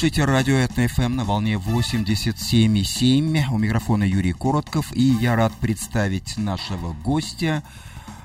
Слушаете 0.00 0.24
радио 0.24 0.56
Этно 0.56 0.88
ФМ 0.88 1.14
на 1.14 1.24
волне 1.26 1.56
87,7. 1.56 3.52
У 3.52 3.58
микрофона 3.58 4.02
Юрий 4.02 4.32
Коротков. 4.32 4.96
И 4.96 5.02
я 5.02 5.36
рад 5.36 5.52
представить 5.60 6.38
нашего 6.38 6.94
гостя, 6.94 7.62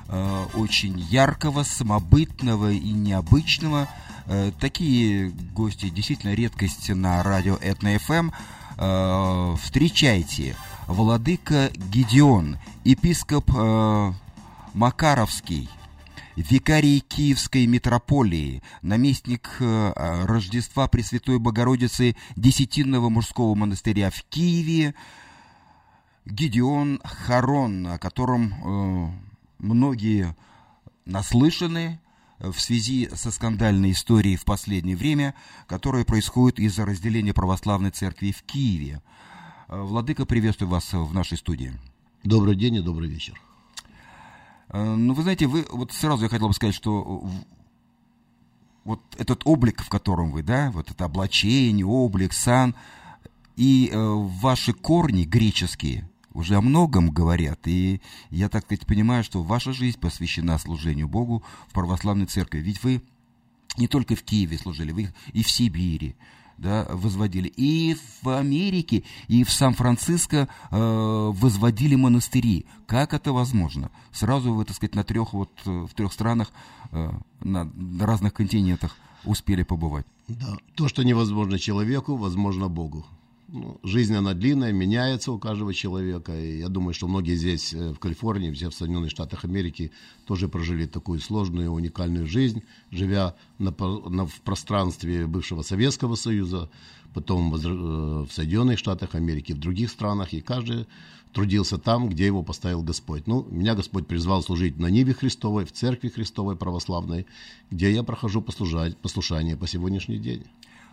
э, 0.08 0.46
очень 0.54 0.98
яркого, 0.98 1.64
самобытного 1.64 2.72
и 2.72 2.92
необычного. 2.92 3.88
Э, 4.24 4.52
такие 4.58 5.28
гости 5.54 5.90
действительно 5.90 6.32
редкость 6.32 6.88
на 6.88 7.22
радио 7.22 7.56
Этно 7.56 7.98
ФМ. 7.98 8.30
Э, 8.78 9.56
встречайте, 9.62 10.56
Владыка 10.86 11.70
Гедеон, 11.74 12.56
епископ 12.84 13.50
э, 13.54 14.12
Макаровский, 14.72 15.68
викарий 16.36 17.00
Киевской 17.00 17.66
митрополии, 17.66 18.62
наместник 18.82 19.48
э, 19.58 20.24
Рождества 20.26 20.86
Пресвятой 20.86 21.38
Богородицы 21.38 22.14
Десятинного 22.36 23.08
мужского 23.08 23.54
монастыря 23.54 24.10
в 24.10 24.22
Киеве, 24.24 24.94
Гедеон 26.26 27.00
Харон, 27.04 27.86
о 27.86 27.98
котором 27.98 28.52
э, 28.52 29.10
многие 29.58 30.36
наслышаны 31.06 32.00
в 32.38 32.58
связи 32.60 33.08
со 33.14 33.30
скандальной 33.30 33.92
историей 33.92 34.36
в 34.36 34.44
последнее 34.44 34.96
время, 34.96 35.34
которая 35.66 36.04
происходит 36.04 36.58
из-за 36.58 36.84
разделения 36.84 37.32
православной 37.32 37.90
церкви 37.90 38.32
в 38.32 38.42
Киеве. 38.42 39.00
Э, 39.68 39.80
Владыка, 39.80 40.26
приветствую 40.26 40.68
вас 40.68 40.92
в 40.92 41.14
нашей 41.14 41.38
студии. 41.38 41.72
Добрый 42.24 42.56
день 42.56 42.74
и 42.76 42.80
добрый 42.80 43.08
вечер. 43.08 43.40
Э, 44.68 44.82
ну, 44.82 45.14
вы 45.14 45.22
знаете, 45.22 45.46
вы 45.46 45.66
вот 45.70 45.92
сразу 45.92 46.24
я 46.24 46.28
хотел 46.28 46.48
бы 46.48 46.54
сказать, 46.54 46.74
что 46.74 47.28
вот 48.84 49.00
этот 49.18 49.42
облик, 49.44 49.82
в 49.82 49.88
котором 49.88 50.30
вы, 50.30 50.42
да, 50.42 50.70
вот 50.70 50.90
это 50.90 51.04
облачение, 51.04 51.84
облик, 51.84 52.32
сан, 52.32 52.74
и 53.56 53.90
э, 53.92 53.96
ваши 53.98 54.72
корни 54.72 55.24
греческие 55.24 56.08
уже 56.32 56.56
о 56.56 56.60
многом 56.60 57.10
говорят. 57.10 57.60
И 57.66 58.00
я, 58.30 58.48
так 58.48 58.64
сказать, 58.64 58.86
понимаю, 58.86 59.24
что 59.24 59.42
ваша 59.42 59.72
жизнь 59.72 59.98
посвящена 59.98 60.58
служению 60.58 61.08
Богу 61.08 61.42
в 61.68 61.72
православной 61.72 62.26
церкви. 62.26 62.58
Ведь 62.58 62.82
вы 62.84 63.02
не 63.76 63.88
только 63.88 64.14
в 64.14 64.22
Киеве 64.22 64.58
служили, 64.58 64.92
вы 64.92 65.08
и 65.32 65.42
в 65.42 65.50
Сибири, 65.50 66.14
да, 66.58 66.86
возводили. 66.90 67.48
И 67.56 67.96
в 68.22 68.28
Америке, 68.28 69.04
и 69.28 69.44
в 69.44 69.50
Сан-Франциско 69.50 70.48
э, 70.70 70.76
возводили 71.34 71.94
монастыри. 71.94 72.66
Как 72.86 73.14
это 73.14 73.32
возможно? 73.32 73.90
Сразу 74.12 74.52
вы, 74.52 74.64
так 74.64 74.76
сказать, 74.76 74.94
на 74.94 75.04
трех, 75.04 75.32
вот, 75.32 75.50
в 75.64 75.88
трех 75.94 76.12
странах, 76.12 76.52
э, 76.92 77.10
на 77.40 77.70
разных 78.00 78.34
континентах 78.34 78.96
успели 79.24 79.62
побывать. 79.62 80.06
Да, 80.28 80.56
то, 80.74 80.88
что 80.88 81.04
невозможно 81.04 81.58
человеку, 81.58 82.16
возможно 82.16 82.68
Богу. 82.68 83.06
Ну, 83.48 83.78
жизнь, 83.84 84.14
она 84.14 84.34
длинная, 84.34 84.72
меняется 84.72 85.30
у 85.30 85.38
каждого 85.38 85.72
человека. 85.72 86.36
И 86.36 86.58
я 86.58 86.68
думаю, 86.68 86.94
что 86.94 87.06
многие 87.06 87.36
здесь, 87.36 87.72
э, 87.72 87.92
в 87.92 87.98
Калифорнии, 88.00 88.50
все 88.50 88.70
в 88.70 88.74
Соединенных 88.74 89.12
Штатах 89.12 89.44
Америки, 89.44 89.92
тоже 90.24 90.48
прожили 90.48 90.86
такую 90.86 91.20
сложную, 91.20 91.70
уникальную 91.70 92.26
жизнь, 92.26 92.64
живя 92.90 93.36
на, 93.58 93.72
на, 94.08 94.26
в 94.26 94.40
пространстве 94.40 95.28
бывшего 95.28 95.62
Советского 95.62 96.16
Союза, 96.16 96.68
потом 97.14 97.52
в, 97.52 97.64
э, 97.64 98.26
в 98.26 98.32
Соединенных 98.32 98.80
Штатах 98.80 99.14
Америки, 99.14 99.52
в 99.52 99.60
других 99.60 99.90
странах. 99.90 100.32
И 100.32 100.40
каждый 100.40 100.88
трудился 101.32 101.78
там, 101.78 102.08
где 102.08 102.26
его 102.26 102.42
поставил 102.42 102.82
Господь. 102.82 103.28
Ну, 103.28 103.46
меня 103.48 103.76
Господь 103.76 104.08
призвал 104.08 104.42
служить 104.42 104.76
на 104.78 104.88
Ниве 104.88 105.14
Христовой, 105.14 105.66
в 105.66 105.72
Церкви 105.72 106.08
Христовой 106.08 106.56
Православной, 106.56 107.26
где 107.70 107.92
я 107.92 108.02
прохожу 108.02 108.42
послушание 108.42 109.56
по 109.56 109.68
сегодняшний 109.68 110.18
день. 110.18 110.46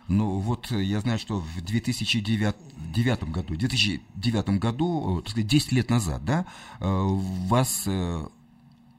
Ну 0.08 0.38
вот 0.38 0.70
э, 0.70 0.82
я 0.82 1.00
знаю, 1.00 1.18
что 1.18 1.40
в 1.40 1.60
2009 1.62 3.24
году, 3.30 3.56
2009 3.56 4.48
году, 4.58 5.18
э, 5.18 5.22
так 5.22 5.30
сказать, 5.30 5.46
10 5.46 5.72
лет 5.72 5.90
назад, 5.90 6.24
да, 6.24 6.46
э, 6.80 6.86
вас 7.48 7.88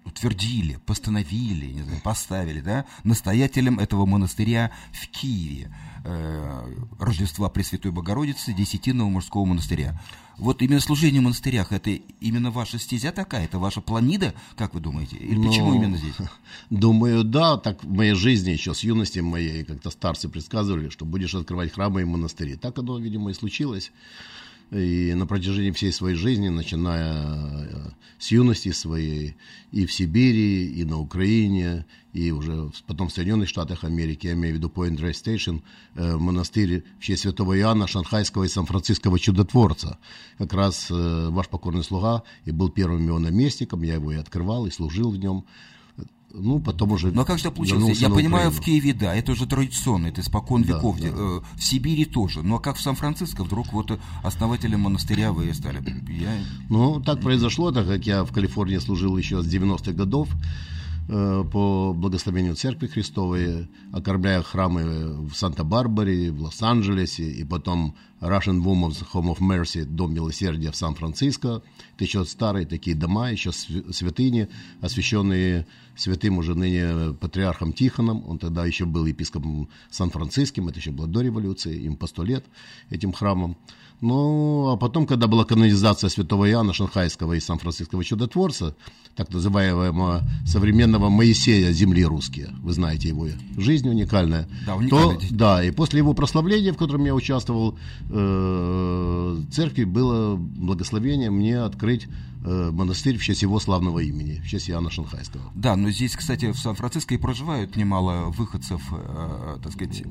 утвердили, 0.04 0.80
постановили, 0.86 1.72
не 1.72 1.82
знаю, 1.82 2.02
поставили, 2.02 2.62
да, 2.62 2.86
настоятелем 3.04 3.80
этого 3.80 4.06
монастыря 4.06 4.72
в 4.92 5.08
Киеве, 5.08 5.76
Рождества 7.00 7.50
Пресвятой 7.50 7.92
Богородицы, 7.92 8.54
Десятинного 8.54 9.10
мужского 9.10 9.46
монастыря. 9.46 10.00
Вот 10.38 10.62
именно 10.62 10.80
служение 10.80 11.22
в 11.22 11.24
монастырях, 11.24 11.72
это 11.72 11.92
именно 11.92 12.52
ваша 12.52 12.78
стезя 12.78 13.12
такая, 13.12 13.46
это 13.46 13.58
ваша 13.58 13.82
планида, 13.82 14.34
как 14.56 14.74
вы 14.74 14.82
думаете? 14.82 15.16
Или 15.16 15.36
ну, 15.36 15.48
почему 15.48 15.74
именно 15.74 15.98
здесь? 15.98 16.16
Думаю, 16.70 17.24
да, 17.24 17.58
так 17.58 17.84
в 17.84 17.90
моей 17.90 18.14
жизни 18.14 18.52
еще 18.52 18.74
с 18.74 18.82
юности 18.82 19.20
моей 19.20 19.64
как-то 19.64 19.90
старцы 19.90 20.30
предсказывали, 20.30 20.90
что 20.90 21.06
будешь 21.06 21.34
открывать 21.34 21.74
храмы 21.74 22.02
и 22.02 22.06
монастыри. 22.06 22.56
Так 22.56 22.78
оно, 22.78 23.00
видимо, 23.00 23.32
и 23.32 23.34
случилось. 23.34 23.92
И 24.72 25.14
на 25.14 25.28
протяжении 25.28 25.72
всей 25.72 25.92
своей 25.92 26.16
жизни, 26.16 26.50
начиная 26.50 27.24
э, 27.24 27.90
с 28.18 28.32
юности 28.32 28.72
своей, 28.72 29.36
и 29.72 29.86
в 29.86 29.94
Сибири, 29.94 30.68
и 30.68 30.84
на 30.84 31.00
Украине, 31.00 31.86
и 32.14 32.32
уже 32.32 32.72
потом 32.88 33.10
в 33.10 33.14
Соединенных 33.14 33.48
Штатах 33.50 33.84
Америки, 33.84 34.28
я 34.28 34.34
имею 34.34 34.56
в 34.56 34.58
виду 34.58 34.72
Point 34.74 34.98
Rest 34.98 35.24
Station, 35.24 35.62
монастырь 35.96 36.84
в 37.00 37.04
честь 37.04 37.24
святого 37.24 37.58
Иоанна, 37.60 37.88
Шанхайского 37.88 38.46
и 38.46 38.48
Сан-Франциского 38.48 39.20
чудотворца. 39.20 40.00
Как 40.38 40.54
раз 40.54 40.88
э, 40.90 41.30
ваш 41.30 41.48
покорный 41.50 41.84
слуга 41.84 42.24
и 42.46 42.52
был 42.52 42.70
первым 42.70 43.06
его 43.06 43.20
наместником, 43.20 43.84
я 43.84 43.96
его 43.96 44.14
и 44.14 44.16
открывал, 44.16 44.66
и 44.66 44.72
служил 44.72 45.12
в 45.12 45.18
нем 45.18 45.46
ну, 46.38 46.60
потом 46.60 46.92
уже... 46.92 47.12
Но 47.12 47.24
как 47.24 47.40
же 47.40 47.50
получилось? 47.50 48.00
Я 48.00 48.10
понимаю, 48.10 48.52
в 48.52 48.60
Киеве, 48.60 48.94
да, 48.94 49.16
это 49.16 49.32
уже 49.32 49.46
традиционно, 49.46 50.08
это 50.08 50.22
испокон 50.22 50.64
да, 50.64 50.76
веков. 50.76 51.00
Да. 51.00 51.08
Э, 51.08 51.40
в 51.56 51.64
Сибири 51.64 52.06
тоже. 52.06 52.44
Но 52.44 52.60
как 52.60 52.76
в 52.76 52.82
Сан-Франциско 52.82 53.44
вдруг 53.44 53.72
вот 53.72 53.98
основателем 54.22 54.82
монастыря 54.82 55.32
вы 55.32 55.54
стали? 55.54 55.82
Я... 56.10 56.38
Ну, 56.70 57.02
так 57.02 57.22
произошло, 57.22 57.72
так 57.72 57.88
как 57.88 58.06
я 58.06 58.26
в 58.26 58.32
Калифорнии 58.32 58.78
служил 58.80 59.18
еще 59.18 59.42
с 59.42 59.48
90-х 59.48 59.94
годов. 59.94 60.28
Э, 61.08 61.44
по 61.52 61.94
благословению 61.94 62.56
Церкви 62.56 62.88
Христовой, 62.88 63.70
окормляя 63.94 64.42
храмы 64.42 65.28
в 65.28 65.36
Санта-Барбаре, 65.36 66.32
в 66.32 66.42
Лос-Анджелесе, 66.42 67.30
и 67.30 67.44
потом 67.44 67.96
Russian 68.28 68.64
Women's 68.64 69.04
Home 69.14 69.36
of 69.36 69.40
Mercy, 69.40 69.86
Дом 69.86 70.14
Милосердия 70.14 70.72
в 70.72 70.76
Сан-Франциско. 70.76 71.62
Это 71.96 72.04
еще 72.04 72.26
старые 72.26 72.66
такие 72.66 72.96
дома, 72.96 73.32
еще 73.32 73.52
святыни, 73.52 74.48
освященные 74.82 75.66
святым 75.96 76.38
уже 76.38 76.56
ныне 76.56 77.14
патриархом 77.14 77.72
Тихоном. 77.74 78.24
Он 78.28 78.38
тогда 78.38 78.66
еще 78.66 78.86
был 78.86 79.06
епископом 79.06 79.70
Сан-Франциским, 79.92 80.68
это 80.68 80.80
еще 80.80 80.92
было 80.92 81.08
до 81.08 81.22
революции, 81.22 81.82
им 81.84 81.96
по 81.96 82.08
сто 82.08 82.24
лет 82.24 82.44
этим 82.90 83.14
храмом. 83.14 83.58
Ну, 84.02 84.72
а 84.72 84.78
потом, 84.78 85.08
когда 85.08 85.28
была 85.28 85.46
канонизация 85.46 86.10
святого 86.10 86.50
Иоанна 86.50 86.74
Шанхайского 86.74 87.34
и 87.34 87.40
Сан-Франциского 87.40 88.04
чудотворца, 88.04 88.76
так 89.16 89.32
называемого 89.32 90.22
современного 90.46 91.08
Моисея 91.08 91.72
земли 91.72 92.04
русские, 92.04 92.50
вы 92.62 92.74
знаете 92.74 93.08
его 93.08 93.30
жизнь 93.58 93.88
уникальная, 93.88 94.50
да, 94.66 94.78
то, 94.90 95.18
да, 95.32 95.64
и 95.64 95.72
после 95.72 96.00
его 96.00 96.14
прославления, 96.14 96.74
в 96.74 96.78
котором 96.78 97.06
я 97.06 97.16
участвовал, 97.16 97.80
э, 98.16 99.42
церкви 99.52 99.84
было 99.84 100.36
благословение 100.36 101.30
мне 101.30 101.60
открыть 101.60 102.08
э, 102.44 102.72
монастырь 102.72 103.18
в 103.18 103.24
честь 103.24 103.42
его 103.42 103.60
славного 103.60 104.00
имени, 104.00 104.40
в 104.40 104.48
честь 104.48 104.70
Иоанна 104.70 104.90
Шанхайского. 104.90 105.44
Да, 105.54 105.76
но 105.76 105.90
здесь, 105.90 106.16
кстати, 106.16 106.52
в 106.52 106.58
Сан-Франциско 106.58 107.14
и 107.14 107.18
проживают 107.18 107.76
немало 107.76 108.30
выходцев, 108.30 108.82
э, 108.92 109.58
так 109.62 109.74
сказать, 109.74 110.04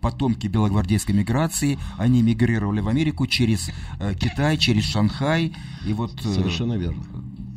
потомки 0.00 0.46
белогвардейской 0.48 1.14
миграции, 1.14 1.78
они 1.98 2.22
мигрировали 2.22 2.80
в 2.80 2.88
Америку 2.88 3.26
через 3.26 3.70
э, 4.00 4.14
Китай, 4.14 4.58
через 4.58 4.84
Шанхай, 4.84 5.52
и 5.86 5.92
вот... 5.92 6.14
Э, 6.24 6.34
Совершенно 6.34 6.74
верно. 6.74 7.04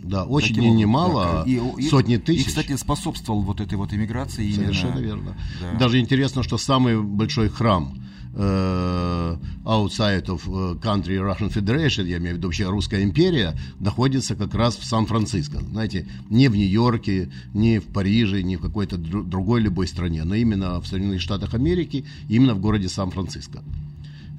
Да, 0.04 0.24
очень 0.25 0.54
Таким, 0.56 0.75
немало, 0.75 1.44
да, 1.46 1.52
и, 1.52 1.90
сотни 1.90 2.18
тысяч. 2.18 2.44
И, 2.44 2.48
кстати, 2.48 2.75
способствовал 2.75 3.42
вот 3.42 3.60
этой 3.60 3.74
вот 3.74 3.92
иммиграции. 3.92 4.52
Совершенно 4.52 5.00
именно, 5.00 5.06
верно. 5.06 5.38
Да. 5.60 5.80
Даже 5.80 6.00
интересно, 6.00 6.44
что 6.44 6.60
самый 6.60 7.02
большой 7.02 7.50
храм 7.50 7.98
outside 8.36 10.26
of 10.26 10.46
country 10.82 11.18
Russian 11.18 11.50
Federation, 11.50 12.06
я 12.06 12.18
имею 12.18 12.36
в 12.36 12.38
виду 12.38 12.48
вообще 12.48 12.70
Русская 12.70 13.04
империя, 13.04 13.58
находится 13.80 14.36
как 14.36 14.54
раз 14.54 14.76
в 14.76 14.86
Сан-Франциско. 14.86 15.60
Знаете, 15.60 16.08
не 16.30 16.50
в 16.50 16.56
Нью-Йорке, 16.56 17.32
не 17.54 17.80
в 17.80 17.86
Париже, 17.86 18.44
не 18.44 18.58
в 18.58 18.62
какой-то 18.62 18.98
другой 18.98 19.62
любой 19.62 19.88
стране, 19.88 20.24
но 20.24 20.36
именно 20.36 20.82
в 20.82 20.88
Соединенных 20.88 21.22
Штатах 21.22 21.54
Америки, 21.54 22.06
именно 22.28 22.54
в 22.56 22.60
городе 22.60 22.90
Сан-Франциско 22.90 23.62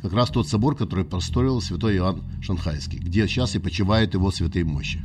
как 0.02 0.12
раз 0.12 0.30
тот 0.30 0.48
собор, 0.48 0.76
который 0.76 1.04
построил 1.04 1.60
святой 1.60 1.96
Иоанн 1.96 2.22
Шанхайский, 2.40 2.98
где 2.98 3.26
сейчас 3.26 3.56
и 3.56 3.58
почивают 3.58 4.14
его 4.14 4.30
святые 4.30 4.64
мощи. 4.64 5.02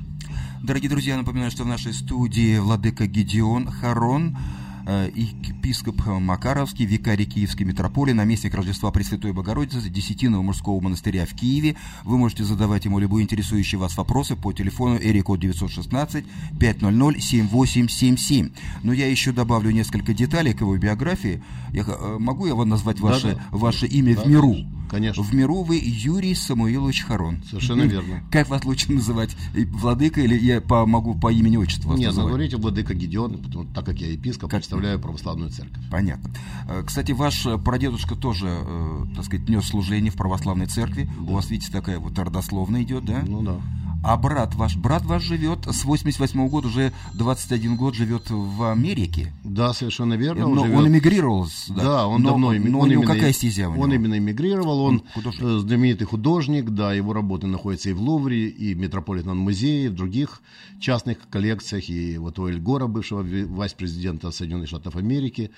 Дорогие 0.61 0.91
друзья, 0.91 1.17
напоминаю, 1.17 1.49
что 1.49 1.63
в 1.63 1.67
нашей 1.67 1.93
студии 1.93 2.59
владыка 2.59 3.07
Гедеон 3.07 3.67
Харон, 3.67 4.37
э, 4.37 4.70
епископ 4.85 6.05
Макаровский, 6.05 6.85
викарий 6.85 7.25
Киевской 7.25 7.63
митрополии, 7.63 8.13
наместник 8.13 8.53
Рождества 8.55 8.91
Пресвятой 8.91 9.33
Богородицы, 9.33 9.89
Десятиного 9.89 10.41
мужского 10.41 10.79
монастыря 10.79 11.25
в 11.25 11.33
Киеве. 11.33 11.75
Вы 12.03 12.17
можете 12.17 12.43
задавать 12.43 12.85
ему 12.85 12.99
любые 12.99 13.23
интересующие 13.23 13.79
вас 13.79 13.97
вопросы 13.97 14.35
по 14.35 14.53
телефону 14.53 14.97
Эрико 14.97 15.35
916 15.35 16.25
500 16.59 17.21
7877. 17.21 18.49
Но 18.83 18.93
я 18.93 19.09
еще 19.09 19.31
добавлю 19.31 19.71
несколько 19.71 20.13
деталей 20.13 20.53
к 20.53 20.61
его 20.61 20.77
биографии. 20.77 21.41
Я, 21.71 21.83
э, 21.87 22.17
могу 22.19 22.45
я 22.47 22.55
вам 22.55 22.69
назвать 22.69 22.99
ваше, 22.99 23.33
да, 23.33 23.33
да. 23.33 23.43
ваше 23.51 23.87
имя 23.87 24.15
да, 24.15 24.21
в 24.23 24.27
миру? 24.27 24.51
Конечно. 24.53 24.80
В 24.91 25.33
миру 25.33 25.63
вы 25.63 25.79
Юрий 25.81 26.35
Самуилович 26.35 27.03
Харон. 27.03 27.41
Совершенно 27.49 27.83
верно. 27.83 28.23
Как 28.29 28.49
вас 28.49 28.65
лучше 28.65 28.91
называть? 28.91 29.35
Владыка 29.53 30.19
или 30.19 30.37
я 30.37 30.59
по, 30.59 30.85
могу 30.85 31.15
по 31.15 31.31
имени 31.31 31.55
отчеству 31.55 31.91
вас 31.91 31.99
Нет, 31.99 32.09
называть? 32.09 32.29
говорите 32.29 32.57
Владыка 32.57 32.93
Гедеон, 32.93 33.37
потому, 33.37 33.65
так 33.73 33.85
как 33.85 33.99
я 33.99 34.11
епископ, 34.11 34.49
как... 34.49 34.59
представляю 34.59 34.99
православную 34.99 35.49
церковь. 35.49 35.81
Понятно. 35.89 36.29
Э, 36.67 36.83
кстати, 36.85 37.13
ваш 37.13 37.47
прадедушка 37.63 38.15
тоже, 38.15 38.47
э, 38.49 39.05
так 39.15 39.25
сказать, 39.25 39.47
нес 39.47 39.65
служение 39.65 40.11
в 40.11 40.15
православной 40.15 40.65
церкви. 40.65 41.09
Да. 41.19 41.31
У 41.31 41.35
вас, 41.35 41.49
видите, 41.49 41.71
такая 41.71 41.99
вот 41.99 42.19
родословная 42.19 42.83
идет, 42.83 43.05
да? 43.05 43.23
Ну 43.25 43.41
да. 43.41 43.61
А 44.03 44.17
брат 44.17 44.55
ваш, 44.55 44.75
брат 44.77 45.05
ваш 45.05 45.23
живет 45.23 45.67
с 45.67 45.85
88 45.85 46.39
-го 46.39 46.49
года, 46.49 46.67
уже 46.67 46.91
21 47.13 47.75
год 47.75 47.93
живет 47.93 48.31
в 48.31 48.71
Америке. 48.71 49.31
Да, 49.43 49.73
совершенно 49.73 50.15
верно. 50.15 50.47
Он, 50.47 50.57
он, 50.57 50.73
он 50.73 50.87
эмигрировал. 50.87 51.47
Да, 51.69 51.83
да 51.83 52.07
он 52.07 52.23
но, 52.23 52.29
давно 52.29 52.55
эмигрировал. 52.57 52.71
Но 52.71 52.79
он 52.79 52.89
у 52.89 52.91
него 52.91 53.03
какая 53.03 53.31
стезя 53.31 53.69
у 53.69 53.73
него? 53.73 53.83
Он 53.83 53.93
именно 53.93 54.17
эмигрировал, 54.17 54.80
он, 54.83 55.03
художник. 55.13 55.43
Э, 55.43 55.59
знаменитый 55.59 56.07
художник, 56.07 56.69
да, 56.69 56.93
его 56.93 57.13
работы 57.13 57.47
находятся 57.47 57.89
и 57.89 57.93
в 57.93 58.01
Лувре, 58.01 58.47
и 58.47 58.73
в 58.73 58.77
Метрополитен 58.77 59.37
музее, 59.37 59.85
и 59.85 59.89
в 59.89 59.95
других 59.95 60.41
частных 60.79 61.17
коллекциях, 61.29 61.89
и 61.89 62.17
вот 62.17 62.39
у 62.39 62.47
Эль 62.47 62.59
Гора, 62.59 62.87
бывшего 62.87 63.23
вайс-президента 63.23 64.31
Соединенных 64.31 64.67
Штатов 64.67 64.95
Америки. 64.95 65.51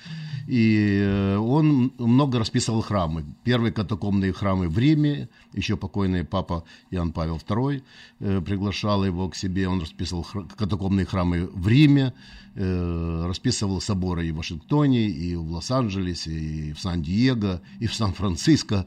И 0.47 0.99
э, 1.01 1.37
он 1.37 1.93
много 1.97 2.39
расписывал 2.39 2.81
храмы. 2.81 3.25
Первые 3.43 3.71
катакомные 3.71 4.33
храмы 4.33 4.69
в 4.69 4.77
Риме, 4.77 5.29
еще 5.53 5.77
покойный 5.77 6.23
папа 6.23 6.63
Иоанн 6.91 7.11
Павел 7.11 7.37
II 7.37 7.81
Э, 8.25 8.39
приглашал 8.39 9.03
его 9.03 9.27
к 9.27 9.35
себе, 9.35 9.67
он 9.67 9.81
расписывал 9.81 10.25
катакомные 10.55 11.05
храмы 11.05 11.49
в 11.53 11.67
Риме, 11.67 12.13
э, 12.55 13.25
расписывал 13.27 13.81
соборы 13.81 14.27
и 14.27 14.31
в 14.31 14.38
Вашингтоне, 14.38 15.07
и 15.07 15.35
в 15.35 15.51
Лос-Анджелесе, 15.51 16.31
и 16.31 16.73
в 16.73 16.79
Сан-Диего, 16.79 17.61
и 17.79 17.88
в 17.88 17.94
Сан-Франциско, 17.94 18.85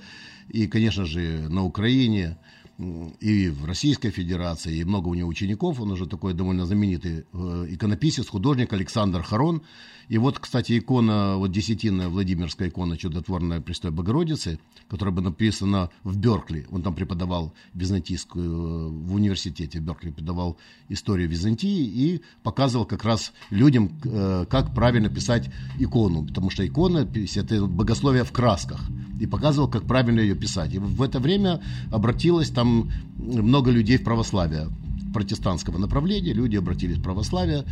и, 0.48 0.66
конечно 0.66 1.04
же, 1.04 1.48
на 1.48 1.64
Украине 1.64 2.38
и 2.78 3.48
в 3.48 3.64
Российской 3.64 4.10
Федерации, 4.10 4.76
и 4.76 4.84
много 4.84 5.08
у 5.08 5.14
него 5.14 5.28
учеников, 5.28 5.80
он 5.80 5.92
уже 5.92 6.06
такой 6.06 6.34
довольно 6.34 6.66
знаменитый 6.66 7.24
э, 7.32 7.66
иконописец, 7.70 8.28
художник 8.28 8.72
Александр 8.72 9.22
Харон. 9.22 9.62
И 10.08 10.18
вот, 10.18 10.38
кстати, 10.38 10.78
икона, 10.78 11.36
вот 11.36 11.50
десятинная 11.50 12.08
Владимирская 12.08 12.68
икона 12.68 12.96
чудотворная 12.96 13.60
Престой 13.60 13.90
Богородицы, 13.90 14.60
которая 14.88 15.14
была 15.14 15.30
написана 15.30 15.90
в 16.04 16.18
Беркли, 16.18 16.66
он 16.70 16.82
там 16.82 16.94
преподавал 16.94 17.54
византийскую, 17.72 18.44
э, 18.44 18.88
в 18.90 19.14
университете 19.14 19.80
в 19.80 19.82
Беркли 19.82 20.10
преподавал 20.10 20.58
историю 20.90 21.30
Византии 21.30 21.82
и 21.82 22.20
показывал 22.42 22.84
как 22.84 23.04
раз 23.04 23.32
людям, 23.48 23.98
э, 24.04 24.44
как 24.50 24.74
правильно 24.74 25.08
писать 25.08 25.50
икону, 25.78 26.26
потому 26.26 26.50
что 26.50 26.66
икона– 26.66 27.08
это 27.36 27.66
богословие 27.66 28.24
в 28.24 28.32
красках, 28.32 28.80
и 29.18 29.26
показывал, 29.26 29.68
как 29.68 29.86
правильно 29.86 30.20
ее 30.20 30.34
писать. 30.34 30.74
И 30.74 30.78
в 30.78 31.00
это 31.00 31.20
время 31.20 31.62
обратилось 31.90 32.50
там 32.50 32.65
там 32.66 32.90
много 33.16 33.70
людей 33.70 33.98
в 33.98 34.04
православие 34.04 34.68
протестантского 35.14 35.78
направления, 35.78 36.34
люди 36.34 36.56
обратились 36.56 36.98
в 36.98 37.02
православие 37.02 37.64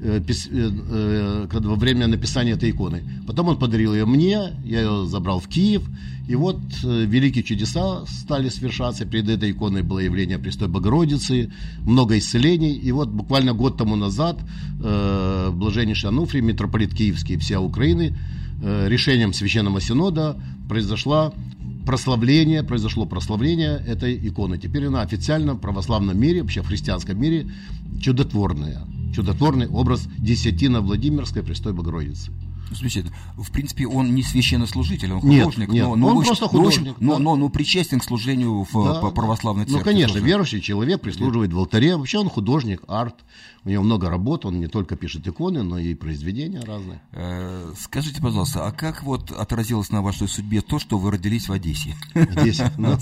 э, 0.00 0.20
э, 0.20 0.70
э, 0.90 1.46
во 1.50 1.74
время 1.76 2.06
написания 2.06 2.52
этой 2.52 2.70
иконы. 2.70 3.02
Потом 3.26 3.48
он 3.48 3.58
подарил 3.58 3.94
ее 3.94 4.04
мне, 4.04 4.50
я 4.64 4.80
ее 4.80 5.06
забрал 5.06 5.40
в 5.40 5.48
Киев, 5.48 5.82
и 6.28 6.34
вот 6.36 6.58
великие 6.82 7.42
чудеса 7.42 8.04
стали 8.06 8.50
совершаться. 8.50 9.06
Перед 9.06 9.30
этой 9.30 9.50
иконой 9.50 9.82
было 9.82 10.00
явление 10.00 10.38
Престой 10.38 10.68
Богородицы, 10.68 11.50
много 11.86 12.18
исцелений. 12.18 12.72
И 12.72 12.92
вот 12.92 13.08
буквально 13.08 13.52
год 13.52 13.76
тому 13.76 13.96
назад 13.96 14.38
блаженнейший 14.78 16.10
Ануфрий, 16.10 16.42
митрополит 16.42 16.94
Киевский 16.94 17.36
вся 17.36 17.60
Украины, 17.60 18.16
решением 18.62 19.32
Священного 19.32 19.80
Синода 19.80 20.40
произошла 20.68 21.32
прославление, 21.86 22.62
произошло 22.62 23.06
прославление 23.06 23.82
этой 23.86 24.16
иконы. 24.28 24.58
Теперь 24.58 24.86
она 24.86 25.02
официально 25.02 25.54
в 25.54 25.58
православном 25.58 26.18
мире, 26.18 26.42
вообще 26.42 26.62
в 26.62 26.66
христианском 26.66 27.20
мире 27.20 27.50
чудотворная. 28.00 28.82
Чудотворный 29.14 29.66
образ 29.66 30.06
Десятина 30.18 30.80
Владимирской 30.80 31.42
Престой 31.42 31.72
Богородицы. 31.72 32.30
В 32.70 33.50
принципе, 33.50 33.86
он 33.86 34.14
не 34.14 34.22
священнослужитель, 34.22 35.12
он 35.12 35.20
художник, 35.20 35.68
нет, 35.68 35.70
нет, 35.70 35.86
но, 35.86 35.96
но, 35.96 36.06
он 36.08 36.24
просто 36.24 36.46
художник, 36.46 36.96
но, 37.00 37.12
да. 37.14 37.18
но, 37.18 37.30
но, 37.30 37.36
но 37.36 37.48
причастен 37.48 38.00
к 38.00 38.04
служению 38.04 38.66
в 38.70 38.84
да, 38.84 39.10
православной 39.10 39.64
церкви. 39.64 39.78
Ну, 39.78 39.84
конечно, 39.84 40.14
тоже. 40.14 40.26
верующий 40.26 40.60
человек 40.60 41.00
прислуживает 41.00 41.52
в 41.52 41.58
алтаре. 41.58 41.96
Вообще 41.96 42.18
он 42.18 42.28
художник, 42.28 42.82
арт. 42.88 43.16
У 43.62 43.68
него 43.68 43.82
много 43.82 44.08
работ, 44.08 44.46
он 44.46 44.58
не 44.58 44.68
только 44.68 44.96
пишет 44.96 45.28
иконы, 45.28 45.62
но 45.62 45.78
и 45.78 45.94
произведения 45.94 46.60
разные. 46.60 47.02
Э, 47.12 47.74
скажите, 47.78 48.22
пожалуйста, 48.22 48.66
а 48.66 48.72
как 48.72 49.02
вот 49.02 49.30
отразилось 49.32 49.90
на 49.90 50.00
вашей 50.00 50.28
судьбе 50.28 50.62
то, 50.62 50.78
что 50.78 50.96
вы 50.96 51.10
родились 51.10 51.46
в 51.46 51.52
Одессе? 51.52 51.94
Одессе, 52.14 52.72
ну, 52.78 52.96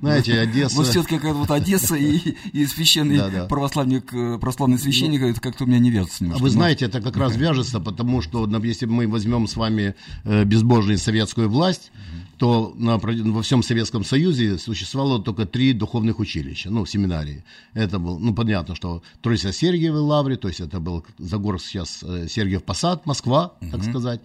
знаете, 0.00 0.40
Одесса... 0.40 0.76
Вот 0.76 0.88
все-таки 0.88 1.18
как 1.18 1.36
вот 1.36 1.48
Одесса 1.52 1.94
и, 1.94 2.34
и 2.52 2.66
священный 2.66 3.46
православник, 3.46 4.12
э, 4.12 4.38
православный 4.40 4.80
священник, 4.80 5.22
это 5.22 5.40
как-то 5.40 5.62
у 5.62 5.68
меня 5.68 5.78
не 5.78 5.90
вяжется 5.90 6.24
немножко. 6.24 6.42
А 6.42 6.44
вы 6.44 6.50
знаете, 6.50 6.86
это 6.86 7.00
как 7.00 7.16
раз 7.16 7.36
вяжется, 7.36 7.78
потому 7.78 8.20
что, 8.20 8.48
если 8.64 8.86
мы 8.94 9.08
возьмем 9.08 9.46
с 9.46 9.56
вами 9.56 9.94
э, 10.24 10.44
безбожную 10.44 10.98
советскую 10.98 11.48
власть, 11.48 11.92
то 12.38 12.74
на, 12.76 12.98
во 12.98 13.42
всем 13.42 13.62
Советском 13.62 14.04
Союзе 14.04 14.58
существовало 14.58 15.22
только 15.22 15.46
три 15.46 15.72
духовных 15.72 16.18
училища, 16.18 16.70
ну, 16.70 16.86
семинарии. 16.86 17.44
Это 17.74 17.98
был, 17.98 18.18
ну, 18.18 18.34
понятно, 18.34 18.74
что 18.74 19.02
Троица 19.22 19.52
Сергиевой 19.52 20.00
Лавре, 20.00 20.36
то 20.36 20.48
есть 20.48 20.60
это 20.60 20.80
был 20.80 21.04
Загорск 21.18 21.66
сейчас 21.66 22.02
э, 22.02 22.26
Сергиев 22.28 22.64
Посад, 22.64 23.06
Москва, 23.06 23.54
так 23.70 23.84
сказать, 23.84 24.20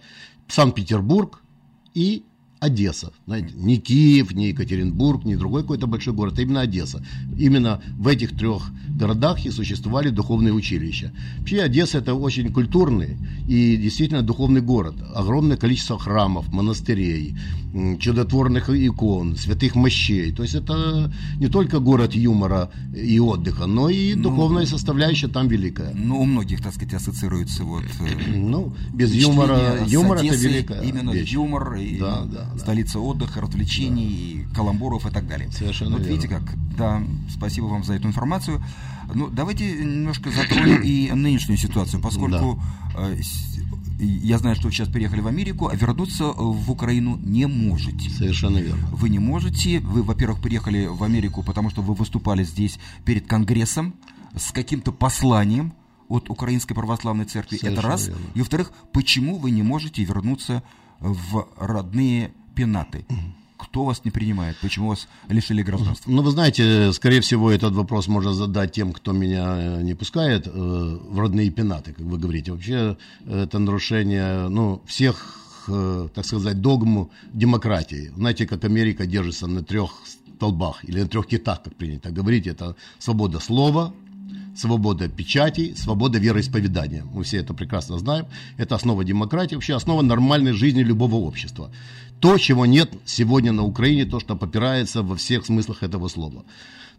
Санкт-Петербург 0.48 1.42
и 1.94 2.24
Одесса. 2.60 3.12
Знаете, 3.26 3.54
не 3.54 3.78
Киев, 3.78 4.32
не 4.32 4.48
Екатеринбург, 4.48 5.24
не 5.24 5.34
другой 5.34 5.62
какой-то 5.62 5.86
большой 5.86 6.12
город, 6.12 6.38
а 6.38 6.42
именно 6.42 6.60
Одесса. 6.60 7.02
Именно 7.38 7.80
в 7.96 8.06
этих 8.06 8.36
трех 8.36 8.70
городах 8.88 9.46
и 9.46 9.50
существовали 9.50 10.10
духовные 10.10 10.52
училища. 10.52 11.12
Вообще 11.38 11.62
Одесса 11.62 11.98
это 11.98 12.14
очень 12.14 12.52
культурный 12.52 13.16
и 13.48 13.76
действительно 13.78 14.22
духовный 14.22 14.60
город. 14.60 14.94
Огромное 15.14 15.56
количество 15.56 15.98
храмов, 15.98 16.52
монастырей, 16.52 17.34
чудотворных 17.98 18.68
икон, 18.68 19.36
святых 19.36 19.74
мощей. 19.74 20.30
То 20.32 20.42
есть 20.42 20.54
это 20.54 21.10
не 21.36 21.48
только 21.48 21.78
город 21.78 22.14
юмора 22.14 22.70
и 22.94 23.18
отдыха, 23.18 23.64
но 23.66 23.88
и 23.88 24.14
ну, 24.14 24.24
духовная 24.24 24.66
составляющая 24.66 25.28
там 25.28 25.48
великая. 25.48 25.94
Ну, 25.94 26.20
у 26.20 26.24
многих, 26.26 26.62
так 26.62 26.74
сказать, 26.74 26.92
ассоциируется 26.92 27.64
вот... 27.64 27.84
Э, 28.00 28.36
ну, 28.36 28.74
без 28.92 29.14
юмора, 29.14 29.78
юмор 29.86 30.18
это 30.18 30.36
великая 30.36 30.82
Именно 30.82 31.10
вещь. 31.12 31.30
юмор 31.30 31.74
и 31.76 31.98
да, 31.98 32.24
да 32.24 32.49
столица 32.58 33.00
отдыха, 33.00 33.40
развлечений, 33.40 34.46
да. 34.48 34.56
каламбуров 34.56 35.06
и 35.06 35.10
так 35.10 35.26
далее. 35.26 35.50
Совершенно 35.50 35.92
вот 35.92 36.00
верно. 36.00 36.12
видите 36.12 36.28
как. 36.28 36.42
Да, 36.76 37.02
спасибо 37.30 37.66
вам 37.66 37.84
за 37.84 37.94
эту 37.94 38.08
информацию. 38.08 38.62
Ну, 39.12 39.28
давайте 39.28 39.70
немножко 39.72 40.30
затронем 40.30 40.82
и 40.82 41.10
нынешнюю 41.10 41.58
ситуацию, 41.58 42.00
поскольку 42.00 42.62
да. 42.94 43.10
Э, 43.10 43.16
я 44.00 44.38
знаю, 44.38 44.56
что 44.56 44.68
вы 44.68 44.72
сейчас 44.72 44.88
приехали 44.88 45.20
в 45.20 45.26
Америку, 45.26 45.68
а 45.68 45.74
вернуться 45.74 46.32
в 46.32 46.70
Украину 46.70 47.18
не 47.22 47.46
можете. 47.46 48.08
Совершенно 48.10 48.58
верно. 48.58 48.86
Вы 48.92 49.10
не 49.10 49.18
можете. 49.18 49.80
Вы, 49.80 50.02
во-первых, 50.02 50.40
приехали 50.40 50.86
в 50.86 51.04
Америку, 51.04 51.42
потому 51.42 51.70
что 51.70 51.82
вы 51.82 51.94
выступали 51.94 52.42
здесь 52.42 52.78
перед 53.04 53.26
Конгрессом 53.26 53.94
с 54.34 54.52
каким-то 54.52 54.92
посланием 54.92 55.74
от 56.08 56.30
Украинской 56.30 56.74
Православной 56.74 57.24
Церкви. 57.26 57.56
Совершенно 57.56 57.80
Это 57.80 57.88
раз. 57.88 58.08
Верно. 58.08 58.22
И 58.34 58.38
во-вторых, 58.40 58.72
почему 58.92 59.36
вы 59.36 59.50
не 59.50 59.62
можете 59.62 60.02
вернуться 60.02 60.62
в 60.62 60.89
родные 61.58 62.32
пенаты. 62.54 63.04
Кто 63.56 63.84
вас 63.84 64.04
не 64.04 64.10
принимает? 64.10 64.56
Почему 64.62 64.88
вас 64.88 65.06
лишили 65.28 65.62
гражданства? 65.62 66.10
Ну, 66.10 66.22
вы 66.22 66.30
знаете, 66.30 66.92
скорее 66.92 67.20
всего, 67.20 67.50
этот 67.50 67.74
вопрос 67.74 68.08
можно 68.08 68.32
задать 68.32 68.72
тем, 68.72 68.92
кто 68.92 69.12
меня 69.12 69.54
э, 69.56 69.82
не 69.82 69.94
пускает 69.94 70.46
э, 70.46 70.50
в 70.50 71.18
родные 71.18 71.50
пенаты, 71.50 71.92
как 71.92 72.06
вы 72.06 72.18
говорите. 72.18 72.52
Вообще, 72.52 72.96
это 73.26 73.58
нарушение 73.58 74.48
ну, 74.48 74.80
всех, 74.86 75.38
э, 75.68 76.08
так 76.14 76.24
сказать, 76.24 76.62
догм 76.62 77.10
демократии. 77.34 78.10
Знаете, 78.16 78.46
как 78.46 78.64
Америка 78.64 79.04
держится 79.06 79.46
на 79.46 79.62
трех 79.62 79.90
столбах 80.06 80.82
или 80.84 81.02
на 81.02 81.08
трех 81.08 81.26
китах, 81.26 81.62
как 81.62 81.74
принято 81.74 82.10
говорить. 82.10 82.46
Это 82.46 82.76
свобода 82.98 83.40
слова, 83.40 83.92
свобода 84.56 85.08
печати, 85.08 85.74
свобода 85.76 86.18
вероисповедания. 86.18 87.04
Мы 87.04 87.22
все 87.24 87.38
это 87.38 87.54
прекрасно 87.54 87.98
знаем. 87.98 88.26
Это 88.56 88.74
основа 88.74 89.04
демократии, 89.04 89.54
вообще 89.54 89.74
основа 89.74 90.02
нормальной 90.02 90.52
жизни 90.52 90.82
любого 90.82 91.16
общества. 91.16 91.70
То, 92.20 92.36
чего 92.38 92.66
нет 92.66 92.90
сегодня 93.06 93.52
на 93.52 93.64
Украине, 93.64 94.04
то, 94.04 94.20
что 94.20 94.36
попирается 94.36 95.02
во 95.02 95.16
всех 95.16 95.46
смыслах 95.46 95.82
этого 95.82 96.08
слова. 96.08 96.44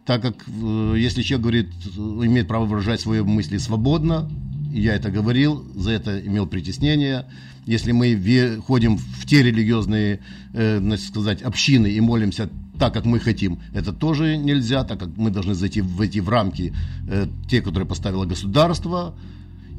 Так 0.04 0.22
как, 0.22 0.34
э, 0.48 0.94
если 0.98 1.22
человек 1.22 1.42
говорит, 1.42 1.68
имеет 1.96 2.48
право 2.48 2.64
выражать 2.64 3.00
свои 3.00 3.20
мысли 3.20 3.58
свободно, 3.58 4.28
я 4.72 4.94
это 4.94 5.10
говорил, 5.10 5.64
за 5.76 5.92
это 5.92 6.18
имел 6.18 6.46
притеснение. 6.46 7.26
Если 7.66 7.92
мы 7.92 8.60
ходим 8.66 8.96
в 8.96 9.26
те 9.26 9.42
религиозные, 9.42 10.20
э, 10.54 10.78
значит 10.78 11.06
сказать, 11.06 11.42
общины 11.42 11.86
и 11.86 12.00
молимся 12.00 12.48
так, 12.82 12.94
как 12.94 13.04
мы 13.04 13.20
хотим, 13.20 13.60
это 13.74 13.92
тоже 13.92 14.36
нельзя, 14.36 14.82
так 14.82 14.98
как 14.98 15.10
мы 15.16 15.30
должны 15.30 15.54
зайти 15.54 15.80
в 15.80 16.00
эти 16.00 16.18
в 16.18 16.28
рамки, 16.28 16.74
э, 17.08 17.28
те, 17.48 17.62
которые 17.62 17.86
поставило 17.86 18.24
государство, 18.24 19.14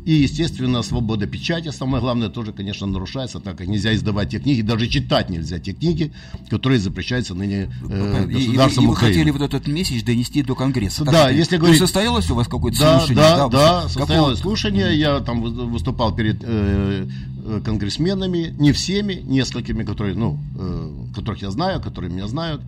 и, 0.05 0.13
естественно, 0.13 0.81
свобода 0.83 1.27
печати, 1.27 1.69
самое 1.71 2.01
главное, 2.01 2.29
тоже, 2.29 2.53
конечно, 2.53 2.87
нарушается, 2.87 3.41
так 3.41 3.57
как 3.57 3.67
нельзя 3.67 3.93
издавать 3.93 4.29
те 4.29 4.39
книги, 4.39 4.61
даже 4.61 4.87
читать 4.87 5.29
нельзя 5.29 5.59
те 5.59 5.73
книги, 5.73 6.13
которые 6.49 6.79
запрещаются 6.79 7.35
ныне 7.35 7.69
э, 7.89 8.25
государством 8.25 8.85
и, 8.85 8.87
и, 8.87 8.89
вы 8.89 8.95
хотели 8.95 9.31
вот 9.31 9.41
этот 9.41 9.67
месяч 9.67 10.01
донести 10.05 10.41
до 10.41 10.55
Конгресса. 10.55 11.03
Да, 11.03 11.11
так, 11.11 11.33
если 11.33 11.57
говорить... 11.57 11.79
состоялось 11.79 12.31
у 12.31 12.35
вас 12.35 12.47
какое-то 12.47 12.79
да, 12.79 12.99
слушание? 12.99 13.21
Да, 13.21 13.37
да, 13.37 13.49
да 13.49 13.89
состоялось 13.89 14.37
Какого... 14.37 14.55
слушание, 14.55 14.97
я 14.97 15.19
там 15.19 15.41
выступал 15.41 16.15
перед 16.15 16.41
э, 16.41 17.07
э, 17.45 17.61
конгрессменами, 17.65 18.55
не 18.57 18.71
всеми, 18.71 19.15
несколькими, 19.15 19.83
которые, 19.83 20.15
ну, 20.15 20.39
э, 20.57 21.02
которых 21.13 21.41
я 21.41 21.51
знаю, 21.51 21.81
которые 21.81 22.11
меня 22.11 22.27
знают, 22.27 22.61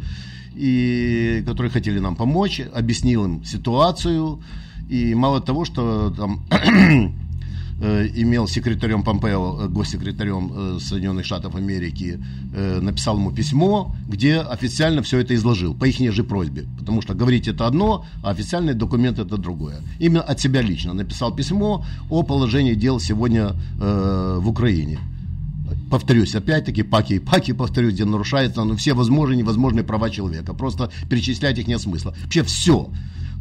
и 0.53 1.43
которые 1.45 1.71
хотели 1.71 1.99
нам 1.99 2.15
помочь, 2.15 2.61
объяснил 2.73 3.25
им 3.25 3.43
ситуацию, 3.43 4.41
и 4.89 5.15
мало 5.15 5.41
того, 5.41 5.65
что 5.65 6.11
там 6.11 6.45
Э, 7.81 8.07
имел 8.15 8.47
секретарем 8.47 9.03
Помпео, 9.03 9.63
э, 9.63 9.67
госсекретарем 9.67 10.51
э, 10.55 10.79
Соединенных 10.79 11.25
Штатов 11.25 11.55
Америки, 11.55 12.19
написал 12.81 13.17
ему 13.17 13.31
письмо, 13.31 13.93
где 14.07 14.39
официально 14.39 15.01
все 15.01 15.19
это 15.19 15.35
изложил, 15.35 15.73
по 15.73 15.83
их 15.83 16.13
же 16.13 16.23
просьбе. 16.23 16.67
Потому 16.79 17.01
что 17.01 17.13
говорить 17.13 17.49
это 17.49 17.67
одно, 17.67 18.05
а 18.23 18.29
официальный 18.29 18.73
документ 18.73 19.19
это 19.19 19.35
другое. 19.37 19.81
Именно 19.99 20.21
от 20.21 20.39
себя 20.39 20.61
лично 20.61 20.93
написал 20.93 21.35
письмо 21.35 21.85
о 22.09 22.23
положении 22.23 22.75
дел 22.75 23.01
сегодня 23.01 23.53
в 23.77 24.47
Украине 24.47 24.99
повторюсь, 25.89 26.35
опять-таки, 26.35 26.83
паки 26.83 27.13
и 27.13 27.19
паки, 27.19 27.53
повторюсь, 27.53 27.93
где 27.93 28.05
нарушаются 28.05 28.63
ну, 28.63 28.75
все 28.75 28.93
возможные 28.93 29.37
и 29.37 29.41
невозможные 29.41 29.83
права 29.83 30.09
человека. 30.09 30.53
Просто 30.53 30.91
перечислять 31.09 31.57
их 31.57 31.67
нет 31.67 31.81
смысла. 31.81 32.15
Вообще 32.23 32.43
все. 32.43 32.89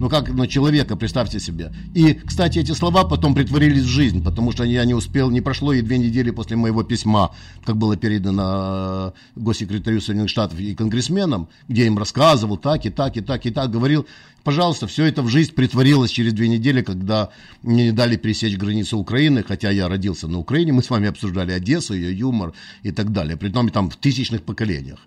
Ну 0.00 0.08
как 0.08 0.28
на 0.28 0.48
человека, 0.48 0.96
представьте 0.96 1.38
себе. 1.38 1.72
И, 1.94 2.14
кстати, 2.14 2.58
эти 2.58 2.72
слова 2.72 3.04
потом 3.04 3.34
притворились 3.34 3.84
в 3.84 3.88
жизнь, 3.88 4.24
потому 4.24 4.50
что 4.50 4.64
я 4.64 4.84
не 4.84 4.94
успел, 4.94 5.30
не 5.30 5.40
прошло 5.40 5.72
и 5.72 5.82
две 5.82 5.98
недели 5.98 6.30
после 6.30 6.56
моего 6.56 6.82
письма, 6.82 7.30
как 7.64 7.76
было 7.76 7.96
передано 7.96 9.12
э, 9.36 9.40
госсекретарю 9.40 10.00
Соединенных 10.00 10.30
Штатов 10.30 10.58
и 10.58 10.74
конгрессменам, 10.74 11.48
где 11.68 11.86
им 11.86 11.96
рассказывал 11.96 12.56
так 12.56 12.84
и 12.86 12.90
так 12.90 13.16
и 13.16 13.20
так 13.20 13.46
и 13.46 13.50
так, 13.50 13.70
говорил, 13.70 14.06
пожалуйста, 14.42 14.88
все 14.88 15.04
это 15.04 15.22
в 15.22 15.28
жизнь 15.28 15.54
притворилось 15.54 16.10
через 16.10 16.32
две 16.32 16.48
недели, 16.48 16.82
когда 16.82 17.30
мне 17.62 17.84
не 17.84 17.92
дали 17.92 18.16
пересечь 18.16 18.56
границу 18.56 18.98
Украины, 18.98 19.44
хотя 19.46 19.70
я 19.70 19.88
родился 19.88 20.26
на 20.26 20.38
Украине, 20.38 20.72
мы 20.72 20.82
с 20.82 20.90
вами 20.90 21.08
обсуждали 21.08 21.52
Одессу, 21.52 21.94
ее 21.94 22.16
юмор 22.16 22.52
и 22.82 22.90
так 22.90 23.12
далее, 23.12 23.36
при 23.36 23.48
том 23.48 23.68
там 23.68 23.90
в 23.90 23.96
тысячных 23.96 24.42
поколениях 24.42 24.98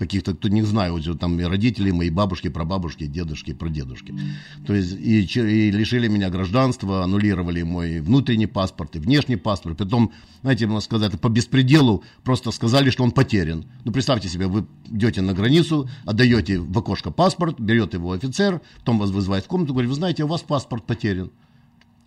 каких-то, 0.00 0.34
кто 0.34 0.48
не 0.48 0.62
знаю, 0.62 0.94
вот, 0.94 1.20
там 1.20 1.38
и 1.38 1.44
родители 1.44 1.90
мои, 1.90 2.08
бабушки, 2.08 2.48
прабабушки, 2.48 3.06
дедушки, 3.06 3.52
прадедушки. 3.52 4.14
То 4.66 4.74
есть 4.74 4.92
и, 4.92 5.20
и 5.20 5.70
лишили 5.70 6.08
меня 6.08 6.30
гражданства, 6.30 7.04
аннулировали 7.04 7.62
мой 7.62 8.00
внутренний 8.00 8.46
паспорт 8.46 8.96
и 8.96 8.98
внешний 8.98 9.36
паспорт. 9.36 9.76
Потом, 9.76 10.12
знаете, 10.40 10.66
можно 10.66 10.80
сказать, 10.80 11.20
по 11.20 11.28
беспределу 11.28 12.02
просто 12.24 12.50
сказали, 12.50 12.88
что 12.88 13.04
он 13.04 13.12
потерян. 13.12 13.66
Ну, 13.84 13.92
представьте 13.92 14.28
себе, 14.28 14.46
вы 14.46 14.66
идете 14.88 15.20
на 15.20 15.34
границу, 15.34 15.88
отдаете 16.06 16.58
в 16.58 16.78
окошко 16.78 17.10
паспорт, 17.10 17.60
берет 17.60 17.92
его 17.92 18.12
офицер, 18.12 18.62
потом 18.78 18.98
вас 18.98 19.10
вызывает 19.10 19.44
в 19.44 19.48
комнату, 19.48 19.74
говорит, 19.74 19.90
вы 19.90 19.96
знаете, 19.96 20.24
у 20.24 20.28
вас 20.28 20.40
паспорт 20.40 20.86
потерян. 20.86 21.30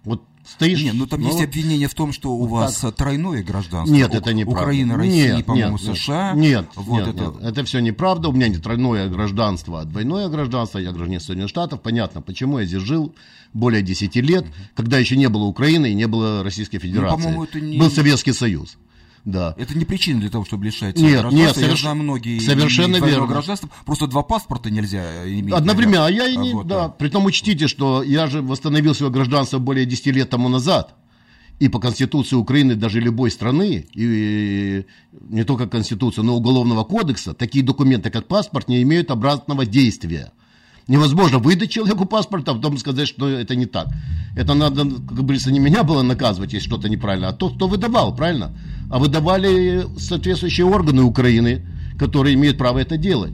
Вот 0.03 0.23
стоишь... 0.45 0.81
Нет, 0.83 0.93
ну 0.95 1.07
там 1.07 1.21
ну, 1.21 1.29
есть 1.29 1.41
обвинение 1.41 1.87
в 1.87 1.93
том, 1.93 2.13
что 2.13 2.33
у 2.33 2.45
вас 2.45 2.77
так. 2.77 2.95
тройное 2.95 3.43
гражданство. 3.43 3.93
Нет, 3.93 4.13
это 4.13 4.33
не 4.33 4.45
Украина, 4.45 4.97
Россия, 4.97 5.37
нет, 5.37 5.45
по-моему, 5.45 5.77
нет, 5.77 5.97
США. 5.97 6.33
Нет, 6.33 6.67
вот 6.75 6.99
нет, 6.99 7.15
это... 7.15 7.23
нет, 7.23 7.35
это 7.41 7.63
все 7.63 7.79
неправда. 7.79 8.29
У 8.29 8.31
меня 8.33 8.47
не 8.47 8.57
тройное 8.57 9.09
гражданство, 9.09 9.81
а 9.81 9.85
двойное 9.85 10.27
гражданство. 10.29 10.79
Я 10.79 10.91
гражданин 10.91 11.19
Соединенных 11.19 11.49
Штатов. 11.49 11.81
Понятно, 11.81 12.21
почему 12.21 12.59
я 12.59 12.65
здесь 12.65 12.81
жил 12.81 13.13
более 13.53 13.81
10 13.81 14.15
лет, 14.17 14.45
когда 14.75 14.97
еще 14.97 15.15
не 15.15 15.29
было 15.29 15.43
Украины 15.43 15.91
и 15.91 15.93
не 15.93 16.07
было 16.07 16.43
Российской 16.43 16.77
ну, 16.77 16.81
Федерации. 16.81 17.31
Ну, 17.31 17.43
это 17.43 17.61
не... 17.61 17.77
Был 17.77 17.91
Советский 17.91 18.33
Союз. 18.33 18.77
Да. 19.25 19.55
Это 19.57 19.77
не 19.77 19.85
причина 19.85 20.19
для 20.19 20.29
того, 20.29 20.43
чтобы 20.43 20.65
лишать 20.65 20.97
нет, 20.97 21.21
гражданства. 21.21 21.39
Нет, 21.39 21.55
соверш... 21.55 21.83
Я 21.83 21.93
многие 21.93 22.39
совершенно 22.39 22.97
верно. 22.97 23.27
гражданства. 23.27 23.69
Просто 23.85 24.07
два 24.07 24.21
паспорта 24.21 24.69
нельзя 24.69 25.25
иметь. 25.25 25.53
Одновременно. 25.53 26.07
А 26.07 26.11
я 26.11 26.27
и 26.27 26.35
не... 26.35 26.53
Вот, 26.53 26.67
да. 26.67 26.87
да. 26.87 26.89
Притом 26.89 27.25
учтите, 27.25 27.67
что 27.67 28.03
я 28.03 28.27
же 28.27 28.41
восстановил 28.41 28.93
свое 28.93 29.11
гражданство 29.11 29.59
более 29.59 29.85
10 29.85 30.07
лет 30.07 30.29
тому 30.29 30.49
назад. 30.49 30.95
И 31.59 31.69
по 31.69 31.79
Конституции 31.79 32.35
Украины, 32.35 32.75
даже 32.75 32.99
любой 32.99 33.31
страны, 33.31 33.85
и 33.93 34.85
не 35.29 35.43
только 35.45 35.67
Конституции, 35.67 36.21
но 36.21 36.33
и 36.33 36.35
Уголовного 36.35 36.83
кодекса, 36.83 37.33
такие 37.33 37.63
документы, 37.63 38.09
как 38.09 38.27
паспорт, 38.27 38.67
не 38.67 38.81
имеют 38.81 39.11
обратного 39.11 39.65
действия. 39.65 40.33
Невозможно 40.87 41.39
выдать 41.39 41.71
человеку 41.71 42.05
паспорт, 42.05 42.49
а 42.49 42.55
потом 42.55 42.77
сказать, 42.77 43.07
что 43.07 43.29
это 43.29 43.55
не 43.55 43.67
так. 43.67 43.87
Это 44.35 44.53
надо, 44.53 44.83
как 44.83 45.13
говорится, 45.13 45.51
не 45.51 45.59
меня 45.59 45.83
было 45.83 46.01
наказывать, 46.01 46.51
если 46.51 46.67
что-то 46.67 46.89
неправильно, 46.89 47.29
а 47.29 47.33
тот, 47.33 47.55
кто 47.55 47.67
выдавал, 47.67 48.13
правильно? 48.13 48.53
А 48.93 48.99
выдавали 48.99 49.87
соответствующие 49.97 50.67
органы 50.67 51.01
Украины, 51.01 51.65
которые 51.97 52.35
имеют 52.35 52.59
право 52.59 52.77
это 52.77 52.95
делать. 52.95 53.33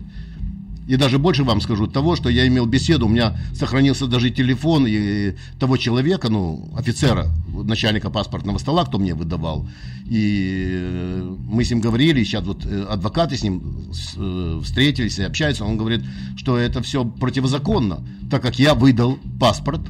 И 0.88 0.96
даже 0.96 1.20
больше 1.20 1.44
вам 1.44 1.60
скажу 1.60 1.86
того, 1.86 2.16
что 2.16 2.30
я 2.30 2.48
имел 2.48 2.66
беседу, 2.66 3.08
у 3.08 3.10
меня 3.10 3.38
сохранился 3.54 4.08
даже 4.08 4.30
телефон 4.30 4.86
и 4.88 5.34
того 5.60 5.76
человека, 5.76 6.30
ну, 6.30 6.70
офицера, 6.78 7.28
начальника 7.50 8.10
паспортного 8.10 8.58
стола, 8.58 8.86
кто 8.86 9.00
мне 9.00 9.14
выдавал. 9.14 9.68
И 10.06 10.70
э, 10.72 11.36
мы 11.50 11.66
с 11.66 11.72
ним 11.72 11.82
говорили, 11.82 12.24
сейчас 12.24 12.46
вот 12.46 12.66
э, 12.66 12.86
адвокаты 12.86 13.36
с 13.36 13.44
ним 13.44 13.92
э, 14.16 14.62
встретились 14.64 15.20
и 15.20 15.24
общаются, 15.24 15.66
он 15.66 15.76
говорит, 15.76 16.06
что 16.38 16.58
это 16.58 16.82
все 16.82 17.04
противозаконно, 17.04 18.08
так 18.32 18.42
как 18.42 18.60
я 18.60 18.76
выдал 18.76 19.20
паспорт 19.42 19.82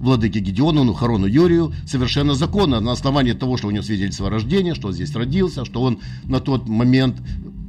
владыке 0.00 0.40
Гедеону, 0.40 0.84
ну, 0.84 0.94
Харону 0.94 1.26
Юрию, 1.26 1.72
совершенно 1.86 2.34
законно, 2.34 2.80
на 2.80 2.92
основании 2.92 3.32
того, 3.32 3.56
что 3.56 3.68
у 3.68 3.70
него 3.70 3.82
свидетельство 3.82 4.26
о 4.26 4.30
рождении, 4.30 4.72
что 4.72 4.88
он 4.88 4.94
здесь 4.94 5.14
родился, 5.14 5.64
что 5.64 5.82
он 5.82 5.98
на 6.24 6.40
тот 6.40 6.68
момент 6.68 7.16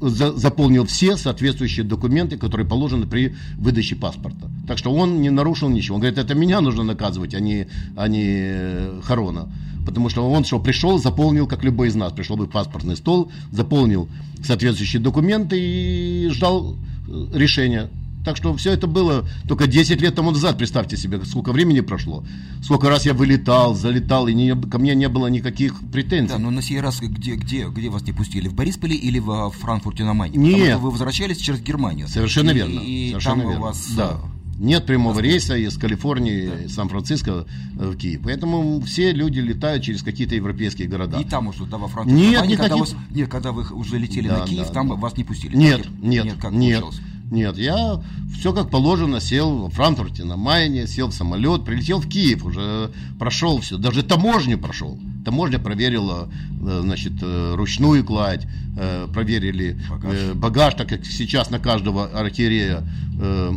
за, 0.01 0.33
заполнил 0.33 0.85
все 0.85 1.17
соответствующие 1.17 1.85
документы, 1.85 2.38
которые 2.38 2.67
положены 2.67 3.05
при 3.05 3.35
выдаче 3.57 3.95
паспорта. 3.95 4.50
Так 4.67 4.77
что 4.77 4.91
он 4.91 5.21
не 5.21 5.29
нарушил 5.29 5.69
ничего. 5.69 5.95
Он 5.95 6.01
говорит, 6.01 6.17
это 6.17 6.33
меня 6.33 6.61
нужно 6.61 6.83
наказывать, 6.83 7.35
а 7.35 7.39
не, 7.39 7.67
а 7.95 8.07
не 8.07 8.23
э, 8.25 9.01
Харона. 9.03 9.50
Потому 9.85 10.09
что 10.09 10.29
он 10.29 10.43
что, 10.43 10.59
пришел, 10.59 11.00
заполнил, 11.00 11.47
как 11.47 11.63
любой 11.63 11.89
из 11.89 11.95
нас, 11.95 12.13
пришел 12.13 12.38
бы 12.38 12.45
в 12.45 12.50
паспортный 12.50 12.95
стол, 12.95 13.31
заполнил 13.51 14.07
соответствующие 14.43 15.01
документы 15.01 15.59
и 15.59 16.29
ждал 16.29 16.75
э, 17.07 17.25
решения. 17.33 17.89
Так 18.23 18.37
что 18.37 18.55
все 18.55 18.71
это 18.71 18.87
было 18.87 19.25
только 19.47 19.67
10 19.67 19.99
лет 20.01 20.15
тому 20.15 20.31
назад, 20.31 20.57
представьте 20.57 20.95
себе, 20.97 21.23
сколько 21.25 21.51
времени 21.51 21.79
прошло. 21.81 22.23
Сколько 22.63 22.89
раз 22.89 23.05
я 23.05 23.13
вылетал, 23.13 23.73
залетал, 23.73 24.27
и 24.27 24.33
не, 24.33 24.55
ко 24.55 24.77
мне 24.77 24.93
не 24.93 25.09
было 25.09 25.27
никаких 25.27 25.79
претензий. 25.91 26.29
Да, 26.29 26.37
но 26.37 26.51
на 26.51 26.61
сей 26.61 26.79
раз 26.79 26.99
где, 26.99 27.35
где, 27.35 27.67
где 27.67 27.89
вас 27.89 28.03
не 28.03 28.13
пустили? 28.13 28.47
В 28.47 28.53
Борисполе 28.53 28.95
или 28.95 29.19
в 29.19 29.51
Франкфурте 29.51 30.03
на 30.03 30.13
Майне? 30.13 30.37
Нет. 30.37 30.53
Потому 30.53 30.69
что 30.69 30.79
вы 30.79 30.91
возвращались 30.91 31.37
через 31.37 31.61
Германию. 31.61 32.07
Совершенно 32.07 32.51
и, 32.51 32.53
верно. 32.53 32.79
И 32.79 33.09
Совершенно 33.09 33.41
там 33.41 33.49
верно. 33.49 33.59
у 33.59 33.63
вас... 33.63 33.91
Да. 33.95 34.19
Нет 34.59 34.85
прямого 34.85 35.19
рейса 35.19 35.57
из 35.57 35.75
Калифорнии, 35.75 36.51
да. 36.65 36.69
Сан-Франциско 36.69 37.45
в 37.73 37.95
Киев. 37.95 38.21
Поэтому 38.23 38.79
все 38.81 39.11
люди 39.11 39.39
летают 39.39 39.83
через 39.83 40.03
какие-то 40.03 40.35
европейские 40.35 40.87
города. 40.87 41.19
И 41.19 41.23
там 41.23 41.47
уже, 41.47 41.65
да, 41.65 41.77
во 41.79 41.87
Франции. 41.87 42.13
Нет, 42.13 42.43
никаких... 42.43 42.59
когда, 42.59 42.75
вас, 42.77 42.95
нет, 43.09 43.27
когда 43.27 43.51
вы 43.53 43.63
уже 43.73 43.97
летели 43.97 44.27
да, 44.27 44.37
на 44.37 44.45
Киев, 44.45 44.67
да, 44.67 44.73
там 44.73 44.89
да. 44.89 44.95
вас 44.95 45.17
не 45.17 45.23
пустили. 45.23 45.57
Нет, 45.57 45.87
нет, 45.99 46.25
нет, 46.25 46.37
как 46.39 46.51
нет. 46.51 46.81
Получилось? 46.81 47.11
Нет, 47.31 47.57
я 47.57 48.01
все 48.38 48.51
как 48.51 48.69
положено 48.69 49.21
сел 49.21 49.67
в 49.67 49.71
Франкфурте 49.71 50.25
на 50.25 50.35
Майне, 50.35 50.85
сел 50.85 51.07
в 51.07 51.13
самолет, 51.13 51.63
прилетел 51.63 52.01
в 52.01 52.07
Киев, 52.07 52.43
уже 52.43 52.91
прошел 53.17 53.61
все, 53.61 53.77
даже 53.77 54.03
таможню 54.03 54.57
прошел. 54.57 55.00
Таможня 55.23 55.57
проверила, 55.57 56.29
э, 56.61 56.81
значит, 56.83 57.13
э, 57.21 57.53
ручную 57.55 58.03
кладь, 58.03 58.45
э, 58.77 59.07
проверили 59.13 59.79
багаж. 59.89 60.33
багаж, 60.35 60.73
так 60.73 60.89
как 60.89 61.05
сейчас 61.05 61.50
на 61.50 61.59
каждого 61.59 62.07
архиерея 62.07 62.83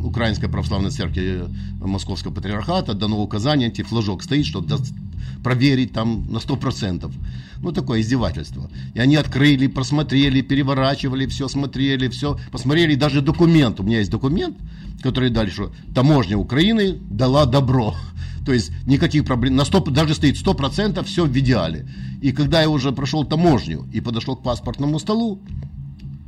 Украинской 0.05 0.47
православной 0.47 0.91
церкви 0.91 1.45
Московского 1.81 2.35
патриархата 2.35 2.93
дано 2.93 3.23
указание, 3.23 3.69
антифлажок 3.69 4.23
стоит, 4.23 4.45
чтобы 4.45 4.69
проверить 5.43 5.93
там 5.93 6.31
на 6.31 6.39
100%. 6.39 7.11
Ну, 7.65 7.73
такое 7.73 8.03
издевательство. 8.03 8.71
И 8.93 9.01
они 9.01 9.17
открыли, 9.17 9.69
просмотрели, 9.69 10.43
переворачивали, 10.43 11.25
все 11.25 11.49
смотрели, 11.49 12.09
все, 12.09 12.39
посмотрели, 12.53 12.95
даже 12.95 13.23
документ. 13.23 13.81
У 13.81 13.85
меня 13.85 14.01
есть 14.01 14.11
документ, 14.11 14.59
который 15.03 15.31
дальше, 15.31 15.71
таможня 15.95 16.37
Украины 16.37 16.99
дала 17.09 17.47
добро. 17.47 17.95
То 18.45 18.53
есть 18.53 18.71
никаких 18.85 19.25
проблем, 19.25 19.57
на 19.57 19.65
100, 19.65 19.81
даже 19.87 20.15
стоит 20.15 20.37
100%, 20.37 21.03
все 21.05 21.25
в 21.25 21.39
идеале. 21.39 21.89
И 22.21 22.33
когда 22.33 22.61
я 22.61 22.69
уже 22.69 22.93
прошел 22.93 23.25
таможню 23.25 23.89
и 23.95 24.03
подошел 24.03 24.37
к 24.37 24.43
паспортному 24.43 24.99
столу, 24.99 25.41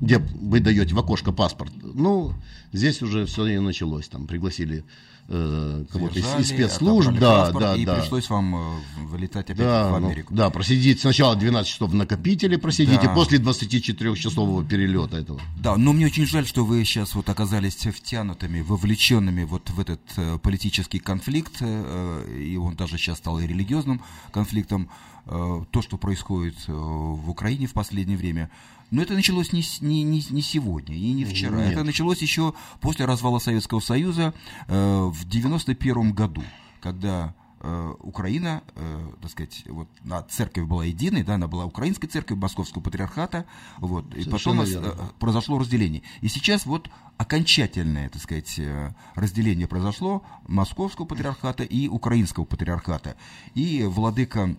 где 0.00 0.16
вы 0.16 0.60
даете 0.60 0.94
в 0.94 0.98
окошко 0.98 1.32
паспорт, 1.32 1.72
ну, 1.82 2.32
здесь 2.72 3.02
уже 3.02 3.26
все 3.26 3.46
и 3.46 3.58
началось. 3.58 4.08
Там 4.08 4.26
пригласили 4.26 4.84
э, 5.28 5.85
кого-то 5.90 6.18
из, 6.18 6.25
из 6.38 6.49
спецслужб, 6.49 7.12
да, 7.18 7.50
да, 7.52 7.76
и 7.76 7.85
да. 7.85 7.97
пришлось 7.97 8.28
вам 8.30 8.56
э, 8.56 8.78
вылетать 9.06 9.50
опять 9.50 9.59
да, 9.59 9.88
в 9.88 10.00
ну, 10.00 10.06
Америку. 10.09 10.35
да, 10.35 10.50
просидеть 10.50 11.00
сначала 11.00 11.37
12 11.37 11.71
часов 11.71 11.90
в 11.90 11.95
накопителе 11.95 12.59
просидите, 12.59 13.02
Да. 13.06 13.14
после 13.14 13.38
24-часового 13.38 14.64
перелета 14.64 15.18
этого. 15.18 15.40
Да, 15.59 15.76
но 15.76 15.92
мне 15.92 16.06
очень 16.06 16.26
жаль, 16.26 16.47
что 16.47 16.64
вы 16.64 16.85
сейчас 16.85 17.14
вот 17.14 17.28
оказались 17.28 17.76
втянутыми, 17.76 18.61
вовлеченными 18.61 19.45
вот 19.45 19.71
в 19.71 19.80
этот 19.80 20.00
э, 20.16 20.38
политический 20.38 20.99
конфликт, 20.99 21.56
э, 21.61 22.38
и 22.38 22.56
он 22.56 22.75
даже 22.76 22.99
сейчас 22.99 23.18
стал 23.18 23.38
и 23.40 23.47
религиозным 23.47 24.02
конфликтом, 24.33 24.88
э, 25.26 25.64
то, 25.71 25.83
что 25.83 25.97
происходит 25.97 26.56
э, 26.68 26.73
в 26.73 27.28
Украине 27.28 27.66
в 27.66 27.73
последнее 27.73 28.16
время. 28.16 28.50
Но 28.90 29.02
это 29.02 29.14
началось 29.14 29.52
не, 29.52 29.64
не, 29.80 30.02
не, 30.02 30.22
не 30.30 30.42
сегодня 30.42 30.94
и 30.94 31.12
не 31.12 31.24
вчера. 31.24 31.58
Нет. 31.58 31.72
Это 31.72 31.84
началось 31.84 32.22
еще 32.22 32.54
после 32.80 33.04
развала 33.04 33.38
Советского 33.38 33.80
Союза 33.80 34.32
э, 34.68 35.04
в 35.04 35.28
91 35.28 36.12
году, 36.12 36.42
когда 36.80 37.34
э, 37.60 37.94
Украина, 38.00 38.62
э, 38.76 39.08
так 39.22 39.30
сказать, 39.30 39.64
вот 39.66 39.88
на 40.04 40.22
церковь 40.22 40.68
была 40.68 40.84
единой, 40.84 41.24
да, 41.24 41.34
она 41.34 41.48
была 41.48 41.64
украинской 41.64 42.06
церковью 42.06 42.40
Московского 42.40 42.82
патриархата, 42.82 43.44
вот, 43.78 44.14
и 44.14 44.28
потом 44.28 44.62
верно. 44.62 44.86
э, 44.86 44.92
произошло 45.18 45.58
разделение. 45.58 46.02
И 46.20 46.28
сейчас 46.28 46.64
вот 46.64 46.88
окончательное, 47.16 48.08
так 48.08 48.22
сказать, 48.22 48.56
э, 48.58 48.94
разделение 49.16 49.66
произошло 49.66 50.22
Московского 50.46 51.06
патриархата 51.06 51.64
и 51.64 51.88
Украинского 51.88 52.44
патриархата. 52.44 53.16
И 53.54 53.82
владыка 53.82 54.54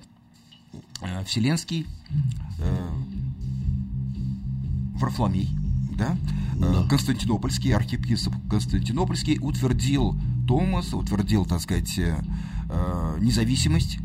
Вселенский 1.25 1.87
э, 2.59 2.89
Варфоломей, 4.99 5.49
да, 5.97 6.17
э, 6.55 6.59
Да. 6.59 6.87
Константинопольский, 6.89 7.73
архиепископ 7.73 8.33
Константинопольский 8.49 9.37
утвердил 9.41 10.15
Томас, 10.47 10.93
утвердил, 10.93 11.45
так 11.45 11.61
сказать, 11.61 11.97
э, 11.97 12.17
э, 12.69 13.17
независимость 13.21 13.99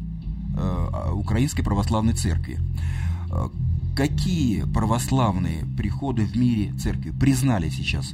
Украинской 1.15 1.63
Православной 1.63 2.13
Церкви. 2.13 2.59
Какие 3.97 4.65
православные 4.65 5.65
приходы 5.79 6.27
в 6.27 6.37
мире 6.37 6.75
церкви 6.75 7.11
признали 7.11 7.71
сейчас? 7.71 8.13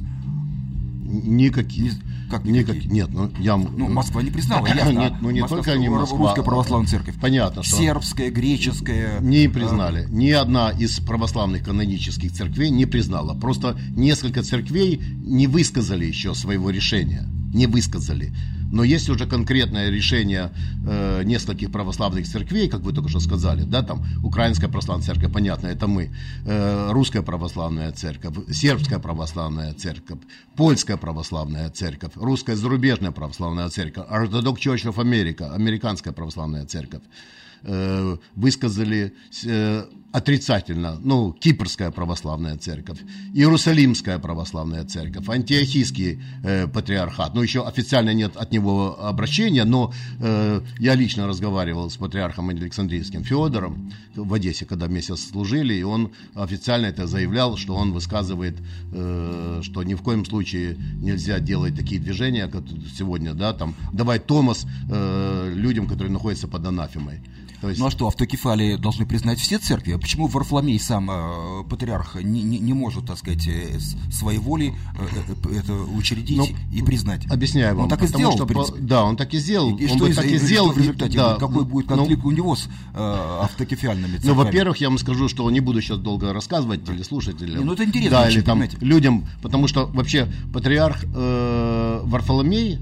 Никаких. 1.03 1.95
Как 2.29 2.45
Никаких. 2.45 2.85
никаких? 2.85 2.91
Нет, 2.91 3.09
ну 3.11 3.31
я... 3.39 3.57
Ну, 3.57 3.89
Москва 3.89 4.21
не 4.21 4.29
признала, 4.29 4.67
ясно. 4.75 4.91
Нет, 4.91 5.13
ну 5.21 5.31
не 5.31 5.45
только 5.47 5.75
не 5.77 5.89
Москва. 5.89 6.17
Русская 6.17 6.43
православная 6.43 6.87
церковь. 6.87 7.15
Понятно, 7.19 7.63
что... 7.63 7.75
Сербская, 7.75 8.29
греческая. 8.29 9.19
Не 9.19 9.47
э, 9.47 9.49
признали. 9.49 10.05
Ни 10.09 10.31
одна 10.31 10.69
из 10.71 10.99
православных 10.99 11.63
канонических 11.63 12.31
церквей 12.31 12.69
не 12.69 12.85
признала. 12.85 13.33
Просто 13.33 13.77
несколько 13.91 14.43
церквей 14.43 15.01
не 15.23 15.47
высказали 15.47 16.05
еще 16.05 16.35
своего 16.35 16.69
решения. 16.69 17.27
Не 17.53 17.67
высказали. 17.67 18.33
Но 18.71 18.83
есть 18.83 19.09
уже 19.09 19.25
конкретное 19.25 19.89
решение 19.89 20.51
э, 20.85 21.23
нескольких 21.23 21.71
православных 21.71 22.27
церквей, 22.27 22.69
как 22.69 22.81
вы 22.81 22.93
только 22.93 23.09
что 23.09 23.19
сказали, 23.19 23.63
да, 23.63 23.81
там 23.81 24.05
Украинская 24.23 24.69
православная 24.69 25.05
церковь, 25.05 25.31
понятно, 25.33 25.67
это 25.67 25.87
мы, 25.87 26.11
э, 26.45 26.91
Русская 26.91 27.23
православная 27.23 27.91
церковь, 27.91 28.35
Сербская 28.51 28.99
православная 28.99 29.73
церковь, 29.73 30.19
Польская 30.55 30.97
православная 30.97 31.69
церковь, 31.69 32.11
Русская 32.15 32.55
зарубежная 32.55 33.11
православная 33.11 33.69
церковь, 33.69 34.05
Orthodox 34.07 34.57
Church 34.57 34.85
of 34.85 34.97
America, 34.97 35.51
Американская 35.53 36.13
православная 36.13 36.65
церковь 36.65 37.01
э, 37.63 38.17
высказали 38.35 39.13
э, 39.45 39.85
отрицательно, 40.11 40.99
ну, 41.01 41.33
Кипрская 41.33 41.91
православная 41.91 42.57
церковь, 42.57 42.99
Иерусалимская 43.33 44.17
православная 44.17 44.83
церковь, 44.85 45.27
Антиохийский 45.29 46.21
э, 46.43 46.67
патриархат, 46.67 47.35
ну, 47.35 47.41
еще 47.41 47.65
официально 47.67 48.13
нет 48.13 48.35
от 48.35 48.51
него 48.51 48.99
обращения, 48.99 49.65
но 49.65 49.93
э, 50.19 50.61
я 50.79 50.95
лично 50.95 51.27
разговаривал 51.27 51.89
с 51.89 51.97
патриархом 51.97 52.49
Александрийским 52.49 53.23
Федором 53.23 53.91
в 54.15 54.33
Одессе, 54.33 54.65
когда 54.65 54.87
месяц 54.87 55.29
служили, 55.29 55.75
и 55.75 55.83
он 55.83 56.11
официально 56.33 56.87
это 56.87 57.05
заявлял, 57.05 57.55
что 57.57 57.75
он 57.75 57.91
высказывает, 57.91 58.57
э, 58.91 59.59
что 59.63 59.83
ни 59.83 59.93
в 59.93 60.01
коем 60.01 60.25
случае 60.25 60.75
нельзя 61.01 61.39
делать 61.39 61.75
такие 61.75 62.01
движения, 62.01 62.47
как 62.47 62.63
сегодня, 62.97 63.33
да, 63.33 63.53
там, 63.53 63.75
давать 63.93 64.25
Томас 64.25 64.65
э, 64.89 65.51
людям, 65.53 65.87
которые 65.87 66.11
находятся 66.11 66.47
под 66.47 66.65
анафемой. 66.65 67.21
То 67.61 67.67
есть, 67.69 67.79
Ну 67.79 67.87
а 67.87 67.91
что, 67.91 68.07
автокефалии 68.07 68.77
должны 68.77 69.05
признать 69.05 69.37
все 69.39 69.57
церкви? 69.59 69.91
А 69.91 69.97
почему 69.97 70.27
Варфоломей 70.27 70.79
сам, 70.79 71.09
э, 71.11 71.63
патриарх, 71.69 72.15
не, 72.15 72.41
не, 72.41 72.57
не 72.59 72.73
может, 72.73 73.05
так 73.07 73.17
сказать, 73.17 73.45
э, 73.47 73.77
своей 74.11 74.39
волей 74.39 74.73
э, 74.97 75.21
э, 75.49 75.57
это 75.57 75.73
учредить 75.73 76.37
Ну, 76.37 76.47
и 76.73 76.81
признать? 76.81 77.25
Объясняю 77.29 77.75
вам. 77.75 77.83
Он 77.83 77.89
так 77.89 78.01
и 78.03 78.07
сделал, 78.07 78.31
что 78.33 78.45
по- 78.45 78.73
да, 78.79 79.03
он 79.03 79.17
так 79.17 79.33
и 79.33 79.39
сделал. 79.39 79.75
И 79.77 79.83
он 79.83 79.89
что 79.89 79.99
бы 79.99 80.09
из- 80.09 80.15
так 80.15 80.25
и 80.25 80.35
и 80.35 80.37
сделал. 80.37 80.67
что 80.71 80.75
в 80.75 80.81
результате? 80.81 81.17
да, 81.17 81.35
какой 81.35 81.65
будет 81.65 81.89
ну, 81.89 81.97
конфликт 81.97 82.23
у 82.25 82.31
него 82.31 82.55
с 82.55 82.67
э, 82.93 83.39
автокефальными 83.43 84.13
Ну, 84.13 84.17
церквями? 84.17 84.37
во-первых, 84.37 84.77
я 84.77 84.87
вам 84.89 84.97
скажу, 84.97 85.27
что 85.27 85.49
не 85.51 85.59
буду 85.59 85.81
сейчас 85.81 85.97
долго 85.97 86.31
рассказывать 86.31 86.85
телеслушателям. 86.85 87.59
Не, 87.59 87.65
ну, 87.65 87.73
это 87.73 87.83
интересно 87.83 88.11
Да, 88.19 88.21
очень, 88.27 88.37
или 88.37 88.41
там 88.41 88.59
понимаете. 88.59 88.77
людям, 88.85 89.27
потому 89.41 89.67
что 89.67 89.85
вообще 89.87 90.31
патриарх 90.53 91.03
э, 91.13 92.01
Варфоломей, 92.05 92.79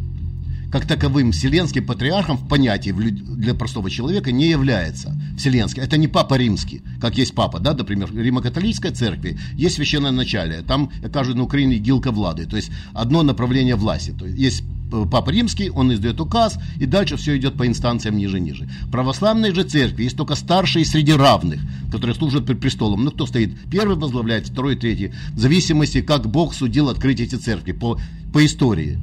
как 0.71 0.85
таковым 0.85 1.31
вселенским 1.31 1.85
патриархом 1.85 2.37
в 2.37 2.47
понятии 2.47 2.91
для 2.91 3.53
простого 3.53 3.89
человека 3.89 4.31
не 4.31 4.49
является 4.49 5.15
вселенский. 5.37 5.81
Это 5.81 5.97
не 5.97 6.07
папа 6.07 6.35
римский, 6.35 6.81
как 6.99 7.17
есть 7.17 7.33
папа, 7.33 7.59
да, 7.59 7.73
например, 7.73 8.07
в 8.07 8.17
Римо-католической 8.17 8.91
церкви 8.91 9.37
есть 9.53 9.75
священное 9.75 10.11
начале, 10.11 10.61
там, 10.61 10.91
кажут 11.11 11.35
на 11.35 11.43
Украине, 11.43 11.77
гилка 11.77 12.11
влады, 12.11 12.45
то 12.45 12.55
есть 12.55 12.71
одно 12.93 13.23
направление 13.23 13.75
власти, 13.75 14.13
то 14.17 14.25
есть 14.25 14.37
есть 14.37 14.63
э, 14.91 15.05
Папа 15.09 15.29
Римский, 15.29 15.69
он 15.69 15.93
издает 15.93 16.19
указ, 16.19 16.59
и 16.77 16.85
дальше 16.85 17.17
все 17.17 17.37
идет 17.37 17.55
по 17.57 17.65
инстанциям 17.65 18.17
ниже-ниже. 18.17 18.69
Православной 18.91 19.53
же 19.53 19.63
церкви 19.63 20.03
есть 20.03 20.17
только 20.17 20.35
старшие 20.35 20.85
среди 20.85 21.13
равных, 21.13 21.61
которые 21.91 22.15
служат 22.15 22.45
пред 22.45 22.59
престолом. 22.59 23.03
Ну, 23.03 23.11
кто 23.11 23.25
стоит? 23.25 23.57
Первый 23.69 23.97
возглавляет, 23.97 24.47
второй, 24.47 24.75
третий. 24.75 25.13
В 25.33 25.39
зависимости, 25.39 26.01
как 26.01 26.29
Бог 26.29 26.53
судил 26.53 26.89
открыть 26.89 27.19
эти 27.19 27.35
церкви 27.35 27.71
по, 27.71 27.99
по 28.33 28.45
истории, 28.45 28.99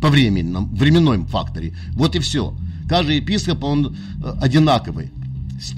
по 0.00 0.08
временном, 0.08 0.74
временном 0.74 1.26
факторе. 1.26 1.74
Вот 1.92 2.16
и 2.16 2.18
все. 2.18 2.54
Каждый 2.88 3.16
епископ, 3.16 3.64
он 3.64 3.96
э, 4.22 4.32
одинаковый. 4.40 5.10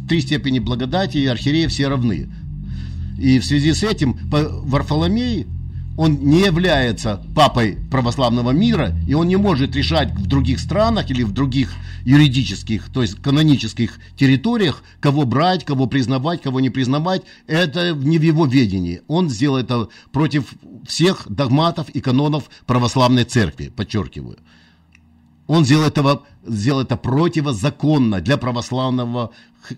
Три 0.08 0.20
степени 0.20 0.60
благодати 0.60 1.18
и 1.18 1.26
архиереи 1.26 1.66
все 1.66 1.88
равны. 1.88 2.28
И 3.18 3.38
в 3.38 3.44
связи 3.44 3.72
с 3.72 3.82
этим 3.82 4.16
Варфоломей, 4.30 5.46
он 5.96 6.14
не 6.24 6.40
является 6.40 7.22
папой 7.34 7.78
православного 7.90 8.50
мира, 8.50 8.94
и 9.06 9.14
он 9.14 9.28
не 9.28 9.36
может 9.36 9.76
решать 9.76 10.12
в 10.12 10.26
других 10.26 10.58
странах 10.60 11.10
или 11.10 11.22
в 11.22 11.32
других 11.32 11.72
юридических, 12.04 12.90
то 12.90 13.02
есть 13.02 13.20
канонических 13.20 13.98
территориях, 14.16 14.82
кого 15.00 15.24
брать, 15.24 15.64
кого 15.64 15.86
признавать, 15.86 16.42
кого 16.42 16.60
не 16.60 16.70
признавать. 16.70 17.22
Это 17.46 17.92
не 17.92 18.18
в 18.18 18.22
его 18.22 18.46
ведении. 18.46 19.02
Он 19.06 19.28
сделал 19.28 19.58
это 19.58 19.88
против 20.12 20.54
всех 20.86 21.26
догматов 21.28 21.88
и 21.90 22.00
канонов 22.00 22.44
православной 22.66 23.24
церкви, 23.24 23.68
подчеркиваю. 23.68 24.38
Он 25.46 25.64
сделал, 25.64 25.84
этого, 25.84 26.22
сделал 26.46 26.80
это 26.80 26.96
противозаконно 26.96 28.20
для 28.20 28.36
православного 28.36 29.32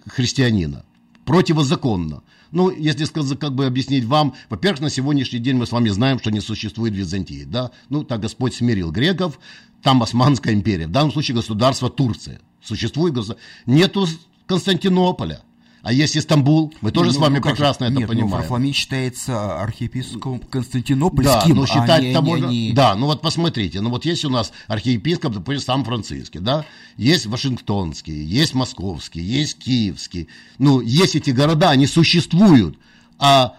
христианина. 0.07 0.85
Противозаконно. 1.25 2.23
Ну, 2.55 2.71
если 2.71 3.05
сказать, 3.05 3.39
как 3.41 3.53
бы 3.53 3.67
объяснить 3.67 4.05
вам, 4.05 4.35
во-первых, 4.49 4.81
на 4.81 4.89
сегодняшний 4.89 5.41
день 5.41 5.57
мы 5.57 5.67
с 5.67 5.73
вами 5.73 5.89
знаем, 5.89 6.21
что 6.21 6.31
не 6.31 6.41
существует 6.41 6.95
Византии, 6.95 7.43
да? 7.45 7.73
Ну, 7.89 8.05
так 8.05 8.21
Господь 8.21 8.55
смирил 8.55 8.93
греков, 8.93 9.41
там 9.83 10.03
Османская 10.05 10.55
империя, 10.55 10.87
в 10.87 10.93
данном 10.93 11.11
случае 11.11 11.35
государство 11.35 11.91
Турция. 11.91 12.41
Существует 12.63 13.13
государство. 13.13 13.45
Нету 13.67 14.07
Константинополя, 14.47 15.41
а 15.85 15.93
есть 15.93 16.17
Истамбул. 16.17 16.73
Мы 16.81 16.91
тоже 16.91 17.11
Ну, 17.11 17.15
с 17.15 17.19
вами 17.19 17.37
ну, 17.37 17.43
как 17.43 17.51
же? 17.51 17.57
прекрасно 17.57 17.85
это 17.85 17.93
Нет, 17.95 18.03
ну, 18.03 18.09
понимаем. 18.09 18.33
Варфоломей 18.39 18.73
считается 18.73 19.61
архиепископом 19.63 20.41
Да, 20.41 20.47
Константинопольским, 20.51 21.57
но 21.57 21.67
считать 21.67 21.91
а 21.91 22.01
не, 22.01 22.13
там 22.15 22.25
не- 22.25 22.41
не- 22.69 22.73
Да, 22.73 22.95
ну 22.95 23.07
вот 23.07 23.21
посмотрите, 23.21 23.81
ну 23.83 23.91
вот 23.91 24.05
есть 24.07 24.25
у 24.25 24.31
нас 24.31 24.51
архиепископ, 24.67 25.35
допустим, 25.35 25.61
Сан-Франциский, 25.65 26.41
да, 26.41 26.65
есть 26.97 27.27
Вашингтонский, 27.27 28.25
есть 28.25 28.55
Московский, 28.55 29.21
есть 29.21 29.59
Киевский. 29.59 30.29
Ну, 30.59 30.81
есть 30.81 31.17
эти 31.17 31.31
города, 31.31 31.71
они 31.71 31.87
существуют, 31.87 32.79
а 33.19 33.55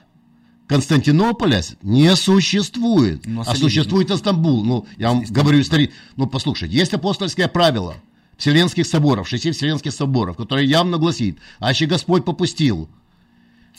Константинополя 0.67 1.61
не 1.83 2.15
существует, 2.15 3.25
Ну, 3.27 3.41
а 3.41 3.51
а 3.51 3.55
существует 3.55 4.09
Стамбул. 4.17 4.63
Ну, 4.63 4.87
я 4.97 5.09
вам 5.09 5.23
говорю, 5.29 5.61
истори... 5.61 5.91
ну, 6.15 6.25
послушайте, 6.25 6.75
есть 6.75 6.93
апостольское 6.93 7.47
правило 7.47 7.95
Вселенских 8.37 8.85
соборов, 8.85 9.27
шести 9.27 9.51
Вселенских 9.51 9.93
соборов, 9.93 10.37
которое 10.37 10.65
явно 10.65 10.97
гласит, 10.97 11.39
аще 11.59 11.85
Господь 11.85 12.25
попустил 12.25 12.89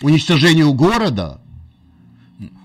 уничтожению 0.03 0.73
города, 0.73 1.41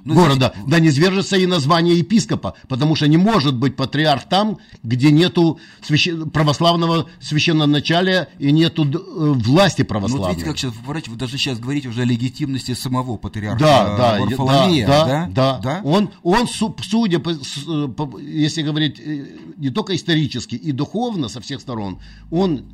ну, 0.04 0.16
города, 0.16 0.54
значит, 0.56 0.70
да 0.70 0.80
не 0.80 0.92
свержется 0.92 1.38
и 1.38 1.46
название 1.46 1.98
епископа, 1.98 2.56
потому 2.68 2.96
что 2.96 3.08
не 3.08 3.18
может 3.18 3.56
быть 3.56 3.76
патриарх 3.76 4.28
там, 4.28 4.58
где 4.84 5.12
нету 5.12 5.60
священ... 5.82 6.30
православного 6.30 7.08
священноначалия 7.20 8.28
и 8.40 8.52
нету 8.52 8.86
э, 8.86 8.98
власти 9.34 9.84
православной. 9.84 10.22
Ну, 10.22 10.28
вот 10.28 10.36
видите, 10.36 10.50
как 10.50 10.58
сейчас, 10.58 10.74
вы 11.10 11.16
даже 11.16 11.38
сейчас 11.38 11.60
говорите 11.60 11.88
уже 11.90 12.02
о 12.02 12.06
легитимности 12.06 12.74
самого 12.74 13.18
патриарха 13.18 13.60
да, 13.60 13.98
да, 13.98 14.20
Варфоломея, 14.20 14.88
да, 14.88 15.06
да, 15.06 15.28
да, 15.30 15.60
да. 15.60 15.82
Он, 15.84 16.10
он, 16.24 16.48
судя 16.48 17.20
по, 17.20 17.34
по, 17.34 18.20
если 18.20 18.64
говорить 18.64 19.00
э, 19.00 19.28
не 19.58 19.70
только 19.70 19.96
исторически 19.96 20.56
и 20.56 20.72
духовно 20.72 21.30
со 21.30 21.40
всех 21.40 21.62
сторон, 21.62 22.00
он 22.30 22.66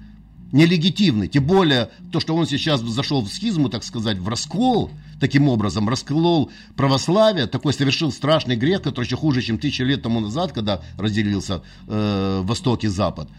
нелегитимный. 0.51 1.27
Тем 1.27 1.45
более, 1.45 1.89
то, 2.11 2.19
что 2.19 2.35
он 2.35 2.47
сейчас 2.47 2.81
зашел 2.81 3.21
в 3.21 3.29
схизму, 3.29 3.69
так 3.69 3.83
сказать, 3.83 4.17
в 4.17 4.27
раскол, 4.27 4.91
таким 5.19 5.49
образом 5.49 5.89
расколол 5.89 6.51
православие, 6.75 7.47
такой 7.47 7.73
совершил 7.73 8.11
страшный 8.11 8.55
грех, 8.55 8.81
который 8.81 9.05
еще 9.05 9.17
хуже, 9.17 9.41
чем 9.41 9.57
тысячи 9.57 9.81
лет 9.81 10.01
тому 10.01 10.19
назад, 10.19 10.53
когда 10.53 10.81
разделился 10.97 11.63
э, 11.87 12.41
Восток 12.43 12.83
и 12.83 12.87
Запад. 12.87 13.29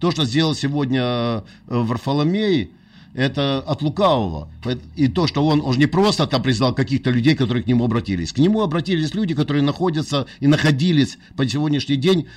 То, 0.00 0.10
что 0.10 0.24
сделал 0.24 0.54
сегодня 0.54 1.02
э, 1.02 1.42
Варфоломей, 1.66 2.72
это 3.14 3.58
от 3.66 3.82
лукавого. 3.82 4.48
И 4.94 5.08
то, 5.08 5.26
что 5.26 5.44
он, 5.44 5.60
он 5.60 5.72
же 5.72 5.78
не 5.78 5.86
просто 5.86 6.26
там 6.26 6.42
признал 6.42 6.74
каких-то 6.74 7.10
людей, 7.10 7.34
которые 7.34 7.64
к 7.64 7.66
нему 7.66 7.84
обратились. 7.84 8.32
К 8.32 8.38
нему 8.38 8.62
обратились 8.62 9.14
люди, 9.14 9.34
которые 9.34 9.62
находятся 9.62 10.26
и 10.40 10.46
находились 10.46 11.18
по 11.36 11.48
сегодняшний 11.48 11.96
день 11.96 12.28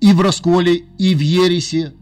и 0.00 0.12
в 0.12 0.20
расколе, 0.20 0.84
и 0.98 1.14
в 1.14 1.20
ересе, 1.20 1.92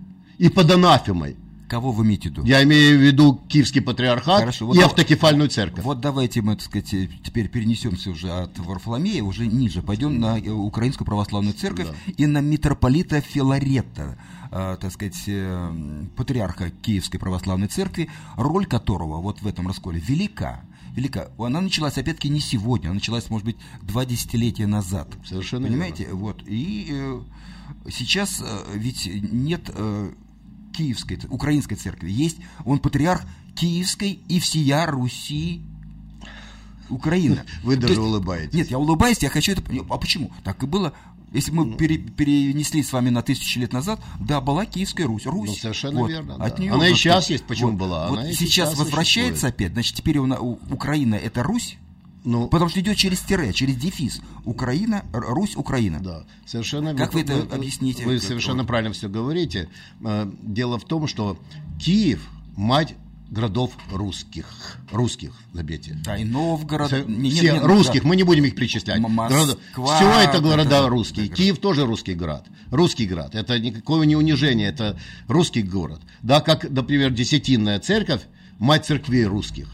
и 0.42 0.48
под 0.48 0.70
анафемой. 0.72 1.36
Кого 1.68 1.92
вы 1.92 2.04
имеете 2.04 2.28
в 2.28 2.32
виду? 2.32 2.44
Я 2.44 2.64
имею 2.64 2.98
в 2.98 3.00
виду 3.00 3.40
Киевский 3.48 3.80
патриархат 3.80 4.40
Хорошо, 4.40 4.66
вот 4.66 4.76
и 4.76 4.80
автокефальную 4.80 5.48
церковь. 5.48 5.84
Вот 5.84 6.00
давайте 6.00 6.42
мы, 6.42 6.56
так 6.56 6.64
сказать, 6.64 6.90
теперь 7.24 7.48
перенесемся 7.48 8.10
уже 8.10 8.28
от 8.28 8.58
Варфоломея, 8.58 9.22
уже 9.22 9.46
ниже, 9.46 9.82
пойдем 9.82 10.18
на 10.18 10.38
э, 10.38 10.50
Украинскую 10.50 11.06
православную 11.06 11.54
церковь 11.54 11.86
да. 11.86 12.12
и 12.16 12.26
на 12.26 12.38
митрополита 12.38 13.20
Филарета, 13.20 14.18
э, 14.50 14.76
так 14.80 14.92
сказать, 14.92 15.22
э, 15.28 16.04
патриарха 16.16 16.70
Киевской 16.70 17.18
православной 17.18 17.68
церкви, 17.68 18.10
роль 18.36 18.66
которого 18.66 19.22
вот 19.22 19.42
в 19.42 19.46
этом 19.46 19.68
расколе 19.68 20.00
велика 20.00 20.64
велика. 20.94 21.30
Она 21.38 21.60
началась, 21.60 21.96
опять-таки, 21.96 22.28
не 22.28 22.40
сегодня, 22.40 22.88
она 22.88 22.94
началась, 22.94 23.30
может 23.30 23.46
быть, 23.46 23.56
два 23.80 24.04
десятилетия 24.04 24.66
назад. 24.66 25.08
Совершенно 25.24 25.68
Понимаете? 25.68 26.04
Верно. 26.04 26.18
Вот. 26.18 26.42
И 26.46 26.88
э, 26.90 27.20
сейчас 27.90 28.42
э, 28.44 28.64
ведь 28.74 29.06
нет 29.06 29.70
э, 29.74 30.12
Киевской, 30.72 31.18
Украинской 31.28 31.76
церкви. 31.76 32.10
Есть 32.10 32.38
он 32.64 32.78
патриарх 32.78 33.22
Киевской 33.54 34.20
и 34.28 34.40
всея 34.40 34.86
Руси 34.86 35.62
Украина. 36.88 37.44
Вы 37.62 37.76
даже 37.76 37.94
есть, 37.94 38.02
улыбаетесь. 38.02 38.54
Нет, 38.54 38.70
я 38.70 38.78
улыбаюсь, 38.78 39.18
я 39.20 39.30
хочу 39.30 39.52
это... 39.52 39.62
А 39.90 39.98
почему? 39.98 40.30
Так 40.44 40.62
и 40.62 40.66
было. 40.66 40.92
Если 41.32 41.50
мы 41.50 41.64
ну, 41.64 41.76
пере, 41.76 41.96
перенесли 41.96 42.82
с 42.82 42.92
вами 42.92 43.08
на 43.08 43.22
тысячи 43.22 43.58
лет 43.58 43.72
назад, 43.72 44.00
да, 44.20 44.42
была 44.42 44.66
Киевская 44.66 45.06
Русь. 45.06 45.24
Русь. 45.24 45.48
Ну, 45.48 45.54
совершенно 45.54 46.00
вот, 46.00 46.10
верно. 46.10 46.34
От 46.34 46.56
да. 46.56 46.62
нее 46.62 46.72
Она 46.72 46.88
и 46.88 46.94
сейчас 46.94 47.30
есть, 47.30 47.44
почему 47.44 47.70
вот, 47.70 47.78
была? 47.78 48.08
Вот 48.08 48.18
Она 48.18 48.32
сейчас 48.32 48.76
возвращается 48.76 49.32
существует. 49.32 49.54
опять, 49.54 49.72
значит, 49.72 49.96
теперь 49.96 50.18
у, 50.18 50.26
у, 50.26 50.58
Украина 50.70 51.14
это 51.14 51.42
Русь, 51.42 51.78
ну, 52.24 52.48
Потому 52.48 52.70
что 52.70 52.80
идет 52.80 52.96
через 52.96 53.20
тире, 53.20 53.52
через 53.52 53.76
дефис. 53.76 54.20
Украина, 54.44 55.04
Русь, 55.12 55.56
Украина. 55.56 56.00
Да, 56.00 56.24
совершенно 56.46 56.94
Как 56.94 57.14
вы 57.14 57.22
это 57.22 57.34
вы, 57.34 57.54
объясните? 57.54 58.04
Вы 58.04 58.20
совершенно 58.20 58.64
правильно 58.64 58.92
все 58.92 59.08
говорите. 59.08 59.68
Э, 60.04 60.30
дело 60.42 60.78
в 60.78 60.84
том, 60.84 61.08
что 61.08 61.36
Киев, 61.80 62.28
мать 62.56 62.94
городов 63.28 63.72
русских. 63.90 64.46
Русских, 64.92 65.32
заметьте. 65.52 65.98
Да, 66.04 66.16
и 66.16 66.24
Новгород. 66.24 66.88
Все, 66.88 67.02
не, 67.04 67.30
все 67.30 67.54
не, 67.54 67.58
не, 67.58 67.64
русских, 67.64 68.02
да. 68.02 68.08
мы 68.08 68.16
не 68.16 68.22
будем 68.22 68.44
их 68.44 68.54
перечислять. 68.54 69.00
Москва, 69.00 69.96
все 69.96 70.20
это 70.20 70.40
города 70.40 70.78
это, 70.78 70.88
русские. 70.88 71.26
Это, 71.26 71.34
Киев 71.34 71.58
тоже 71.58 71.86
русский 71.86 72.14
город. 72.14 72.44
Русский 72.70 73.06
город. 73.06 73.34
Это 73.34 73.58
никакое 73.58 74.06
не 74.06 74.14
унижение, 74.14 74.68
это 74.68 74.96
русский 75.26 75.62
город. 75.62 76.00
Да, 76.22 76.40
как, 76.40 76.68
например, 76.70 77.10
Десятинная 77.10 77.80
церковь, 77.80 78.22
мать 78.58 78.86
церквей 78.86 79.24
русских 79.24 79.68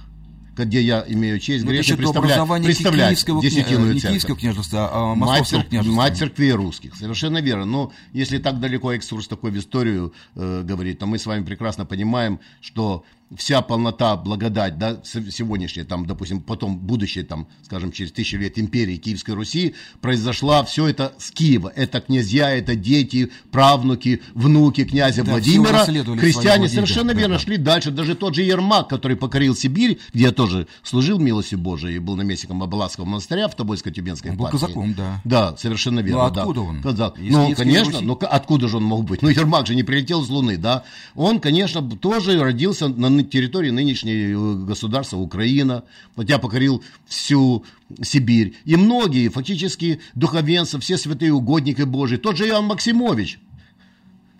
где 0.64 0.80
я 0.80 1.04
имею 1.06 1.38
честь 1.38 1.64
ну, 1.64 1.70
грешно 1.70 1.96
представлять, 1.96 2.64
представлять 2.64 3.08
киевского, 3.08 3.42
десятинную 3.42 3.94
не 3.94 4.00
церковь. 4.00 4.38
княжества, 4.40 4.90
а 4.92 5.14
московского 5.14 5.58
мать, 5.58 5.68
княжества. 5.68 5.96
Мать 5.96 6.18
церкви 6.18 6.48
русских, 6.50 6.94
совершенно 6.94 7.38
верно. 7.38 7.64
Но 7.64 7.92
если 8.12 8.38
так 8.38 8.60
далеко 8.60 8.92
экскурс 8.92 9.28
такой 9.28 9.50
в 9.50 9.58
историю 9.58 10.12
э, 10.34 10.62
говорит, 10.64 10.98
то 10.98 11.06
мы 11.06 11.18
с 11.18 11.26
вами 11.26 11.44
прекрасно 11.44 11.84
понимаем, 11.84 12.40
что 12.60 13.04
вся 13.36 13.60
полнота, 13.60 14.16
благодать, 14.16 14.78
да, 14.78 15.00
сегодняшняя, 15.04 15.84
там, 15.84 16.06
допустим, 16.06 16.40
потом 16.40 16.78
будущее, 16.78 17.24
там, 17.24 17.46
скажем, 17.62 17.92
через 17.92 18.12
тысячи 18.12 18.36
лет 18.36 18.58
империи 18.58 18.96
Киевской 18.96 19.32
Руси, 19.32 19.74
произошла 20.00 20.64
все 20.64 20.88
это 20.88 21.12
с 21.18 21.30
Киева. 21.30 21.70
Это 21.74 22.00
князья, 22.00 22.50
это 22.50 22.74
дети, 22.74 23.30
правнуки, 23.50 24.22
внуки 24.34 24.84
князя 24.84 25.24
да, 25.24 25.32
Владимира. 25.32 25.84
Христиане 25.84 26.68
совершенно 26.68 27.12
да, 27.12 27.20
верно 27.20 27.36
да. 27.36 27.42
шли 27.42 27.56
дальше. 27.58 27.90
Даже 27.90 28.14
тот 28.14 28.34
же 28.34 28.42
Ермак, 28.42 28.88
который 28.88 29.16
покорил 29.16 29.54
Сибирь, 29.54 29.98
где 30.14 30.24
я 30.24 30.32
тоже 30.32 30.66
служил 30.82 31.18
милостью 31.18 31.58
Божией 31.58 31.96
и 31.96 31.98
был 31.98 32.16
наместником 32.16 32.62
Абаласского 32.62 33.04
монастыря 33.04 33.48
в 33.48 33.56
Тобольско-Тюбенской 33.56 34.30
Он 34.30 34.36
был 34.36 34.46
казаком, 34.46 34.94
да. 34.94 35.20
Да, 35.24 35.56
совершенно 35.56 36.00
верно. 36.00 36.22
Ну, 36.22 36.26
откуда 36.28 36.60
да. 36.60 36.66
он? 36.66 36.82
Казак. 36.82 37.14
Ну, 37.18 37.54
конечно, 37.54 38.00
ну, 38.00 38.18
откуда 38.20 38.68
же 38.68 38.78
он 38.78 38.84
мог 38.84 39.04
быть? 39.04 39.18
Ну, 39.28 39.28
Ермак 39.28 39.66
же 39.66 39.74
не 39.74 39.82
прилетел 39.82 40.24
с 40.24 40.30
Луны, 40.30 40.56
да. 40.56 40.84
Он, 41.14 41.40
конечно, 41.40 41.82
тоже 41.82 42.40
родился 42.40 42.88
на 42.88 43.17
территории 43.22 43.70
нынешней 43.70 44.32
э, 44.32 44.54
государства 44.64 45.16
Украина, 45.16 45.84
хотя 46.16 46.38
покорил 46.38 46.82
всю 47.06 47.64
Сибирь. 48.02 48.54
И 48.64 48.76
многие, 48.76 49.28
фактически, 49.28 50.00
духовенцы, 50.14 50.78
все 50.78 50.98
святые 50.98 51.32
угодники 51.32 51.82
Божии, 51.82 52.16
тот 52.16 52.36
же 52.36 52.46
Иоанн 52.48 52.66
Максимович, 52.66 53.38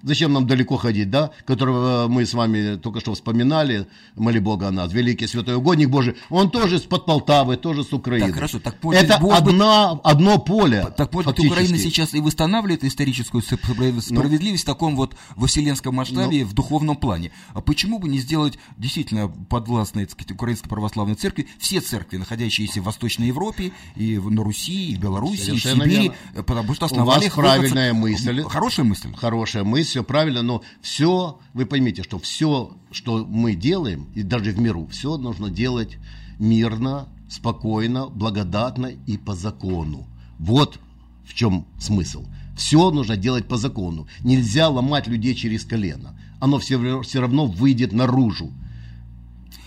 Зачем 0.02 0.32
нам 0.32 0.46
далеко 0.46 0.76
ходить, 0.76 1.10
да? 1.10 1.32
Которого 1.44 2.06
мы 2.08 2.24
с 2.24 2.32
вами 2.32 2.76
только 2.76 3.00
что 3.00 3.14
вспоминали, 3.14 3.88
моли 4.14 4.38
Бога 4.38 4.68
о 4.68 4.70
нас, 4.70 4.92
великий 4.92 5.26
святой 5.26 5.56
угодник 5.56 5.88
Божий. 5.90 6.14
Он 6.30 6.50
тоже 6.50 6.78
с-под 6.78 7.04
Полтавы, 7.04 7.56
тоже 7.56 7.82
с 7.82 7.92
Украины. 7.92 8.26
Так, 8.26 8.34
хорошо, 8.34 8.60
так 8.60 8.76
Это 8.92 9.18
Бог 9.20 9.34
одна, 9.34 9.94
быть, 9.94 10.00
одно 10.04 10.38
поле. 10.38 10.86
Так 10.96 11.10
быть, 11.10 11.26
Украина 11.26 11.78
сейчас 11.78 12.14
и 12.14 12.20
восстанавливает 12.20 12.84
историческую 12.84 13.42
ну. 13.42 13.58
справедливость 13.58 14.10
ну, 14.10 14.56
в 14.56 14.64
таком 14.64 14.94
вот 14.94 15.16
во 15.34 15.48
вселенском 15.48 15.96
масштабе, 15.96 16.42
ну, 16.42 16.46
в 16.46 16.52
духовном 16.54 16.96
плане. 16.96 17.32
А 17.54 17.60
почему 17.60 17.98
бы 17.98 18.08
не 18.08 18.18
сделать 18.18 18.58
действительно 18.76 19.28
подвластной, 19.28 20.04
так 20.04 20.12
сказать, 20.12 20.32
Украинской 20.32 20.68
православной 20.68 21.16
церкви, 21.16 21.48
все 21.58 21.80
церкви, 21.80 22.18
находящиеся 22.18 22.80
в 22.80 22.84
Восточной 22.84 23.26
Европе, 23.26 23.72
и 23.96 24.18
на 24.18 24.44
Руси, 24.44 24.92
и 24.92 24.96
в 24.96 25.00
Беларуси, 25.00 25.50
и 25.50 25.58
в 25.58 25.62
Сибири, 25.62 26.12
верно. 26.34 26.42
потому 26.44 26.74
что 26.74 26.86
основали... 26.86 27.18
У 27.18 27.22
вас 27.24 27.34
правильная 27.34 27.92
мысль. 27.92 28.42
Хорошая 28.44 28.86
мысль. 28.86 29.12
Хорошая 29.16 29.64
мысль 29.64 29.87
все 29.88 30.04
правильно, 30.04 30.42
но 30.42 30.62
все, 30.80 31.38
вы 31.54 31.66
поймите, 31.66 32.02
что 32.02 32.18
все, 32.18 32.76
что 32.90 33.24
мы 33.24 33.54
делаем, 33.54 34.08
и 34.14 34.22
даже 34.22 34.52
в 34.52 34.60
миру, 34.60 34.86
все 34.90 35.16
нужно 35.16 35.50
делать 35.50 35.98
мирно, 36.38 37.08
спокойно, 37.28 38.06
благодатно 38.06 38.86
и 39.06 39.16
по 39.16 39.34
закону. 39.34 40.06
Вот 40.38 40.78
в 41.24 41.34
чем 41.34 41.66
смысл. 41.78 42.24
Все 42.56 42.90
нужно 42.90 43.16
делать 43.16 43.46
по 43.46 43.56
закону. 43.56 44.08
Нельзя 44.24 44.68
ломать 44.68 45.06
людей 45.06 45.34
через 45.34 45.64
колено. 45.64 46.18
Оно 46.40 46.58
все, 46.58 47.02
все 47.02 47.20
равно 47.20 47.46
выйдет 47.46 47.92
наружу. 47.92 48.50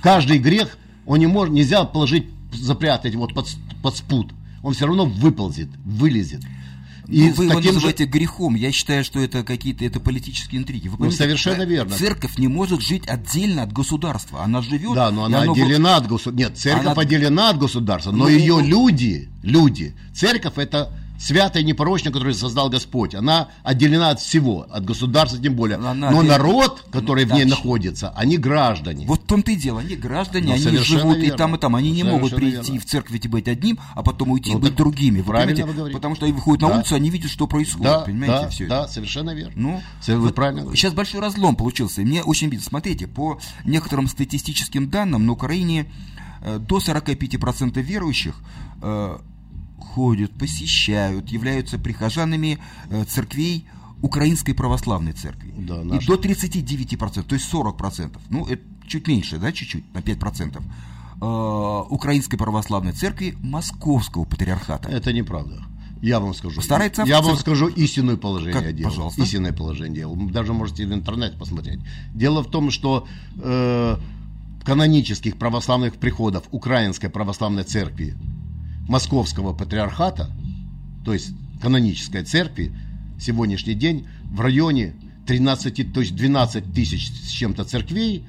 Каждый 0.01 0.39
грех, 0.39 0.77
он 1.05 1.19
не 1.19 1.27
может, 1.27 1.53
нельзя 1.53 1.83
положить, 1.85 2.25
запрятать 2.51 3.15
вот 3.15 3.33
под, 3.33 3.47
под 3.81 3.95
спут. 3.95 4.33
Он 4.63 4.73
все 4.73 4.87
равно 4.87 5.05
выползет, 5.05 5.69
вылезет. 5.85 6.41
И 7.11 7.27
ну, 7.27 7.33
вы 7.33 7.45
его 7.45 7.59
называете 7.59 8.05
же... 8.05 8.09
грехом. 8.09 8.55
Я 8.55 8.71
считаю, 8.71 9.03
что 9.03 9.19
это 9.19 9.43
какие-то 9.43 9.83
это 9.83 9.99
политические 9.99 10.61
интриги. 10.61 10.87
Вы 10.87 11.05
ну, 11.05 11.11
совершенно 11.11 11.63
верно. 11.63 11.93
Церковь 11.93 12.37
не 12.37 12.47
может 12.47 12.81
жить 12.81 13.05
отдельно 13.05 13.63
от 13.63 13.73
государства. 13.73 14.43
Она 14.43 14.61
живет. 14.61 14.95
Да, 14.95 15.11
но 15.11 15.25
она 15.25 15.41
отделена 15.41 15.97
от 15.97 16.07
государства. 16.07 16.31
Нет, 16.31 16.57
церковь 16.57 16.85
она... 16.85 17.01
отделена 17.01 17.49
от 17.49 17.59
государства, 17.59 18.11
но 18.11 18.23
ну, 18.23 18.29
ее 18.29 18.57
ну... 18.57 18.65
люди, 18.65 19.29
люди, 19.43 19.93
церковь 20.13 20.53
это 20.55 20.93
святая 21.21 21.61
и 21.61 21.65
непорочная, 21.65 22.11
которую 22.11 22.33
создал 22.33 22.69
Господь, 22.69 23.13
она 23.13 23.49
отделена 23.63 24.09
от 24.09 24.19
всего, 24.19 24.65
от 24.69 24.83
государства 24.83 25.39
тем 25.39 25.55
более. 25.55 25.77
Она 25.77 26.11
Но 26.11 26.21
народ, 26.23 26.83
который 26.91 27.25
ну, 27.25 27.31
в 27.31 27.33
ней 27.35 27.43
дальше. 27.43 27.57
находится, 27.57 28.09
они 28.15 28.37
граждане. 28.37 29.05
Вот 29.05 29.21
в 29.21 29.25
том-то 29.25 29.51
и 29.51 29.55
дело, 29.55 29.81
они 29.81 29.95
граждане, 29.95 30.47
ну, 30.47 30.53
они 30.53 30.77
живут 30.77 31.17
верно. 31.17 31.33
и 31.33 31.37
там, 31.37 31.55
и 31.55 31.59
там. 31.59 31.75
Они 31.75 31.91
не 31.91 32.03
могут 32.03 32.35
прийти 32.35 32.71
верно. 32.73 32.79
в 32.79 32.85
церковь 32.85 33.19
и 33.23 33.27
быть 33.27 33.47
одним, 33.47 33.79
а 33.93 34.01
потом 34.03 34.31
уйти 34.31 34.51
ну, 34.51 34.57
и 34.57 34.61
быть 34.61 34.75
другими. 34.75 35.21
Вы 35.21 35.31
говорите. 35.31 35.65
Потому 35.93 36.15
что 36.15 36.25
они 36.25 36.33
выходят 36.33 36.61
да. 36.61 36.69
на 36.69 36.75
улицу, 36.77 36.95
они 36.95 37.09
видят, 37.09 37.29
что 37.29 37.47
происходит. 37.47 37.83
Да, 37.83 37.99
понимаете, 37.99 38.43
да, 38.43 38.49
все 38.49 38.67
да, 38.67 38.83
это. 38.83 38.91
совершенно 38.91 39.31
верно. 39.35 39.53
Ну, 39.55 39.81
вы 40.07 40.19
вот 40.19 40.35
правильно 40.35 40.61
говорите. 40.61 40.81
Сейчас 40.81 40.93
большой 40.93 41.21
разлом 41.21 41.55
получился. 41.55 42.01
мне 42.01 42.23
очень 42.23 42.47
обидно. 42.47 42.65
Смотрите, 42.65 43.07
по 43.07 43.39
некоторым 43.63 44.07
статистическим 44.07 44.89
данным 44.89 45.25
на 45.25 45.33
Украине 45.33 45.85
э, 46.41 46.57
до 46.57 46.79
45% 46.79 47.79
верующих 47.81 48.35
э, 48.81 49.17
ходят, 49.81 50.31
посещают, 50.31 51.29
являются 51.29 51.77
прихожанами 51.77 52.59
э, 52.89 53.03
церквей 53.05 53.65
Украинской 54.01 54.53
Православной 54.53 55.13
Церкви. 55.13 55.53
Да, 55.57 55.83
наша. 55.83 56.03
И 56.03 56.07
до 56.07 56.15
39%, 56.15 57.23
то 57.23 57.35
есть 57.35 57.53
40%. 57.53 58.17
Ну, 58.29 58.45
это 58.47 58.61
чуть 58.87 59.07
меньше, 59.07 59.37
да, 59.37 59.51
чуть-чуть, 59.51 59.93
на 59.93 59.99
5%. 59.99 60.61
э, 61.21 61.83
Украинской 61.89 62.37
Православной 62.37 62.93
Церкви 62.93 63.35
Московского 63.41 64.25
Патриархата. 64.25 64.89
Это 64.89 65.13
неправда. 65.13 65.63
Я 66.01 66.19
вам 66.19 66.33
скажу. 66.33 66.55
Постарается 66.55 67.03
Я 67.03 67.21
вам 67.21 67.37
скажу 67.37 67.67
истинное 67.67 68.17
положение 68.17 68.59
как? 68.59 68.75
дела. 68.75 68.89
Пожалуйста. 68.89 69.21
Истинное 69.21 69.53
положение 69.53 70.01
дела. 70.01 70.15
Даже 70.31 70.51
можете 70.53 70.87
в 70.87 70.93
интернете 70.93 71.37
посмотреть. 71.37 71.79
Дело 72.15 72.41
в 72.41 72.49
том, 72.49 72.71
что 72.71 73.07
э, 73.37 73.97
канонических 74.63 75.37
православных 75.37 75.95
приходов 75.97 76.43
Украинской 76.51 77.09
Православной 77.09 77.63
Церкви 77.65 78.15
Московского 78.87 79.53
Патриархата, 79.53 80.29
то 81.05 81.13
есть 81.13 81.33
канонической 81.61 82.23
церкви, 82.23 82.73
сегодняшний 83.19 83.73
день 83.75 84.07
в 84.31 84.41
районе 84.41 84.93
13, 85.27 85.93
то 85.93 86.01
есть 86.01 86.15
12 86.15 86.73
тысяч 86.73 87.11
с 87.11 87.29
чем-то 87.29 87.63
церквей, 87.63 88.23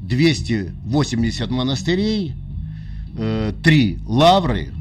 280 0.00 1.50
монастырей, 1.50 2.34
э, 3.18 3.52
3 3.62 3.98
лавры, 4.06 4.72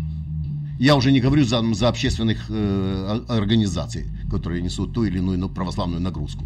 я 0.79 0.95
уже 0.95 1.11
не 1.11 1.21
говорю 1.21 1.45
за, 1.45 1.61
за 1.73 1.88
общественных 1.88 2.45
э, 2.49 3.21
организаций, 3.27 4.05
которые 4.29 4.61
несут 4.61 4.93
ту 4.93 5.05
или 5.05 5.17
иную 5.17 5.49
православную 5.49 6.01
нагрузку. 6.01 6.45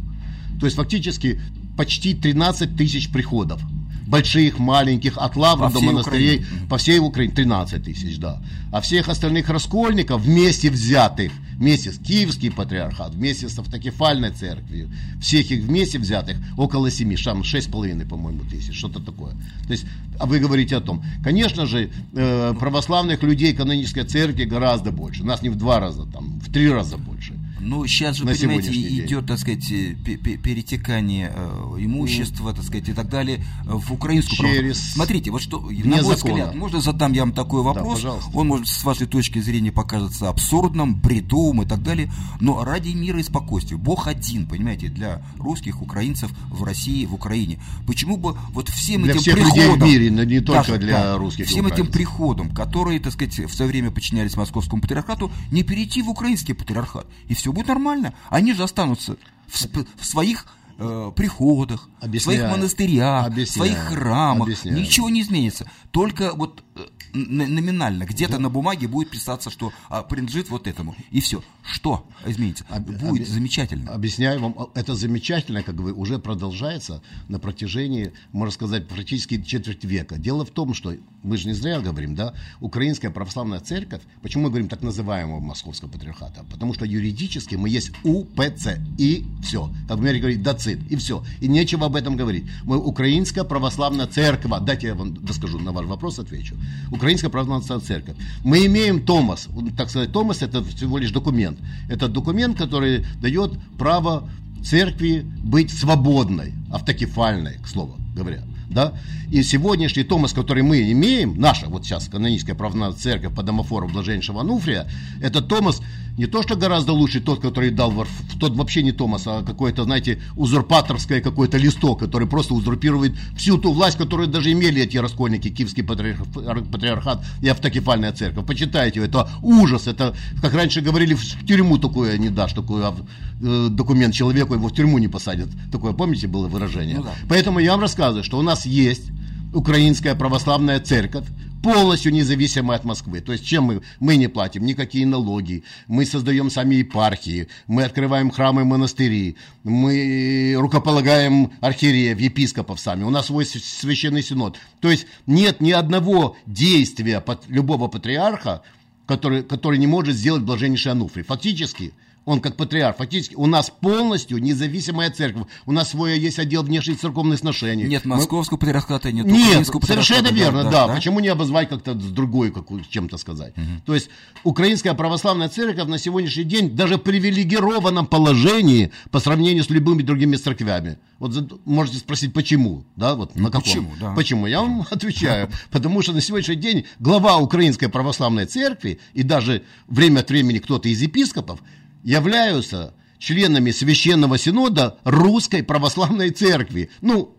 То 0.60 0.66
есть 0.66 0.76
фактически 0.76 1.42
почти 1.78 2.14
13 2.14 2.76
тысяч 2.76 3.10
приходов. 3.10 3.62
Больших, 4.10 4.58
маленьких, 4.58 5.18
от 5.18 5.36
лавр 5.36 5.72
до 5.72 5.82
монастырей, 5.82 6.40
Украине. 6.40 6.68
по 6.68 6.78
всей 6.78 7.00
Украине 7.00 7.34
13 7.34 7.84
тысяч, 7.84 8.18
да. 8.18 8.42
А 8.72 8.82
всех 8.82 9.08
остальных 9.08 9.50
раскольников 9.50 10.22
вместе 10.22 10.72
взятых, 10.72 11.32
вместе 11.54 11.92
с 11.92 12.00
Киевским 12.00 12.54
патриархат, 12.54 13.14
вместе 13.14 13.48
с 13.50 13.60
автокефальной 13.60 14.32
церковью, 14.32 14.90
всех 15.22 15.52
их 15.52 15.64
вместе 15.64 16.00
взятых 16.00 16.38
около 16.58 16.90
7, 16.90 17.16
там 17.24 17.42
6,5, 17.42 18.08
по-моему, 18.08 18.42
тысяч, 18.50 18.76
что-то 18.78 19.00
такое. 19.00 19.34
То 19.68 19.74
есть, 19.74 19.86
а 20.20 20.26
вы 20.26 20.40
говорите 20.40 20.76
о 20.76 20.82
том, 20.82 21.04
конечно 21.24 21.68
же, 21.68 21.92
э, 22.14 22.54
православных 22.60 23.22
людей 23.22 23.54
канонической 23.54 24.06
церкви 24.06 24.46
гораздо 24.46 24.92
больше, 24.92 25.24
нас 25.24 25.44
не 25.44 25.50
в 25.50 25.56
два 25.56 25.80
раза, 25.80 26.06
там, 26.06 26.40
в 26.40 26.52
три 26.52 26.72
раза 26.72 26.98
больше. 26.98 27.34
Ну, 27.60 27.86
сейчас 27.88 28.18
же, 28.18 28.26
на 28.26 28.34
понимаете, 28.34 28.72
идет, 28.72 29.26
так 29.26 29.40
сказать, 29.40 29.70
э, 29.72 29.94
перетекание 29.94 31.32
э, 31.36 31.76
имущества, 31.80 32.54
так 32.54 32.64
сказать, 32.64 32.90
и 32.90 32.94
так 32.94 33.10
далее 33.10 33.44
в 33.66 33.94
украинскую 33.94 34.38
Через... 34.38 34.94
Смотрите, 34.94 35.32
вот 35.32 35.42
что, 35.42 35.60
на 35.60 36.02
мой 36.02 36.16
взгляд, 36.16 36.56
можно 36.56 36.82
задам 36.82 37.14
я 37.14 37.22
вам 37.22 37.34
такой 37.34 37.62
вопрос, 37.62 38.02
да, 38.02 38.16
он 38.34 38.48
может 38.48 38.68
с 38.68 38.84
вашей 38.84 39.08
точки 39.08 39.40
зрения 39.40 39.72
покажется 39.72 40.30
абсурдным, 40.30 40.96
бредовым 40.96 41.64
и 41.64 41.66
так 41.66 41.84
далее, 41.84 42.12
но 42.40 42.64
ради 42.64 42.90
мира 42.90 43.20
и 43.20 43.24
спокойствия, 43.24 43.78
Бог 43.78 44.08
один, 44.08 44.48
понимаете, 44.48 44.88
для 44.88 45.22
русских, 45.38 45.82
украинцев 45.82 46.32
в 46.50 46.64
России, 46.64 47.06
в 47.06 47.14
Украине. 47.14 47.60
Почему 47.86 48.18
бы 48.18 48.38
вот 48.52 48.70
всем 48.70 49.04
для 49.04 49.12
этим 49.12 49.22
всех 49.22 49.36
приходам... 49.36 49.58
людей 49.58 49.76
в 49.76 49.84
мире, 49.84 50.12
но 50.12 50.24
не 50.24 50.40
только 50.40 50.72
даже, 50.72 50.78
для 50.80 50.92
да, 50.92 51.18
русских 51.18 51.48
Всем 51.48 51.68
этим 51.68 51.88
приходам, 51.88 52.52
которые, 52.52 53.00
так 53.00 53.14
сказать, 53.14 53.40
в 53.40 53.54
свое 53.54 53.70
время 53.70 53.92
подчинялись 53.92 54.36
московскому 54.36 54.82
патриархату, 54.82 55.32
не 55.52 55.64
перейти 55.64 56.02
в 56.02 56.10
украинский 56.10 56.54
патриархат, 56.54 57.08
и 57.28 57.34
все 57.34 57.49
будет 57.54 57.68
нормально. 57.68 58.14
Они 58.30 58.54
же 58.54 58.64
останутся 58.64 59.16
в, 59.48 59.56
в 59.98 60.06
своих 60.06 60.46
э, 60.78 61.12
приходах, 61.16 61.90
Объясняю. 62.00 62.40
в 62.40 62.42
своих 62.42 62.58
монастырях, 62.58 63.28
Объясняю. 63.28 63.72
в 63.72 63.74
своих 63.74 63.88
храмах. 63.90 64.48
Объясняю. 64.48 64.78
Ничего 64.78 65.10
не 65.10 65.22
изменится. 65.22 65.70
Только 65.92 66.34
вот 66.34 66.64
номинально, 67.14 68.06
где-то 68.06 68.34
да. 68.34 68.40
на 68.40 68.50
бумаге 68.50 68.88
будет 68.88 69.10
писаться, 69.10 69.50
что 69.50 69.72
а, 69.90 70.04
принадлежит 70.04 70.50
вот 70.50 70.68
этому. 70.68 70.96
И 71.12 71.22
все. 71.22 71.44
Что 71.64 72.06
изменится? 72.26 72.66
Об, 72.70 72.84
будет 72.84 73.28
об, 73.28 73.34
замечательно. 73.34 73.92
Объясняю 73.92 74.40
вам, 74.40 74.56
это 74.76 74.96
замечательно, 74.96 75.64
как 75.64 75.76
вы, 75.76 75.94
уже 75.94 76.20
продолжается 76.20 77.02
на 77.28 77.40
протяжении, 77.40 78.14
можно 78.32 78.52
сказать, 78.52 78.88
практически 78.88 79.42
четверть 79.42 79.84
века. 79.84 80.18
Дело 80.18 80.46
в 80.46 80.52
том, 80.52 80.74
что, 80.74 80.96
мы 81.24 81.38
же 81.38 81.48
не 81.48 81.54
зря 81.54 81.80
говорим, 81.80 82.16
да, 82.16 82.34
Украинская 82.60 83.12
Православная 83.12 83.60
Церковь, 83.60 84.02
почему 84.22 84.44
мы 84.44 84.50
говорим 84.50 84.70
так 84.70 84.82
называемого 84.82 85.40
Московского 85.40 85.90
Патриархата? 85.90 86.44
Потому 86.50 86.74
что 86.74 86.86
юридически 86.86 87.56
мы 87.56 87.70
есть 87.70 87.92
УПЦ, 88.04 88.80
и 88.98 89.26
все. 89.44 89.70
Как 89.88 89.98
в 89.98 90.02
Америке 90.02 90.22
говорит, 90.22 90.44
дацит, 90.44 90.80
и 90.90 90.96
все. 90.96 91.24
И 91.42 91.48
нечего 91.48 91.86
об 91.88 91.96
этом 91.96 92.18
говорить. 92.18 92.46
Мы 92.64 92.78
Украинская 92.78 93.44
Православная 93.44 94.08
Церковь, 94.08 94.52
дайте 94.62 94.88
я 94.88 94.96
вам 94.96 95.14
доскажу, 95.14 95.60
на 95.60 95.72
ваш 95.72 95.86
вопрос 95.86 96.20
отвечу. 96.20 96.56
Украинская 96.92 97.30
Православная 97.30 97.80
Церковь. 97.80 98.16
Мы 98.44 98.66
имеем 98.66 99.02
Томас, 99.02 99.48
так 99.78 99.90
сказать, 99.90 100.12
Томас 100.12 100.42
это 100.42 100.64
всего 100.64 100.98
лишь 100.98 101.12
документ. 101.12 101.60
Это 101.90 102.08
документ, 102.08 102.58
который 102.58 103.06
дает 103.22 103.52
право 103.78 104.30
церкви 104.64 105.26
быть 105.44 105.72
свободной, 105.72 106.54
автокефальной, 106.72 107.60
к 107.64 107.68
слову 107.68 108.00
говоря. 108.20 108.44
Да? 108.70 108.94
И 109.32 109.42
сегодняшний 109.42 110.04
Томас, 110.04 110.34
который 110.34 110.62
мы 110.62 110.92
имеем, 110.92 111.40
наша 111.40 111.68
вот 111.68 111.86
сейчас 111.86 112.08
каноническая 112.08 112.56
православная 112.56 112.96
церковь 112.96 113.34
по 113.34 113.42
домофору 113.42 113.88
блаженнейшего 113.88 114.42
Ануфрия, 114.42 114.88
это 115.22 115.42
Томас 115.42 115.82
не 116.20 116.28
то, 116.28 116.44
что 116.44 116.58
гораздо 116.58 116.92
лучше 116.92 117.22
тот, 117.22 117.40
который 117.40 117.72
дал, 117.72 117.94
тот 118.42 118.54
вообще 118.58 118.84
не 118.84 118.92
Томас, 118.92 119.24
а 119.26 119.42
какое-то, 119.42 119.86
знаете, 119.86 120.22
узурпаторское 120.36 121.22
какой-то 121.22 121.58
листок, 121.58 122.00
который 122.00 122.28
просто 122.28 122.54
узурпирует 122.54 123.14
всю 123.38 123.58
ту 123.58 123.72
власть, 123.72 123.98
которую 123.98 124.28
даже 124.28 124.52
имели 124.52 124.82
эти 124.82 124.98
раскольники, 124.98 125.50
Киевский 125.50 125.82
патриархат 125.82 127.24
и 127.42 127.48
автокефальная 127.48 128.12
церковь. 128.12 128.46
Почитайте, 128.46 129.00
это 129.00 129.30
ужас, 129.42 129.88
это, 129.88 130.14
как 130.42 130.54
раньше 130.54 130.82
говорили, 130.82 131.14
в 131.14 131.46
тюрьму 131.46 131.78
такое 131.78 132.18
не 132.18 132.28
дашь, 132.28 132.52
такой 132.52 132.84
э, 132.84 133.68
документ 133.70 134.14
человеку, 134.14 134.56
его 134.56 134.68
в 134.68 134.74
тюрьму 134.74 134.98
не 134.98 135.08
посадят. 135.08 135.48
Такое, 135.72 135.94
помните, 135.94 136.28
было 136.28 136.50
выражение? 136.50 136.98
Ну, 136.98 137.04
да. 137.04 137.14
Поэтому 137.30 137.60
я 137.60 137.72
вам 137.72 137.80
рассказываю, 137.80 138.26
что 138.26 138.38
у 138.38 138.42
нас 138.42 138.66
есть 138.66 139.06
Украинская 139.54 140.14
православная 140.14 140.80
церковь, 140.80 141.26
полностью 141.64 142.14
независимая 142.14 142.78
от 142.78 142.86
Москвы. 142.86 143.20
То 143.20 143.32
есть 143.32 143.46
чем 143.46 143.64
мы? 143.64 143.82
Мы 144.00 144.16
не 144.16 144.28
платим 144.28 144.64
никакие 144.64 145.08
налоги, 145.08 145.64
мы 145.88 146.06
создаем 146.06 146.52
сами 146.52 146.76
епархии, 146.76 147.48
мы 147.68 147.84
открываем 147.84 148.30
храмы 148.30 148.62
и 148.62 148.66
монастыри, 148.66 149.38
мы 149.64 150.54
рукополагаем 150.56 151.52
архиереев, 151.62 152.20
епископов 152.20 152.80
сами, 152.80 153.04
у 153.04 153.10
нас 153.10 153.26
свой 153.26 153.46
священный 153.46 154.22
синод. 154.22 154.58
То 154.82 154.92
есть 154.92 155.08
нет 155.26 155.62
ни 155.62 155.72
одного 155.72 156.36
действия 156.46 157.24
любого 157.48 157.88
патриарха, 157.88 158.62
который, 159.08 159.42
который 159.42 159.80
не 159.80 159.88
может 159.88 160.16
сделать 160.16 160.44
блаженнейший 160.44 160.92
Ануфрий. 160.92 161.24
Фактически– 161.24 161.94
он 162.30 162.42
как 162.42 162.56
патриарх, 162.56 162.98
фактически 162.98 163.34
у 163.34 163.48
нас 163.48 163.72
полностью 163.72 164.38
независимая 164.38 165.10
церковь. 165.10 165.48
У 165.66 165.72
нас 165.72 165.90
свой 165.90 166.20
есть 166.20 166.38
отдел 166.38 166.62
внешних 166.62 167.00
церковных 167.00 167.40
сношений. 167.40 167.86
Нет 167.86 168.06
московского 168.06 168.58
Мы... 168.58 168.60
патриархата, 168.60 169.12
нет 169.12 169.26
Нет, 169.26 169.66
совершенно 169.66 170.28
верно, 170.28 170.64
да, 170.66 170.70
да. 170.70 170.88
да. 170.88 170.96
Почему 170.96 171.22
не 171.22 171.30
обозвать 171.30 171.70
как-то 171.70 172.00
с 172.00 172.12
другой, 172.12 172.52
как 172.52 172.68
чем-то 172.88 173.18
сказать? 173.18 173.58
Угу. 173.58 173.66
То 173.88 173.96
есть 173.96 174.10
Украинская 174.44 174.94
православная 174.94 175.50
церковь 175.50 175.88
на 175.88 175.98
сегодняшний 175.98 176.44
день 176.44 176.76
даже 176.76 176.98
в 176.98 177.00
привилегированном 177.00 178.06
положении 178.06 178.92
по 179.10 179.20
сравнению 179.20 179.64
с 179.64 179.72
любыми 179.72 180.04
другими 180.04 180.36
церквями. 180.36 181.00
Вот 181.18 181.66
можете 181.66 181.98
спросить, 181.98 182.32
почему? 182.32 182.86
Да, 182.96 183.16
вот 183.16 183.36
на 183.36 183.48
каком? 183.48 183.64
Почему, 183.64 183.92
да. 184.00 184.14
Почему? 184.14 184.46
Я 184.46 184.62
вам 184.62 184.86
отвечаю. 184.88 185.50
Потому 185.72 186.04
что 186.04 186.14
на 186.14 186.22
сегодняшний 186.22 186.58
день 186.58 186.86
глава 187.00 187.38
Украинской 187.38 187.88
православной 187.88 188.46
церкви 188.46 189.00
и 189.14 189.24
даже 189.24 189.64
время 189.88 190.20
от 190.20 190.30
времени 190.30 190.60
кто-то 190.60 190.88
из 190.90 191.02
епископов 191.02 191.60
являются 192.04 192.94
членами 193.18 193.72
Священного 193.72 194.38
Синода 194.38 194.98
Русской 195.04 195.64
Православной 195.64 196.32
Церкви. 196.32 196.90
Ну, 197.02 197.36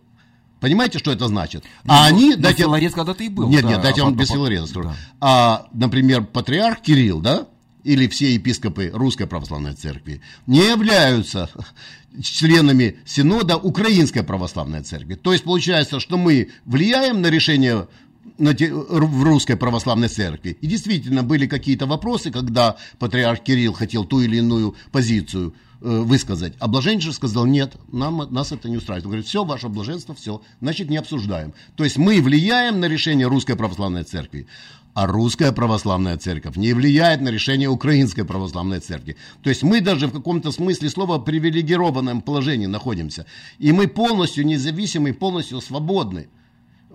Понимаете, 0.60 0.98
что 0.98 1.10
это 1.10 1.26
значит? 1.26 1.64
Ну, 1.84 1.92
а 1.94 2.04
они... 2.04 2.34
Ну, 2.34 2.36
дайте... 2.36 2.64
Филарет 2.64 2.92
когда-то 2.92 3.24
и 3.24 3.30
был. 3.30 3.48
Нет, 3.48 3.62
да, 3.62 3.68
нет, 3.70 3.80
дайте 3.80 4.02
а 4.02 4.04
вам 4.04 4.14
без 4.14 4.28
Филарета. 4.28 4.82
Да. 4.82 4.96
А, 5.18 5.66
например, 5.72 6.24
патриарх 6.24 6.82
Кирилл, 6.82 7.20
да, 7.20 7.46
или 7.82 8.06
все 8.08 8.34
епископы 8.34 8.90
Русской 8.92 9.26
Православной 9.26 9.72
Церкви 9.72 10.20
не 10.46 10.58
являются 10.58 11.48
членами 12.22 12.98
Синода 13.06 13.56
Украинской 13.56 14.22
Православной 14.22 14.82
Церкви. 14.82 15.14
То 15.14 15.32
есть 15.32 15.44
получается, 15.44 15.98
что 15.98 16.18
мы 16.18 16.50
влияем 16.66 17.22
на 17.22 17.28
решение 17.28 17.88
в 18.38 19.22
русской 19.22 19.56
православной 19.56 20.08
церкви. 20.08 20.56
И 20.60 20.66
действительно 20.66 21.22
были 21.22 21.46
какие-то 21.46 21.86
вопросы, 21.86 22.30
когда 22.30 22.76
патриарх 22.98 23.42
Кирилл 23.42 23.72
хотел 23.72 24.04
ту 24.04 24.20
или 24.20 24.36
иную 24.36 24.74
позицию 24.92 25.54
э, 25.80 26.00
высказать. 26.00 26.54
А 26.58 26.68
блаженнейший 26.68 27.12
сказал, 27.12 27.46
нет, 27.46 27.76
нам, 27.92 28.18
нас 28.30 28.52
это 28.52 28.68
не 28.68 28.76
устраивает. 28.76 29.04
Он 29.04 29.10
говорит, 29.10 29.26
все, 29.26 29.44
ваше 29.44 29.68
блаженство, 29.68 30.14
все, 30.14 30.42
значит, 30.60 30.90
не 30.90 30.96
обсуждаем. 30.96 31.52
То 31.76 31.84
есть 31.84 31.98
мы 31.98 32.20
влияем 32.20 32.80
на 32.80 32.86
решение 32.86 33.26
русской 33.26 33.56
православной 33.56 34.04
церкви, 34.04 34.46
а 34.94 35.06
русская 35.06 35.52
православная 35.52 36.16
церковь 36.16 36.56
не 36.56 36.72
влияет 36.72 37.20
на 37.20 37.28
решение 37.28 37.68
украинской 37.68 38.24
православной 38.24 38.80
церкви. 38.80 39.16
То 39.42 39.50
есть 39.50 39.62
мы 39.62 39.80
даже 39.80 40.08
в 40.08 40.12
каком-то 40.12 40.50
смысле 40.50 40.88
слова 40.90 41.18
привилегированном 41.18 42.22
положении 42.22 42.66
находимся. 42.66 43.26
И 43.58 43.72
мы 43.72 43.86
полностью 43.86 44.44
независимы, 44.44 45.12
полностью 45.12 45.60
свободны 45.60 46.28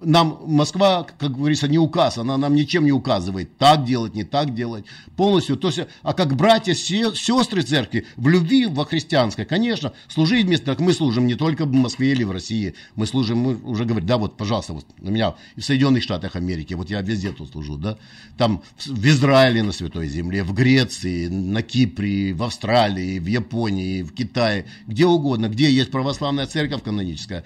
нам 0.01 0.39
Москва, 0.45 1.05
как 1.17 1.35
говорится, 1.35 1.67
не 1.67 1.77
указ, 1.77 2.17
она 2.17 2.37
нам 2.37 2.55
ничем 2.55 2.85
не 2.85 2.91
указывает, 2.91 3.57
так 3.57 3.85
делать, 3.85 4.13
не 4.13 4.23
так 4.23 4.53
делать, 4.53 4.85
полностью. 5.15 5.57
То 5.57 5.69
есть, 5.69 5.81
а 6.03 6.13
как 6.13 6.35
братья, 6.35 6.73
сестры 6.73 7.61
церкви 7.61 8.05
в 8.15 8.27
любви 8.27 8.65
во 8.65 8.85
христианской, 8.85 9.45
конечно, 9.45 9.93
служить 10.07 10.45
вместе, 10.45 10.65
так. 10.65 10.79
Мы 10.79 10.93
служим 10.93 11.27
не 11.27 11.35
только 11.35 11.65
в 11.65 11.71
Москве 11.71 12.11
или 12.11 12.23
в 12.23 12.31
России, 12.31 12.75
мы 12.95 13.07
служим, 13.07 13.39
мы 13.39 13.55
уже 13.55 13.85
говорим, 13.85 14.07
да, 14.07 14.17
вот, 14.17 14.37
пожалуйста, 14.37 14.73
вот 14.73 14.85
на 14.99 15.09
меня 15.09 15.35
в 15.55 15.61
Соединенных 15.61 16.03
Штатах 16.03 16.35
Америки, 16.35 16.73
вот 16.73 16.89
я 16.89 17.01
везде 17.01 17.31
тут 17.31 17.51
служу, 17.51 17.77
да, 17.77 17.97
там 18.37 18.61
в 18.85 19.07
Израиле 19.07 19.63
на 19.63 19.71
Святой 19.71 20.07
Земле, 20.07 20.43
в 20.43 20.53
Греции, 20.53 21.27
на 21.27 21.61
Кипре, 21.61 22.33
в 22.33 22.43
Австралии, 22.43 23.19
в 23.19 23.25
Японии, 23.25 24.03
в 24.03 24.13
Китае, 24.13 24.65
где 24.87 25.05
угодно, 25.05 25.47
где 25.47 25.71
есть 25.71 25.91
православная 25.91 26.45
церковь 26.45 26.83
каноническая, 26.83 27.43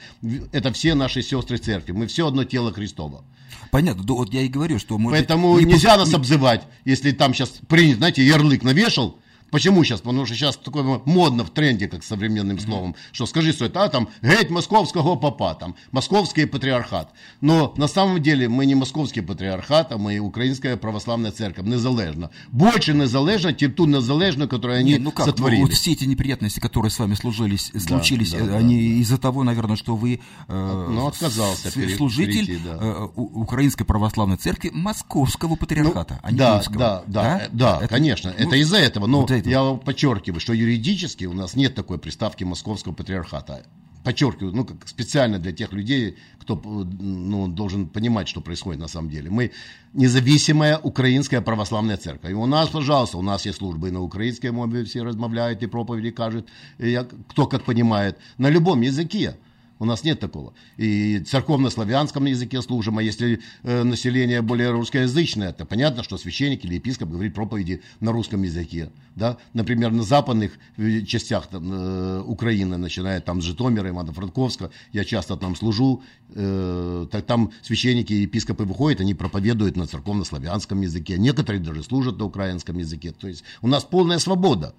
это 0.51 0.73
все 0.73 0.95
наши 0.95 1.21
сестры 1.21 1.57
церкви, 1.57 1.91
мы 1.91 2.07
все 2.07 2.27
одно 2.27 2.38
тело 2.45 2.71
Христово. 2.71 3.23
Понятно, 3.71 4.03
да, 4.03 4.13
вот 4.13 4.33
я 4.33 4.41
и 4.41 4.47
говорю, 4.47 4.79
что... 4.79 4.97
Может 4.97 5.17
Поэтому 5.17 5.59
не 5.59 5.65
нельзя 5.65 5.95
пос... 5.95 6.05
нас 6.05 6.13
обзывать, 6.13 6.63
если 6.85 7.11
там 7.11 7.33
сейчас 7.33 7.49
принят, 7.67 7.97
знаете, 7.97 8.25
ярлык 8.25 8.63
навешал, 8.63 9.18
Почему 9.51 9.83
сейчас? 9.83 10.01
Потому 10.01 10.25
что 10.25 10.35
сейчас 10.35 10.57
такое 10.57 11.01
модно 11.05 11.43
в 11.43 11.49
тренде, 11.49 11.87
как 11.87 12.03
современным 12.03 12.59
словом, 12.59 12.95
что 13.11 13.25
скажи, 13.25 13.51
что 13.51 13.65
это 13.65 13.83
а, 13.83 13.89
там 13.89 14.09
геть 14.21 14.49
московского 14.49 15.15
папа, 15.15 15.55
там 15.59 15.75
московский 15.91 16.45
патриархат. 16.45 17.11
Но 17.41 17.73
на 17.77 17.87
самом 17.87 18.21
деле 18.21 18.49
мы 18.49 18.65
не 18.65 18.75
московский 18.75 19.21
патриархат, 19.21 19.91
а 19.91 19.97
мы 19.97 20.19
украинская 20.19 20.77
православная 20.77 21.31
церковь, 21.31 21.65
незалежно. 21.65 22.29
Больше 22.51 22.93
незалежно, 22.93 23.53
чем 23.53 23.73
ту 23.73 23.85
незалежную, 23.85 24.49
которую 24.49 24.79
они 24.79 24.91
Нет, 24.91 25.01
ну 25.01 25.11
как, 25.11 25.25
сотворили. 25.25 25.61
Ну, 25.61 25.67
вот 25.67 25.75
все 25.75 25.93
эти 25.93 26.05
неприятности, 26.05 26.59
которые 26.59 26.91
с 26.91 26.99
вами 26.99 27.15
служились, 27.15 27.71
случились, 27.77 28.31
да, 28.31 28.45
да, 28.45 28.57
они 28.57 28.75
да. 28.75 29.01
из-за 29.01 29.17
того, 29.17 29.43
наверное, 29.43 29.75
что 29.75 29.95
вы 29.95 30.21
э, 30.47 30.87
ну, 30.89 31.07
отказался 31.07 31.71
служитель 31.95 32.45
перейти, 32.45 32.63
да. 32.63 32.77
э, 32.79 33.07
украинской 33.15 33.83
православной 33.83 34.37
церкви 34.37 34.71
московского 34.73 35.55
патриархата, 35.55 36.15
ну, 36.15 36.19
а 36.23 36.31
не 36.31 36.37
да, 36.37 36.61
да, 36.69 36.69
да, 36.69 37.03
да, 37.07 37.47
да, 37.51 37.77
это, 37.77 37.87
конечно, 37.87 38.33
ну, 38.37 38.45
это 38.47 38.55
из-за 38.57 38.77
этого. 38.77 39.07
Но 39.07 39.21
вот 39.21 39.31
это. 39.39 39.49
Я 39.49 39.73
подчеркиваю, 39.73 40.39
что 40.39 40.53
юридически 40.53 41.25
у 41.25 41.33
нас 41.33 41.55
нет 41.55 41.75
такой 41.75 41.97
приставки 41.97 42.43
московского 42.43 42.93
патриархата. 42.93 43.65
Подчеркиваю, 44.03 44.55
ну, 44.55 44.65
как 44.65 44.87
специально 44.87 45.39
для 45.39 45.51
тех 45.51 45.73
людей, 45.73 46.17
кто 46.39 46.55
ну, 46.63 47.47
должен 47.47 47.87
понимать, 47.87 48.29
что 48.29 48.39
происходит 48.39 48.79
на 48.79 48.87
самом 48.87 49.09
деле. 49.09 49.29
Мы 49.29 49.51
независимая 49.93 50.77
украинская 50.77 51.41
православная 51.41 51.97
церковь. 51.97 52.31
И 52.31 52.33
у 52.33 52.45
нас, 52.45 52.69
пожалуйста, 52.69 53.17
у 53.17 53.21
нас 53.21 53.45
есть 53.45 53.57
службы 53.57 53.91
на 53.91 54.01
украинской 54.01 54.51
мове, 54.51 54.85
все 54.85 55.03
размовляют 55.03 55.61
и 55.63 55.67
проповеди 55.67 56.11
кажут, 56.11 56.47
и 56.77 56.91
я, 56.91 57.03
кто 57.03 57.45
как 57.45 57.65
понимает, 57.65 58.17
на 58.37 58.49
любом 58.49 58.81
языке. 58.81 59.35
У 59.79 59.85
нас 59.85 60.03
нет 60.03 60.19
такого. 60.19 60.53
И 60.75 61.19
церковно-славянском 61.19 62.25
языке 62.25 62.61
служим, 62.61 62.97
а 62.97 63.03
если 63.03 63.39
э, 63.63 63.83
население 63.83 64.41
более 64.41 64.71
русскоязычное, 64.71 65.53
то 65.53 65.65
понятно, 65.65 66.03
что 66.03 66.17
священник 66.17 66.65
или 66.65 66.75
епископ 66.75 67.09
говорит 67.09 67.33
проповеди 67.33 67.81
на 68.01 68.11
русском 68.11 68.43
языке. 68.43 68.91
Да? 69.15 69.37
Например, 69.53 69.91
на 69.91 70.03
западных 70.03 70.51
э, 70.75 71.01
частях 71.03 71.47
там, 71.47 71.71
э, 71.71 72.21
Украины, 72.25 72.75
начиная 72.75 73.21
там 73.21 73.41
с 73.41 73.45
Житомира, 73.45 73.87
Ивано-Франковска, 73.87 74.69
я 74.91 75.05
часто 75.05 75.37
там 75.37 75.55
служу, 75.55 76.03
э, 76.35 77.07
так 77.09 77.25
там 77.25 77.51
священники 77.61 78.11
и 78.11 78.23
епископы 78.23 78.65
выходят, 78.65 78.99
они 78.99 79.13
проповедуют 79.13 79.77
на 79.77 79.87
церковно-славянском 79.87 80.81
языке, 80.81 81.17
некоторые 81.17 81.61
даже 81.61 81.83
служат 81.83 82.17
на 82.17 82.25
украинском 82.25 82.77
языке. 82.77 83.13
То 83.13 83.29
есть 83.29 83.45
у 83.61 83.67
нас 83.69 83.85
полная 83.85 84.19
свобода, 84.19 84.75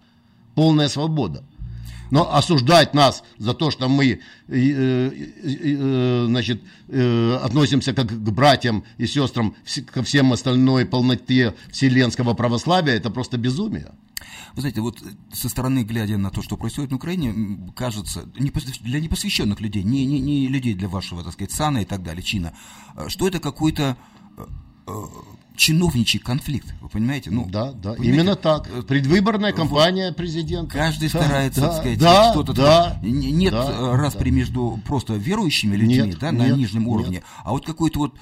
полная 0.54 0.88
свобода. 0.88 1.42
Но 2.10 2.34
осуждать 2.34 2.94
нас 2.94 3.22
за 3.38 3.54
то, 3.54 3.70
что 3.70 3.88
мы 3.88 4.06
э, 4.06 4.18
э, 4.48 5.10
э, 5.44 6.24
значит, 6.26 6.62
относимся 6.88 7.94
как 7.94 8.08
к 8.08 8.30
братьям 8.30 8.84
и 8.98 9.06
сестрам 9.06 9.54
ко 9.92 10.02
всем 10.02 10.32
остальной 10.32 10.84
полноте 10.84 11.54
вселенского 11.70 12.34
православия, 12.34 12.94
это 12.94 13.10
просто 13.10 13.38
безумие. 13.38 13.92
Вы 14.54 14.62
знаете, 14.62 14.80
вот 14.80 15.00
со 15.32 15.48
стороны, 15.48 15.84
глядя 15.84 16.18
на 16.18 16.30
то, 16.30 16.42
что 16.42 16.56
происходит 16.56 16.90
на 16.90 16.96
Украине, 16.96 17.72
кажется, 17.76 18.24
для 18.24 19.00
непосвященных 19.00 19.60
людей, 19.60 19.84
не, 19.84 20.04
не, 20.04 20.18
не 20.18 20.48
людей 20.48 20.74
для 20.74 20.88
вашего, 20.88 21.22
так 21.22 21.34
сказать, 21.34 21.52
сана 21.52 21.78
и 21.78 21.84
так 21.84 22.02
далее, 22.02 22.22
чина, 22.22 22.52
что 23.08 23.28
это 23.28 23.38
какой-то 23.38 23.96
чиновничий 25.60 26.18
конфликт, 26.18 26.74
вы 26.80 26.88
понимаете? 26.88 27.30
Ну, 27.30 27.46
да, 27.46 27.72
да, 27.72 27.92
понимаете? 27.92 28.14
именно 28.14 28.34
так. 28.34 28.66
Э, 28.72 28.80
Предвыборная 28.80 29.52
кампания 29.52 30.08
вот, 30.08 30.16
президента. 30.16 30.72
Каждый 30.72 31.10
да, 31.10 31.22
старается, 31.22 31.60
да, 31.60 31.66
так 31.68 31.76
сказать, 31.76 31.98
да, 31.98 32.32
что-то... 32.32 32.52
Да, 32.54 32.98
нет 33.02 33.52
да, 33.52 33.70
э, 33.70 33.96
распри 33.96 34.30
да. 34.30 34.36
между 34.36 34.80
просто 34.86 35.16
верующими 35.16 35.76
людьми, 35.76 35.96
нет, 35.98 36.18
да, 36.18 36.32
на 36.32 36.46
нет, 36.46 36.56
нижнем 36.56 36.88
уровне, 36.88 37.16
нет. 37.16 37.24
а 37.44 37.50
вот 37.50 37.66
какой-то 37.66 37.98
вот, 37.98 38.14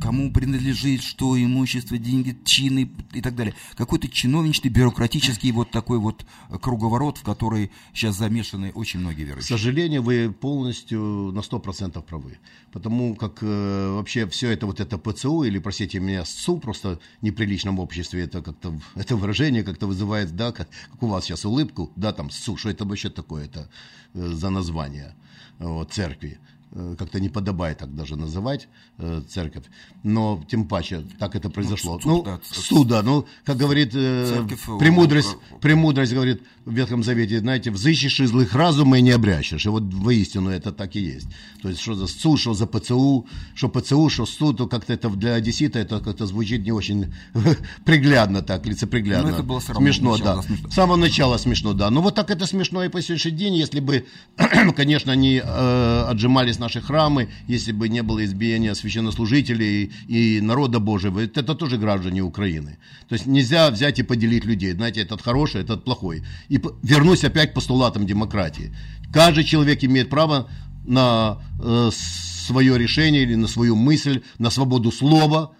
кому 0.00 0.32
принадлежит, 0.32 1.02
что 1.02 1.36
имущество, 1.36 1.98
деньги, 1.98 2.38
чины 2.44 2.92
и 3.12 3.20
так 3.22 3.34
далее. 3.34 3.54
Какой-то 3.74 4.06
чиновничный, 4.06 4.70
бюрократический 4.70 5.50
вот 5.50 5.72
такой 5.72 5.98
вот 5.98 6.24
круговорот, 6.62 7.18
в 7.18 7.24
который 7.24 7.72
сейчас 7.92 8.16
замешаны 8.16 8.70
очень 8.72 9.00
многие 9.00 9.24
верующие. 9.24 9.56
К 9.56 9.58
сожалению, 9.58 10.04
вы 10.04 10.32
полностью 10.32 11.32
на 11.32 11.40
100% 11.40 12.00
правы. 12.02 12.38
Потому 12.78 13.16
как 13.16 13.42
э, 13.42 13.90
вообще 13.90 14.28
все 14.28 14.50
это 14.50 14.66
вот 14.66 14.78
это 14.78 14.98
ПЦУ, 14.98 15.42
или, 15.42 15.58
простите 15.58 15.98
меня, 15.98 16.24
СУ, 16.24 16.58
просто 16.58 17.00
неприличном 17.22 17.76
в 17.76 17.80
обществе 17.80 18.22
это 18.22 18.40
как-то, 18.40 18.72
это 18.94 19.16
выражение 19.16 19.64
как-то 19.64 19.88
вызывает, 19.88 20.36
да, 20.36 20.52
как, 20.52 20.68
как 20.92 21.02
у 21.02 21.08
вас 21.08 21.24
сейчас 21.24 21.44
улыбку, 21.44 21.90
да, 21.96 22.12
там, 22.12 22.30
су, 22.30 22.56
что 22.56 22.70
это 22.70 22.84
вообще 22.84 23.10
такое, 23.10 23.46
это 23.46 23.68
э, 24.14 24.28
за 24.28 24.50
название 24.50 25.16
вот, 25.58 25.92
церкви. 25.92 26.38
Э, 26.72 26.96
как-то 26.98 27.18
не 27.18 27.30
подобает 27.30 27.78
так 27.78 27.94
даже 27.94 28.16
называть 28.16 28.68
э, 28.98 29.22
церковь, 29.26 29.64
но 30.02 30.44
тем 30.50 30.68
паче 30.68 31.02
так 31.18 31.34
это 31.34 31.48
произошло. 31.48 31.94
Ну, 31.94 32.00
суд, 32.00 32.04
ну, 32.04 32.22
да, 32.24 32.40
суд, 32.42 32.88
да, 32.88 33.02
ну, 33.02 33.24
как 33.44 33.56
говорит 33.56 33.92
э, 33.94 34.26
церковь, 34.28 34.78
премудрость, 34.78 35.36
премудрость 35.62 36.12
говорит 36.12 36.42
в 36.66 36.74
Ветхом 36.74 37.02
Завете, 37.02 37.38
знаете, 37.38 37.70
взыщешь 37.70 38.20
из 38.20 38.28
злых 38.28 38.52
разума 38.52 38.98
и 38.98 39.00
не 39.00 39.12
обрящешь, 39.12 39.64
и 39.64 39.68
вот 39.70 39.82
воистину 39.94 40.50
это 40.50 40.70
так 40.70 40.94
и 40.94 41.00
есть. 41.00 41.28
То 41.62 41.70
есть, 41.70 41.80
что 41.80 41.94
за 41.94 42.06
суд, 42.06 42.38
что 42.38 42.52
за 42.52 42.66
ПЦУ, 42.66 43.26
что 43.54 43.68
ПЦУ, 43.70 44.10
что 44.10 44.26
суд, 44.26 44.58
то 44.58 44.66
как-то 44.66 44.92
это 44.92 45.08
для 45.08 45.34
одессита 45.34 45.78
это 45.78 46.00
как-то 46.00 46.26
звучит 46.26 46.64
не 46.64 46.72
очень 46.72 47.14
приглядно 47.86 48.42
так, 48.42 48.66
лицеприглядно. 48.66 49.30
Ну, 49.30 49.34
это 49.34 49.42
было 49.42 49.60
смешно, 49.60 50.18
да. 50.18 50.42
Смешно. 50.42 50.68
С 50.68 50.74
самого 50.74 50.96
начала 50.96 51.38
смешно, 51.38 51.72
да. 51.72 51.88
Ну, 51.88 52.02
вот 52.02 52.14
так 52.14 52.30
это 52.30 52.44
смешно 52.44 52.84
и 52.84 52.90
по 52.90 53.00
сегодняшний 53.00 53.30
день, 53.30 53.54
если 53.54 53.80
бы, 53.80 54.04
конечно, 54.76 55.12
они 55.12 55.40
э, 55.42 56.04
отжимались 56.08 56.57
остались 56.58 56.74
наши 56.74 56.80
храмы, 56.80 57.28
если 57.48 57.72
бы 57.72 57.88
не 57.88 58.02
было 58.02 58.24
избиения 58.24 58.74
священнослужителей 58.74 59.92
и 60.08 60.40
народа 60.40 60.80
Божьего. 60.80 61.20
Это 61.20 61.54
тоже 61.54 61.78
граждане 61.78 62.22
Украины. 62.22 62.76
То 63.08 63.14
есть 63.14 63.26
нельзя 63.26 63.70
взять 63.70 63.98
и 63.98 64.02
поделить 64.02 64.46
людей. 64.46 64.72
Знаете, 64.72 65.02
этот 65.02 65.22
хороший, 65.22 65.62
этот 65.62 65.84
плохой. 65.84 66.22
И 66.50 66.60
вернусь 66.82 67.24
опять 67.24 67.50
к 67.50 67.54
постулатам 67.54 68.06
демократии. 68.06 68.72
Каждый 69.12 69.44
человек 69.44 69.84
имеет 69.84 70.10
право 70.10 70.46
на 70.86 71.38
э, 71.60 71.90
свое 72.46 72.78
решение 72.78 73.22
или 73.22 73.36
на 73.36 73.48
свою 73.48 73.76
мысль, 73.76 74.20
на 74.38 74.50
свободу 74.50 74.90
слова, 74.90 75.50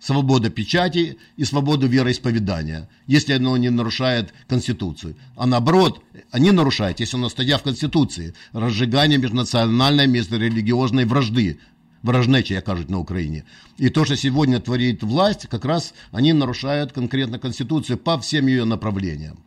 свобода 0.00 0.50
печати 0.50 1.18
и 1.36 1.44
свободу 1.44 1.86
вероисповедания, 1.86 2.88
если 3.06 3.34
оно 3.34 3.56
не 3.56 3.70
нарушает 3.70 4.32
Конституцию. 4.48 5.16
А 5.36 5.46
наоборот, 5.46 6.02
они 6.30 6.50
нарушают, 6.50 7.00
если 7.00 7.16
оно 7.16 7.28
статья 7.28 7.58
в 7.58 7.62
Конституции, 7.62 8.34
разжигание 8.52 9.18
межнациональной, 9.18 10.06
межрелигиозной 10.06 11.04
вражды, 11.04 11.58
вражнечі, 12.02 12.54
як 12.54 12.64
кажуть 12.64 12.90
на 12.90 12.98
Украине. 12.98 13.44
И 13.78 13.90
то, 13.90 14.04
что 14.04 14.16
сегодня 14.16 14.58
творит 14.60 15.02
власть, 15.02 15.46
как 15.48 15.64
раз 15.64 15.94
они 16.12 16.32
нарушают 16.32 16.92
конкретно 16.92 17.38
Конституцию 17.38 17.98
по 17.98 18.18
всем 18.18 18.46
ее 18.46 18.64
направлениям. 18.64 19.38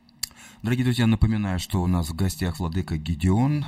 Дорогие 0.62 0.86
друзья, 0.86 1.08
напоминаю, 1.08 1.60
что 1.60 1.82
у 1.82 1.88
нас 1.88 2.10
в 2.10 2.16
гостях 2.16 2.60
владыка 2.60 2.98
Гедеон, 2.98 3.66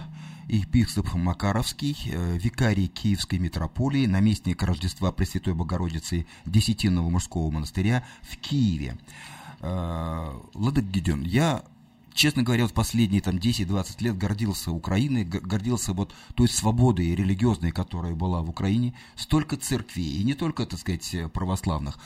епископ 0.47 1.13
Макаровский, 1.13 1.97
э, 2.05 2.37
викарий 2.37 2.87
Киевской 2.87 3.39
митрополии, 3.39 4.05
наместник 4.05 4.61
Рождества 4.63 5.11
Пресвятой 5.11 5.53
Богородицы 5.53 6.25
Десятинного 6.45 7.09
мужского 7.09 7.49
монастыря 7.51 8.03
в 8.21 8.37
Киеве. 8.37 8.97
Э, 9.61 10.39
Владык 10.53 10.85
Гедеон, 10.85 11.23
я 11.23 11.63
честно 12.15 12.41
говоря, 12.43 12.65
в 12.65 12.73
последние 12.73 13.21
там 13.21 13.35
10-20 13.35 13.97
лет 13.99 14.17
гордился 14.17 14.71
Украиной, 14.71 15.25
гордился 15.25 15.93
вот 15.93 16.15
той 16.33 16.47
свободой 16.47 17.13
религиозной, 17.13 17.71
которая 17.71 18.15
была 18.15 18.41
в 18.41 18.49
Украине. 18.49 18.95
Столько 19.15 19.57
церквей, 19.57 20.21
и 20.21 20.23
не 20.23 20.33
только, 20.33 20.65
так 20.65 20.79
сказать, 20.79 21.15
православных, 21.33 21.99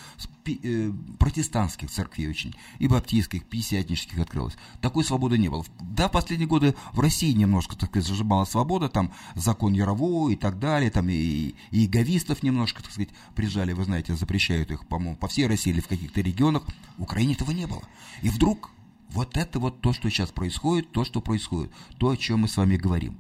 э, 0.46 0.92
протестантских 1.20 1.92
церквей 1.92 2.28
очень, 2.28 2.56
и 2.80 2.88
баптистских, 2.88 3.46
пятидесятнических 3.46 4.20
открылось. 4.20 4.56
Такой 4.82 5.04
свободы 5.04 5.38
не 5.38 5.48
было. 5.48 5.64
Да, 5.80 6.10
в 6.10 6.12
последние 6.12 6.48
годы 6.48 6.76
в 6.92 7.00
России 7.00 7.32
немножко, 7.32 7.78
так 7.78 7.92
сказать, 7.92 8.08
зажимала 8.08 8.46
свобода, 8.46 8.90
там 8.90 9.14
закон 9.36 9.74
Ярового 9.74 10.30
и 10.30 10.36
так 10.36 10.60
далее, 10.60 10.90
там 10.90 11.08
и, 11.10 11.54
и 11.70 11.88
говистов 11.88 12.42
немножко, 12.42 12.82
так 12.82 12.92
сказать, 12.92 13.10
прижали, 13.36 13.74
вы 13.74 13.86
знаете, 13.86 14.16
запрещают 14.16 14.72
их, 14.72 14.88
по-моему, 14.88 15.18
по 15.18 15.28
всей 15.28 15.46
России 15.46 15.70
или 15.70 15.82
в 15.82 15.88
каких-то 15.88 16.22
регионах. 16.22 16.64
В 16.98 17.04
Украине 17.04 17.34
этого 17.34 17.52
не 17.52 17.68
было. 17.68 17.84
И 18.24 18.30
вдруг 18.30 18.72
вот 19.12 19.38
это 19.38 19.60
вот 19.60 19.82
то, 19.82 19.94
что 19.94 20.10
сейчас 20.10 20.30
происходит, 20.30 20.92
то, 20.92 21.04
что 21.04 21.22
происходит, 21.22 21.72
то, 21.98 22.10
о 22.10 22.18
чем 22.18 22.40
мы 22.40 22.48
с 22.48 22.58
вами 22.58 22.78
говорим. 22.78 23.18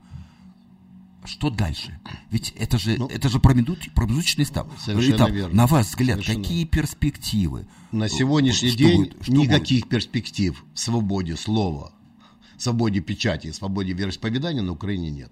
что 1.25 1.49
дальше? 1.49 1.99
Ведь 2.31 2.53
это 2.57 2.77
же, 2.77 2.95
ну, 2.97 3.07
это 3.07 3.29
же 3.29 3.39
промежуточный 3.39 4.45
этап. 4.45 4.71
Совершенно 4.79 5.15
этап. 5.15 5.31
верно. 5.31 5.55
На 5.55 5.67
ваш 5.67 5.87
взгляд, 5.87 6.17
совершенно. 6.17 6.43
какие 6.43 6.65
перспективы? 6.65 7.67
На 7.91 8.07
сегодняшний 8.07 8.69
что 8.69 8.77
день 8.77 8.97
будет, 8.97 9.23
что 9.23 9.31
никаких 9.33 9.81
будет? 9.81 9.89
перспектив 9.89 10.65
в 10.73 10.79
свободе 10.79 11.35
слова, 11.35 11.91
свободе 12.57 13.01
печати, 13.01 13.51
свободе 13.51 13.93
вероисповедания 13.93 14.61
на 14.61 14.71
Украине 14.71 15.09
нет. 15.09 15.31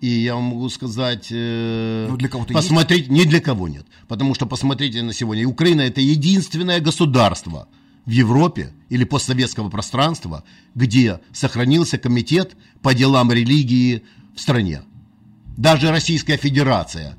И 0.00 0.08
я 0.08 0.34
вам 0.34 0.44
могу 0.44 0.68
сказать, 0.70 1.28
э, 1.30 2.06
ну, 2.08 2.16
для 2.16 2.28
кого-то 2.28 2.54
посмотреть, 2.54 3.08
есть? 3.08 3.10
ни 3.10 3.24
для 3.24 3.40
кого 3.40 3.68
нет. 3.68 3.86
Потому 4.08 4.34
что 4.34 4.46
посмотрите 4.46 5.02
на 5.02 5.12
сегодня, 5.12 5.46
Украина 5.46 5.82
это 5.82 6.00
единственное 6.00 6.80
государство 6.80 7.68
в 8.10 8.12
Европе 8.12 8.72
или 8.88 9.04
постсоветского 9.04 9.70
пространства, 9.70 10.42
где 10.74 11.20
сохранился 11.32 11.96
комитет 11.96 12.56
по 12.82 12.92
делам 12.92 13.30
религии 13.30 14.02
в 14.34 14.40
стране. 14.40 14.82
Даже 15.56 15.90
Российская 15.90 16.36
Федерация 16.36 17.16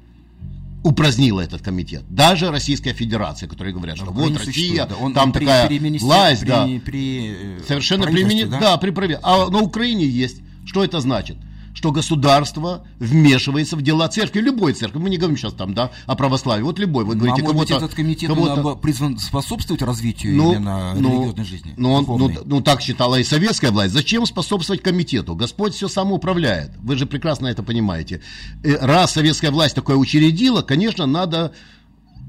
упразднила 0.83 1.39
этот 1.39 1.61
комитет. 1.61 2.03
Даже 2.09 2.51
Российская 2.51 2.91
Федерация, 2.91 3.47
которые 3.47 3.73
говорят, 3.73 3.95
что 3.95 4.07
вот 4.07 4.35
Россия, 4.37 4.85
да. 4.85 4.95
Он, 4.97 5.13
там 5.13 5.31
при, 5.31 5.45
такая 5.45 5.67
при 5.67 5.97
власть, 5.99 6.41
при, 6.41 6.47
да. 6.49 6.67
При, 6.85 7.35
э, 7.37 7.59
Совершенно 7.65 8.07
при, 8.07 8.43
да? 8.43 8.59
да, 8.59 8.77
при 8.77 8.89
праве. 8.89 9.17
А 9.23 9.49
на 9.49 9.59
Украине 9.59 10.05
есть. 10.05 10.41
Что 10.65 10.83
это 10.83 10.99
значит? 10.99 11.37
Что 11.73 11.91
государство 11.91 12.85
вмешивается 12.99 13.75
в 13.75 13.81
дела 13.81 14.07
церкви, 14.07 14.39
любой 14.39 14.73
церкви. 14.73 14.99
Мы 14.99 15.09
не 15.09 15.17
говорим 15.17 15.37
сейчас 15.37 15.53
там, 15.53 15.73
да, 15.73 15.91
о 16.05 16.15
православии. 16.15 16.63
Вот 16.63 16.79
любой. 16.79 17.05
Вы 17.05 17.15
говорите, 17.15 17.43
ну, 17.43 17.51
а 17.51 17.53
быть, 17.53 17.71
этот 17.71 17.93
комитет 17.93 18.29
кого 18.29 18.75
призван 18.75 19.17
способствовать 19.17 19.81
развитию 19.81 20.35
ну, 20.35 20.53
именно 20.53 20.93
ну, 20.95 21.09
религиозной 21.09 21.45
жизни? 21.45 21.73
Ну, 21.77 21.93
он, 21.93 22.05
ну, 22.05 22.31
ну, 22.45 22.61
так 22.61 22.81
считала 22.81 23.19
и 23.19 23.23
советская 23.23 23.71
власть. 23.71 23.93
Зачем 23.93 24.25
способствовать 24.25 24.81
комитету? 24.81 25.35
Господь 25.35 25.73
все 25.73 25.87
сам 25.87 26.11
управляет. 26.11 26.71
Вы 26.77 26.95
же 26.95 27.05
прекрасно 27.05 27.47
это 27.47 27.63
понимаете. 27.63 28.21
Э, 28.63 28.77
раз 28.85 29.11
советская 29.11 29.51
власть 29.51 29.75
такое 29.75 29.95
учредила, 29.95 30.61
конечно, 30.61 31.05
надо 31.05 31.53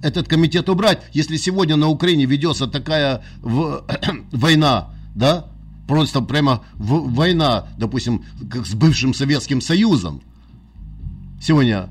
этот 0.03 0.29
комитет 0.29 0.69
убрать. 0.69 1.03
Если 1.13 1.37
сегодня 1.37 1.77
на 1.77 1.89
Украине 1.89 2.27
ведется 2.27 2.67
такая 2.67 3.25
в, 3.41 3.85
война, 4.33 4.91
да, 5.15 5.52
просто 5.93 6.23
прямо 6.23 6.65
в, 6.79 7.15
война, 7.15 7.67
допустим, 7.77 8.25
как 8.51 8.67
с 8.67 8.75
бывшим 8.75 9.13
Советским 9.13 9.61
Союзом. 9.61 10.23
Сегодня, 11.39 11.91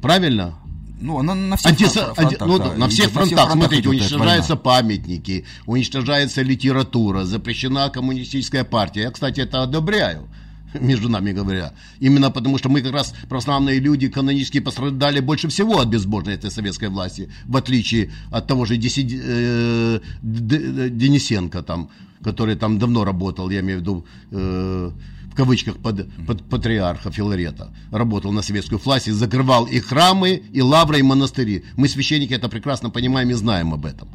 правильно? 0.00 0.54
Ну, 1.00 1.18
она 1.18 1.34
на 1.34 1.56
всех 1.56 1.72
Антис... 1.72 1.92
фронтах. 1.92 2.18
Анти... 2.18 2.36
Ну, 2.40 2.58
да, 2.58 2.74
на 2.74 2.88
всех 2.88 3.10
фронтах, 3.10 3.38
фронтах 3.38 3.52
смотрите, 3.52 3.88
уничтожаются 3.88 4.54
памятники, 4.54 5.44
уничтожается 5.66 6.42
литература, 6.42 7.24
запрещена 7.24 7.90
коммунистическая 7.90 8.62
партия. 8.62 9.02
Я, 9.02 9.10
кстати, 9.10 9.40
это 9.40 9.64
одобряю 9.64 10.28
между 10.80 11.08
нами 11.08 11.32
говоря. 11.32 11.72
Именно 11.98 12.30
потому, 12.30 12.58
что 12.58 12.68
мы 12.68 12.80
как 12.80 12.92
раз 12.92 13.12
православные 13.28 13.80
люди 13.80 14.08
канонически 14.08 14.60
пострадали 14.60 15.18
больше 15.18 15.48
всего 15.48 15.80
от 15.80 15.88
безбожной 15.88 16.34
этой 16.34 16.52
советской 16.52 16.90
власти, 16.90 17.28
в 17.44 17.56
отличие 17.56 18.12
от 18.30 18.46
того 18.46 18.66
же 18.66 18.76
Деси, 18.76 19.20
э, 19.20 20.00
Денисенко, 20.22 21.62
там, 21.64 21.90
который 22.22 22.56
там 22.56 22.78
давно 22.78 23.04
работал, 23.04 23.50
я 23.50 23.60
имею 23.60 23.78
в 23.78 23.82
виду 23.82 24.06
э, 24.30 24.90
в 25.32 25.34
кавычках 25.34 25.78
под, 25.78 26.06
под 26.26 26.42
патриарха 26.48 27.10
Филарета, 27.10 27.72
работал 27.90 28.32
на 28.32 28.42
советскую 28.42 28.78
власть 28.78 29.08
и 29.08 29.12
закрывал 29.12 29.64
и 29.64 29.80
храмы, 29.80 30.42
и 30.52 30.60
лавры, 30.60 30.98
и 30.98 31.02
монастыри. 31.02 31.64
Мы, 31.76 31.88
священники, 31.88 32.34
это 32.34 32.48
прекрасно 32.50 32.90
понимаем 32.90 33.30
и 33.30 33.34
знаем 33.34 33.72
об 33.72 33.86
этом. 33.86 34.08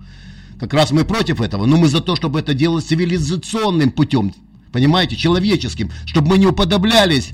Как 0.59 0.73
раз 0.73 0.91
мы 0.91 1.05
против 1.05 1.41
этого, 1.41 1.65
но 1.65 1.77
мы 1.77 1.87
за 1.87 2.01
то, 2.01 2.15
чтобы 2.15 2.39
это 2.39 2.53
делать 2.53 2.85
цивилизационным 2.85 3.91
путем, 3.91 4.33
понимаете, 4.71 5.15
человеческим, 5.15 5.91
чтобы 6.05 6.29
мы 6.29 6.37
не 6.37 6.47
уподоблялись 6.47 7.31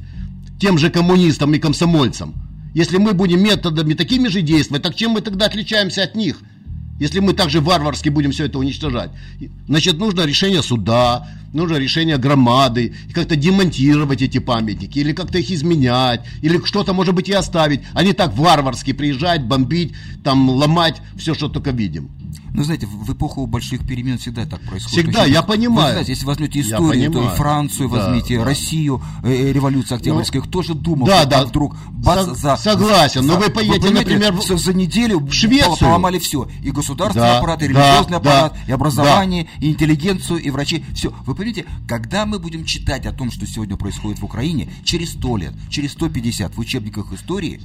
тем 0.60 0.78
же 0.78 0.90
коммунистам 0.90 1.54
и 1.54 1.60
комсомольцам. 1.60 2.34
Если 2.74 2.98
мы 2.98 3.14
будем 3.14 3.44
методами 3.44 3.94
такими 3.94 4.30
же 4.30 4.42
действовать, 4.42 4.82
так 4.82 4.96
чем 4.96 5.12
мы 5.12 5.22
тогда 5.22 5.46
отличаемся 5.46 6.04
от 6.04 6.16
них? 6.16 6.40
Если 7.00 7.20
мы 7.20 7.34
также 7.34 7.60
варварски 7.60 8.10
будем 8.10 8.32
все 8.32 8.46
это 8.46 8.60
уничтожать, 8.60 9.10
значит, 9.68 9.98
нужно 9.98 10.26
решение 10.26 10.62
суда, 10.62 11.28
нужно 11.52 11.78
решение 11.78 12.18
громады, 12.18 12.94
как-то 13.14 13.36
демонтировать 13.36 14.22
эти 14.22 14.38
памятники, 14.38 15.00
или 15.00 15.14
как-то 15.14 15.40
их 15.40 15.50
изменять, 15.52 16.22
или 16.42 16.64
что-то, 16.64 16.94
может 16.94 17.16
быть, 17.16 17.30
и 17.30 17.34
оставить, 17.34 17.82
а 17.94 18.04
не 18.04 18.14
так 18.14 18.36
варварски 18.36 18.94
приезжать, 18.94 19.44
бомбить, 19.44 19.94
там, 20.24 20.50
ломать 20.50 21.02
все, 21.18 21.34
что 21.34 21.50
только 21.50 21.72
видим. 21.72 22.10
Ну, 22.54 22.64
знаете, 22.64 22.86
в 22.86 23.12
эпоху 23.12 23.46
больших 23.46 23.86
перемен 23.86 24.18
всегда 24.18 24.46
так 24.46 24.62
происходит. 24.62 25.06
Всегда, 25.06 25.24
есть, 25.24 25.34
я 25.34 25.42
понимаю. 25.42 25.88
Вы 25.88 25.92
знаете, 25.92 26.12
если 26.12 26.26
возьмете 26.26 26.62
историю, 26.62 27.12
то 27.12 27.24
и 27.24 27.28
Францию 27.36 27.90
да, 27.90 27.96
возьмите, 27.96 28.38
да. 28.38 28.46
Россию, 28.46 29.02
э, 29.24 29.32
э 29.32 29.54
революция 29.54 29.98
Октябрьская, 29.98 30.42
ну, 30.42 30.48
кто 30.48 30.62
же 30.62 30.74
думал, 30.74 31.08
да, 31.08 31.26
да. 31.26 31.46
вдруг 31.46 31.76
бац, 31.92 32.26
Со, 32.26 32.36
за... 32.36 32.58
Согласен, 32.58 33.24
за, 33.24 33.28
но 33.28 33.38
вы 33.38 33.50
поедете, 33.50 33.88
вы, 33.88 33.94
например, 33.94 34.34
в, 34.34 34.42
за 34.42 34.74
неделю 34.74 35.20
в 35.20 35.32
Швецию. 35.32 35.78
поломали 35.80 36.20
все. 36.20 36.48
И 36.62 36.72
государственный 36.72 37.28
да, 37.28 37.38
аппарат, 37.40 37.62
и 37.62 37.68
религиозный 37.68 38.12
да, 38.12 38.18
аппарат, 38.18 38.54
да, 38.54 38.60
и 38.68 38.72
образование, 38.72 39.44
да. 39.44 39.66
и 39.66 39.72
интеллигенцию, 39.72 40.40
и 40.40 40.50
врачи. 40.50 40.84
Все. 40.94 41.14
Вы 41.26 41.36
понимаете, 41.36 41.66
когда 41.88 42.26
мы 42.26 42.40
будем 42.40 42.66
читать 42.66 43.06
о 43.06 43.12
том, 43.12 43.32
что 43.32 43.46
сегодня 43.48 43.78
происходит 43.78 44.20
в 44.20 44.26
Украине, 44.26 44.70
через 44.84 45.12
100 45.14 45.38
лет, 45.38 45.54
через 45.70 45.92
150 45.94 46.56
в 46.56 46.60
учебниках 46.60 47.12
истории, 47.14 47.62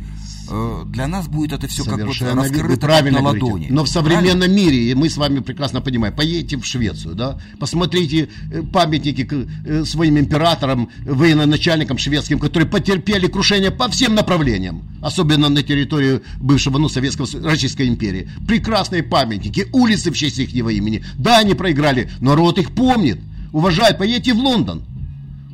э, 0.48 0.82
для 0.86 1.06
нас 1.06 1.28
будет 1.28 1.52
это 1.52 1.68
все 1.68 1.84
как 1.84 1.98
бы 1.98 2.12
раскрыто 2.12 2.86
правильно 2.86 3.20
на 3.20 3.28
ладони. 3.28 3.68
Но 3.70 3.84
в 3.84 3.88
современном 3.88 4.38
правильно? 4.38 4.57
Мире, 4.58 4.94
мы 4.94 5.08
с 5.08 5.16
вами 5.16 5.40
прекрасно 5.40 5.80
понимаем, 5.80 6.14
поедете 6.14 6.56
в 6.56 6.64
Швецию, 6.64 7.14
да, 7.14 7.38
посмотрите 7.60 8.28
э, 8.52 8.62
памятники 8.62 9.26
э, 9.66 9.84
своим 9.84 10.18
императорам, 10.18 10.88
военачальникам 11.04 11.98
шведским, 11.98 12.38
которые 12.38 12.68
потерпели 12.68 13.26
крушение 13.28 13.70
по 13.70 13.88
всем 13.88 14.14
направлениям, 14.14 14.82
особенно 15.02 15.48
на 15.48 15.62
территории 15.62 16.20
бывшего, 16.40 16.78
ну, 16.78 16.88
Советского, 16.88 17.28
Российской 17.42 17.88
империи. 17.88 18.28
Прекрасные 18.46 19.02
памятники, 19.02 19.66
улицы 19.72 20.10
в 20.10 20.16
честь 20.16 20.38
их 20.38 20.54
имени. 20.54 21.04
Да, 21.16 21.38
они 21.38 21.54
проиграли, 21.54 22.10
но 22.20 22.30
народ 22.30 22.58
их 22.58 22.72
помнит, 22.72 23.18
уважает. 23.52 23.98
Поедете 23.98 24.32
в 24.34 24.38
Лондон, 24.38 24.82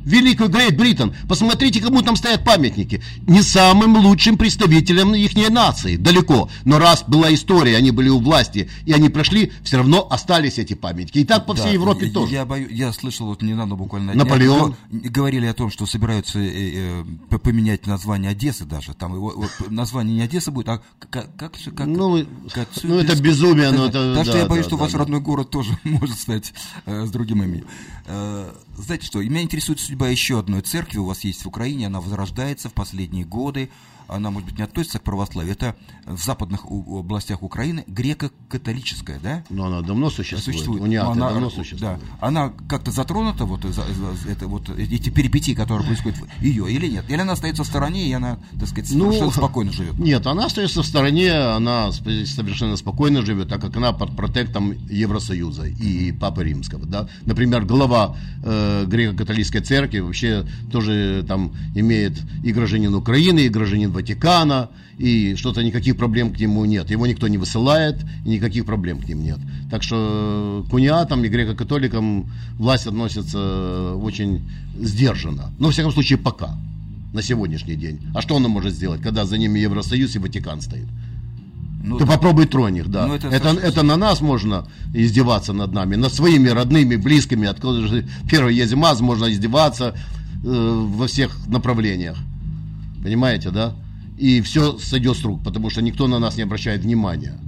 Великую 0.05 0.49
Грейт 0.49 0.77
Бриттон. 0.77 1.13
Посмотрите, 1.27 1.81
кому 1.81 2.01
там 2.01 2.15
стоят 2.15 2.45
памятники. 2.45 3.01
Не 3.27 3.41
самым 3.41 3.97
лучшим 3.97 4.37
представителям 4.37 5.13
их 5.15 5.35
нации, 5.49 5.97
далеко. 5.97 6.49
Но 6.63 6.79
раз 6.79 7.03
была 7.07 7.33
история, 7.33 7.77
они 7.77 7.91
были 7.91 8.09
у 8.09 8.19
власти, 8.19 8.69
и 8.85 8.93
они 8.93 9.09
прошли, 9.09 9.51
все 9.63 9.77
равно 9.77 10.07
остались 10.09 10.59
эти 10.59 10.75
памятники. 10.75 11.19
И 11.19 11.25
так 11.25 11.45
по 11.45 11.55
всей 11.55 11.73
Европе 11.73 12.07
я, 12.07 12.13
тоже. 12.13 12.33
Я, 12.33 12.45
бою, 12.45 12.67
я 12.69 12.93
слышал, 12.93 13.27
вот 13.27 13.41
недавно 13.41 13.75
буквально... 13.75 14.13
Наполеон. 14.13 14.75
Дня, 14.89 15.09
говорили 15.09 15.45
о 15.47 15.53
том, 15.53 15.71
что 15.71 15.85
собираются 15.85 16.39
э, 16.39 17.03
э, 17.31 17.37
поменять 17.39 17.87
название 17.87 18.31
Одессы 18.31 18.65
даже. 18.65 18.93
Там 18.93 19.15
его, 19.15 19.33
вот, 19.35 19.51
название 19.71 20.15
не 20.15 20.21
Одесса 20.21 20.51
будет, 20.51 20.69
а 20.69 20.81
как, 21.09 21.35
как. 21.35 21.55
Как, 21.75 21.87
ну, 21.87 22.25
как, 22.53 22.67
ну 22.83 22.99
это 22.99 23.19
безумие. 23.21 23.71
но 23.71 23.85
это, 23.85 24.13
так 24.13 24.25
да, 24.25 24.25
что 24.25 24.37
я 24.37 24.45
боюсь, 24.45 24.65
да, 24.65 24.69
что 24.69 24.77
да, 24.77 24.83
ваш 24.83 24.91
да. 24.91 24.99
родной 24.99 25.21
город 25.21 25.49
тоже 25.49 25.77
может 25.83 26.19
стать 26.19 26.53
э, 26.85 27.05
с 27.05 27.11
другим 27.11 27.43
именем. 27.43 27.65
Э, 28.05 28.51
знаете 28.77 29.05
что, 29.05 29.21
меня 29.21 29.41
интересует 29.41 29.79
судьба 29.79 29.94
еще 30.03 30.39
одной 30.39 30.61
церкви 30.61 30.97
у 30.97 31.05
вас 31.05 31.23
есть 31.23 31.43
в 31.43 31.47
Украине, 31.47 31.87
она 31.87 32.01
возрождается 32.01 32.69
в 32.69 32.73
последние 32.73 33.25
годы, 33.25 33.69
она, 34.07 34.31
может 34.31 34.49
быть, 34.49 34.57
не 34.57 34.63
относится 34.63 34.99
к 34.99 35.03
православию, 35.03 35.53
это 35.53 35.75
в 36.05 36.21
западных 36.21 36.65
областях 36.65 37.43
Украины 37.43 37.83
греко-католическая, 37.87 39.19
да? 39.19 39.43
Но 39.49 39.65
она 39.65 39.81
давно 39.81 40.09
существует. 40.09 40.43
существует. 40.43 40.83
Униаты 40.83 41.11
она, 41.11 41.29
давно 41.29 41.49
существует. 41.49 41.99
Да. 41.99 41.99
Она 42.19 42.53
как-то 42.67 42.91
затронута, 42.91 43.45
вот, 43.45 43.63
за, 43.63 43.83
за, 43.83 44.29
это, 44.29 44.47
вот 44.47 44.69
эти 44.69 45.09
перипетии, 45.09 45.53
которые 45.53 45.87
происходят, 45.87 46.19
ее 46.39 46.71
или 46.71 46.87
нет? 46.87 47.05
Или 47.09 47.21
она 47.21 47.33
остается 47.33 47.63
в 47.63 47.67
стороне, 47.67 48.07
и 48.07 48.13
она, 48.13 48.39
так 48.59 48.69
сказать, 48.69 48.91
ну, 48.91 49.05
совершенно 49.05 49.31
спокойно 49.31 49.71
живет? 49.71 49.97
Нет, 49.97 50.27
она 50.27 50.45
остается 50.45 50.83
в 50.83 50.85
стороне, 50.85 51.31
она 51.31 51.91
совершенно 51.91 52.77
спокойно 52.77 53.25
живет, 53.25 53.49
так 53.49 53.61
как 53.61 53.75
она 53.77 53.93
под 53.93 54.15
протектом 54.15 54.71
Евросоюза 54.71 55.65
и 55.65 56.11
Папы 56.11 56.43
Римского. 56.43 56.85
Да? 56.85 57.07
Например, 57.25 57.65
глава 57.65 58.15
э, 58.43 58.85
греко-католической 58.85 59.59
церкви 59.59 59.99
вообще 59.99 60.45
тоже 60.71 61.25
там 61.27 61.53
имеет 61.73 62.21
и 62.43 62.51
гражданин 62.51 62.93
Украины, 62.93 63.41
и 63.41 63.49
гражданин 63.49 63.91
Ватикана, 63.95 64.69
и 64.97 65.35
что-то 65.35 65.63
никаких 65.63 65.97
проблем 65.97 66.33
к 66.33 66.39
нему 66.39 66.63
нет. 66.65 66.89
Его 66.91 67.07
никто 67.07 67.27
не 67.27 67.37
высылает, 67.37 67.97
и 68.25 68.29
никаких 68.29 68.65
проблем 68.65 69.01
к 69.01 69.07
ним 69.07 69.23
нет. 69.23 69.39
Так 69.71 69.83
что 69.83 70.65
к 70.69 70.73
униатам 70.73 71.23
и 71.23 71.27
греко-католикам 71.27 72.29
власть 72.57 72.87
относится 72.87 73.95
очень 73.95 74.49
сдержанно. 74.79 75.51
Но, 75.59 75.67
во 75.67 75.71
всяком 75.71 75.91
случае, 75.91 76.17
пока, 76.17 76.57
на 77.13 77.21
сегодняшний 77.21 77.75
день. 77.75 77.99
А 78.13 78.21
что 78.21 78.35
она 78.35 78.47
может 78.47 78.73
сделать, 78.73 79.01
когда 79.01 79.25
за 79.25 79.37
ними 79.37 79.59
Евросоюз 79.59 80.15
и 80.15 80.19
Ватикан 80.19 80.61
стоит? 80.61 80.87
Ну, 81.83 81.97
Ты 81.97 82.05
да. 82.05 82.13
попробуй 82.13 82.47
тронь 82.47 82.77
их, 82.77 82.89
да. 82.89 83.07
Ну, 83.07 83.13
это, 83.13 83.27
это, 83.27 83.49
это 83.49 83.83
на 83.83 83.95
нас 83.95 84.19
можно 84.21 84.67
издеваться 84.93 85.53
над 85.53 85.71
нами, 85.71 85.95
над 85.95 86.13
своими 86.13 86.49
родными, 86.49 86.95
близкими, 86.95 87.47
откуда 87.47 87.87
же 87.87 88.07
первый 88.29 88.55
есть 88.55 88.73
можно 88.73 89.31
издеваться 89.31 89.93
э, 90.43 90.85
во 90.97 91.05
всех 91.07 91.47
направлениях. 91.47 92.17
Понимаете, 93.03 93.51
да? 93.51 93.75
И 94.17 94.41
все 94.41 94.77
сойдет 94.77 95.17
с 95.17 95.23
рук, 95.23 95.43
потому 95.43 95.69
что 95.69 95.81
никто 95.81 96.07
на 96.07 96.19
нас 96.19 96.37
не 96.37 96.43
обращает 96.43 96.81
внимания, 96.81 97.39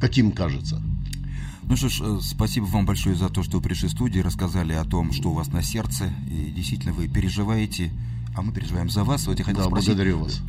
каким 0.00 0.32
кажется. 0.32 0.82
Ну 1.68 1.76
что 1.76 1.88
ж, 1.88 2.00
э, 2.00 2.18
спасибо 2.22 2.64
вам 2.66 2.86
большое 2.86 3.16
за 3.16 3.28
то, 3.28 3.42
что 3.42 3.58
вы 3.58 3.62
пришли 3.62 3.88
в 3.88 3.92
студию, 3.92 4.24
рассказали 4.24 4.72
о 4.72 4.84
том, 4.84 5.12
что 5.12 5.30
у 5.30 5.34
вас 5.34 5.48
на 5.48 5.62
сердце, 5.62 6.12
и 6.30 6.52
действительно 6.52 6.92
вы 6.92 7.08
переживаете 7.08 7.90
а 8.36 8.42
мы 8.42 8.52
переживаем 8.52 8.90
за 8.90 9.02
вас. 9.02 9.26
Вот 9.26 9.38
я 9.38 9.44
хотел 9.44 9.62
да, 9.62 9.68
спросить, 9.68 9.88
благодарю 9.88 10.18
вас. 10.18 10.42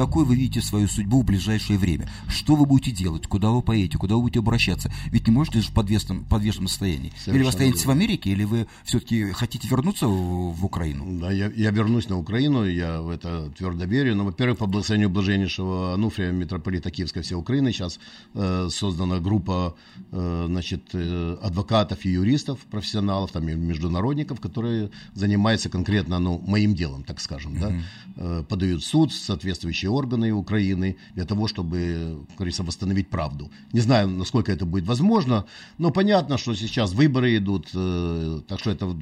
Какой 0.00 0.24
вы 0.24 0.34
видите 0.34 0.62
свою 0.62 0.88
судьбу 0.88 1.20
в 1.20 1.26
ближайшее 1.26 1.78
время? 1.78 2.08
Что 2.26 2.54
вы 2.54 2.64
будете 2.64 2.90
делать? 2.90 3.26
Куда 3.26 3.50
вы 3.50 3.60
поедете? 3.60 3.98
Куда 3.98 4.14
вы 4.14 4.22
будете 4.22 4.38
обращаться? 4.38 4.90
Ведь 5.10 5.28
не 5.28 5.32
можете 5.34 5.60
же 5.60 5.68
в 5.68 5.72
подвешенном, 5.72 6.24
подвешенном 6.24 6.68
состоянии. 6.68 7.10
Совершенно 7.10 7.36
или 7.36 7.42
вы 7.42 7.48
останетесь 7.50 7.84
в 7.84 7.90
Америке, 7.90 8.30
или 8.30 8.44
вы 8.44 8.66
все-таки 8.84 9.30
хотите 9.32 9.68
вернуться 9.68 10.08
в, 10.08 10.54
в 10.54 10.64
Украину? 10.64 11.20
Да, 11.20 11.30
я, 11.30 11.52
я 11.54 11.70
вернусь 11.70 12.08
на 12.08 12.16
Украину, 12.16 12.64
я 12.64 13.02
в 13.02 13.10
это 13.10 13.50
твердо 13.58 13.84
верю. 13.84 14.16
Но, 14.16 14.24
во-первых, 14.24 14.56
по 14.56 14.66
благословению 14.66 15.10
блаженнейшего 15.10 15.92
Ануфрия, 15.92 16.32
митрополита 16.32 16.90
Киевской 16.90 17.20
всей 17.20 17.34
Украины, 17.34 17.70
сейчас 17.70 18.00
э, 18.32 18.68
создана 18.70 19.20
группа 19.20 19.76
э, 20.12 20.44
значит, 20.48 20.94
э, 20.94 21.36
адвокатов 21.42 22.06
и 22.06 22.08
юристов, 22.08 22.58
профессионалов, 22.70 23.32
там, 23.32 23.46
и 23.50 23.54
международников, 23.54 24.40
которые 24.40 24.90
занимаются 25.12 25.68
конкретно 25.68 26.18
ну, 26.18 26.42
моим 26.46 26.74
делом, 26.74 27.04
так 27.04 27.20
скажем, 27.20 27.56
mm-hmm. 27.56 27.60
да, 27.60 28.40
э, 28.40 28.44
подают 28.48 28.82
суд, 28.82 29.12
соответствующие 29.12 29.89
органы 29.90 30.32
Украины 30.32 30.96
для 31.14 31.24
того, 31.24 31.48
чтобы, 31.48 32.24
как 32.28 32.36
говорится, 32.36 32.62
восстановить 32.62 33.08
правду. 33.08 33.50
Не 33.72 33.80
знаю, 33.80 34.08
насколько 34.08 34.52
это 34.52 34.64
будет 34.64 34.86
возможно, 34.86 35.44
но 35.78 35.90
понятно, 35.90 36.38
что 36.38 36.54
сейчас 36.54 36.92
выборы 36.92 37.36
идут, 37.36 37.68
э, 37.74 38.40
так 38.48 38.60
что 38.60 38.70
это 38.70 38.96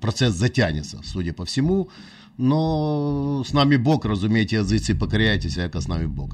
процесс 0.00 0.34
затянется, 0.34 1.00
судя 1.04 1.32
по 1.32 1.44
всему. 1.44 1.88
Но 2.36 3.42
с 3.44 3.52
нами 3.52 3.76
Бог, 3.76 4.04
разумеете, 4.04 4.56
языцы 4.56 4.94
покоряйтесь, 4.94 5.58
а 5.58 5.80
с 5.80 5.88
нами 5.88 6.06
Бог 6.06 6.30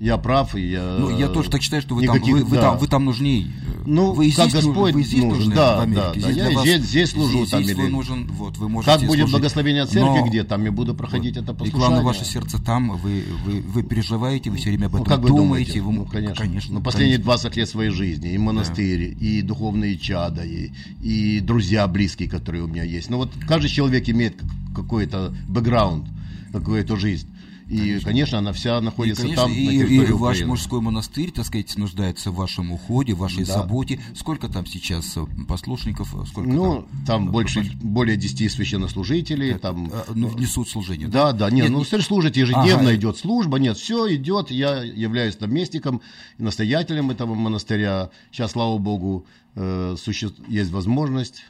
я 0.00 0.16
прав, 0.16 0.54
и 0.54 0.70
я... 0.70 0.96
Ну, 0.98 1.16
я 1.18 1.28
тоже 1.28 1.50
так 1.50 1.60
считаю, 1.60 1.82
что 1.82 1.94
вы, 1.94 2.02
никаких, 2.02 2.38
там, 2.38 2.44
вы, 2.44 2.56
да. 2.56 2.56
вы, 2.56 2.56
там, 2.56 2.78
вы 2.78 2.88
там 2.88 3.04
нужней. 3.04 3.46
Ну, 3.84 4.12
вы 4.12 4.30
как 4.32 4.48
здесь, 4.48 4.64
Господь 4.64 4.94
вы 4.94 5.02
здесь 5.02 5.22
нужен, 5.22 5.38
нужны 5.38 5.54
да, 5.54 5.76
в 5.76 5.80
Америке. 5.80 6.02
Да, 6.14 6.20
здесь 6.20 6.36
да. 6.36 6.48
Я 6.48 6.56
вас, 6.56 6.64
здесь, 6.64 6.82
здесь 6.82 7.10
служу. 7.10 7.38
Здесь, 7.38 7.50
там, 7.50 7.64
здесь 7.64 7.76
или... 7.76 7.82
вы 7.82 7.88
нужен, 7.90 8.26
вот, 8.32 8.56
вы 8.56 8.68
можете 8.70 8.92
Как 8.92 9.00
будет 9.00 9.18
служить. 9.18 9.32
благословение 9.32 9.84
церкви, 9.84 10.18
Но... 10.20 10.26
где 10.26 10.44
там 10.44 10.64
я 10.64 10.72
буду 10.72 10.94
проходить 10.94 11.36
вот. 11.36 11.44
это 11.44 11.52
послушание. 11.52 11.76
И 11.76 11.78
главное, 11.78 12.02
ваше 12.02 12.24
сердце 12.24 12.58
там, 12.62 12.96
вы, 12.96 13.24
вы, 13.44 13.60
вы 13.60 13.82
переживаете, 13.82 14.50
вы 14.50 14.56
все 14.56 14.70
время 14.70 14.86
об 14.86 14.94
этом 14.94 15.04
ну, 15.04 15.04
как 15.04 15.20
думаете. 15.20 15.82
Вы, 15.82 15.92
ну, 15.92 16.06
конечно. 16.06 16.44
конечно. 16.44 16.74
Ну, 16.74 16.80
последние 16.80 17.18
конечно. 17.18 17.32
20 17.32 17.56
лет 17.56 17.68
своей 17.68 17.90
жизни, 17.90 18.32
и 18.32 18.38
монастырь, 18.38 19.14
да. 19.14 19.26
и 19.26 19.42
духовные 19.42 19.98
чада, 19.98 20.44
и, 20.44 20.70
и 21.02 21.40
друзья 21.40 21.86
близкие, 21.86 22.28
которые 22.30 22.64
у 22.64 22.68
меня 22.68 22.84
есть. 22.84 23.10
Но 23.10 23.18
ну, 23.18 23.24
вот 23.24 23.32
каждый 23.46 23.68
человек 23.68 24.08
имеет 24.08 24.36
какой-то 24.74 25.34
бэкграунд, 25.46 26.06
какую-то 26.52 26.96
жизнь. 26.96 27.28
И, 27.70 27.78
конечно, 27.78 28.08
конечно 28.08 28.38
она 28.38 28.52
вся 28.52 28.80
находится 28.80 29.22
и, 29.22 29.26
конечно, 29.26 29.44
там, 29.44 29.52
и, 29.52 29.64
на 29.64 29.70
территории 29.70 30.08
и 30.08 30.12
ваш 30.12 30.42
мужской 30.42 30.80
монастырь, 30.80 31.30
так 31.30 31.46
сказать, 31.46 31.76
нуждается 31.76 32.32
в 32.32 32.34
вашем 32.34 32.72
уходе, 32.72 33.14
в 33.14 33.18
вашей 33.18 33.44
да. 33.44 33.54
заботе. 33.54 34.00
Сколько 34.16 34.48
там 34.48 34.66
сейчас 34.66 35.16
э, 35.16 35.24
послушников? 35.46 36.08
Сколько 36.28 36.50
ну, 36.50 36.74
там, 36.82 37.06
там 37.06 37.30
больше, 37.30 37.62
более 37.80 38.16
10 38.16 38.50
священнослужителей. 38.50 39.52
Так, 39.52 39.60
там, 39.60 39.88
а, 39.92 40.04
ну, 40.12 40.36
несут 40.36 40.68
служение, 40.68 41.06
да? 41.06 41.30
Да, 41.30 41.46
да. 41.46 41.50
Нет, 41.50 41.70
нет 41.70 41.72
ну, 41.72 41.98
не... 41.98 42.02
служит 42.02 42.36
ежедневно, 42.36 42.88
ага. 42.88 42.96
идет 42.96 43.18
служба. 43.18 43.58
Нет, 43.58 43.76
все 43.76 44.12
идет. 44.16 44.50
Я 44.50 44.82
являюсь 44.82 45.38
наместником 45.38 46.00
и 46.38 46.42
настоятелем 46.42 47.12
этого 47.12 47.34
монастыря. 47.34 48.10
Сейчас, 48.32 48.52
слава 48.52 48.78
богу, 48.78 49.26
э, 49.54 49.94
суще... 49.96 50.30
есть 50.48 50.72
возможность. 50.72 51.44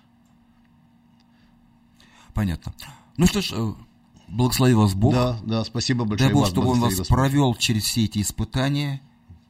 Понятно. 2.34 2.74
Ну 3.16 3.26
что 3.26 3.40
ж, 3.40 3.52
э, 3.52 3.72
Благослови 4.30 4.74
вас 4.74 4.94
Бог. 4.94 5.12
Да, 5.12 5.38
да, 5.44 5.64
спасибо 5.64 6.04
большое. 6.04 6.28
Дай 6.28 6.34
Бог, 6.34 6.48
чтобы 6.48 6.68
Он 6.68 6.80
вас 6.80 6.96
Господь. 6.96 7.08
провел 7.08 7.54
через 7.54 7.84
все 7.84 8.04
эти 8.04 8.22
испытания, 8.22 9.00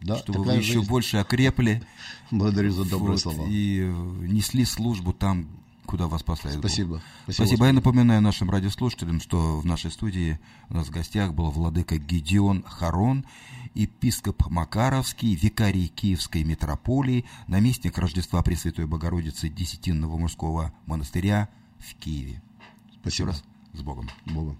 да, 0.01 0.17
чтобы 0.17 0.43
вы 0.43 0.53
еще 0.55 0.75
жизнь. 0.75 0.89
больше 0.89 1.19
окрепли. 1.19 1.83
Благодарю 2.31 2.73
за 2.73 2.89
добрые 2.89 3.13
вот, 3.13 3.21
слова. 3.21 3.47
И 3.47 3.81
э, 3.81 3.93
несли 4.27 4.65
службу 4.65 5.13
там, 5.13 5.49
куда 5.85 6.07
вас 6.07 6.23
поставили. 6.23 6.59
Спасибо. 6.59 7.03
Спасибо. 7.25 7.45
Спасибо. 7.45 7.67
Я 7.67 7.73
напоминаю 7.73 8.23
нашим 8.23 8.51
радиослушателям, 8.51 9.21
что 9.21 9.59
в 9.59 9.67
нашей 9.67 9.91
студии 9.91 10.41
у 10.71 10.75
нас 10.75 10.87
в 10.87 10.91
гостях 10.91 11.35
был 11.35 11.51
владыка 11.51 11.99
Гедеон 11.99 12.63
Харон, 12.63 13.27
епископ 13.75 14.49
Макаровский, 14.49 15.35
викарий 15.35 15.89
Киевской 15.89 16.43
митрополии, 16.45 17.27
наместник 17.49 17.99
Рождества 17.99 18.43
Пресвятой 18.43 18.87
Богородицы 18.87 19.49
Десятинного 19.49 20.17
мужского 20.17 20.73
монастыря 20.87 21.49
в 21.79 21.95
Киеве. 21.97 22.41
Спасибо. 23.01 23.11
Еще 23.11 23.25
раз 23.25 23.45
с 23.75 23.83
Богом. 23.83 24.09
Богом. 24.27 24.57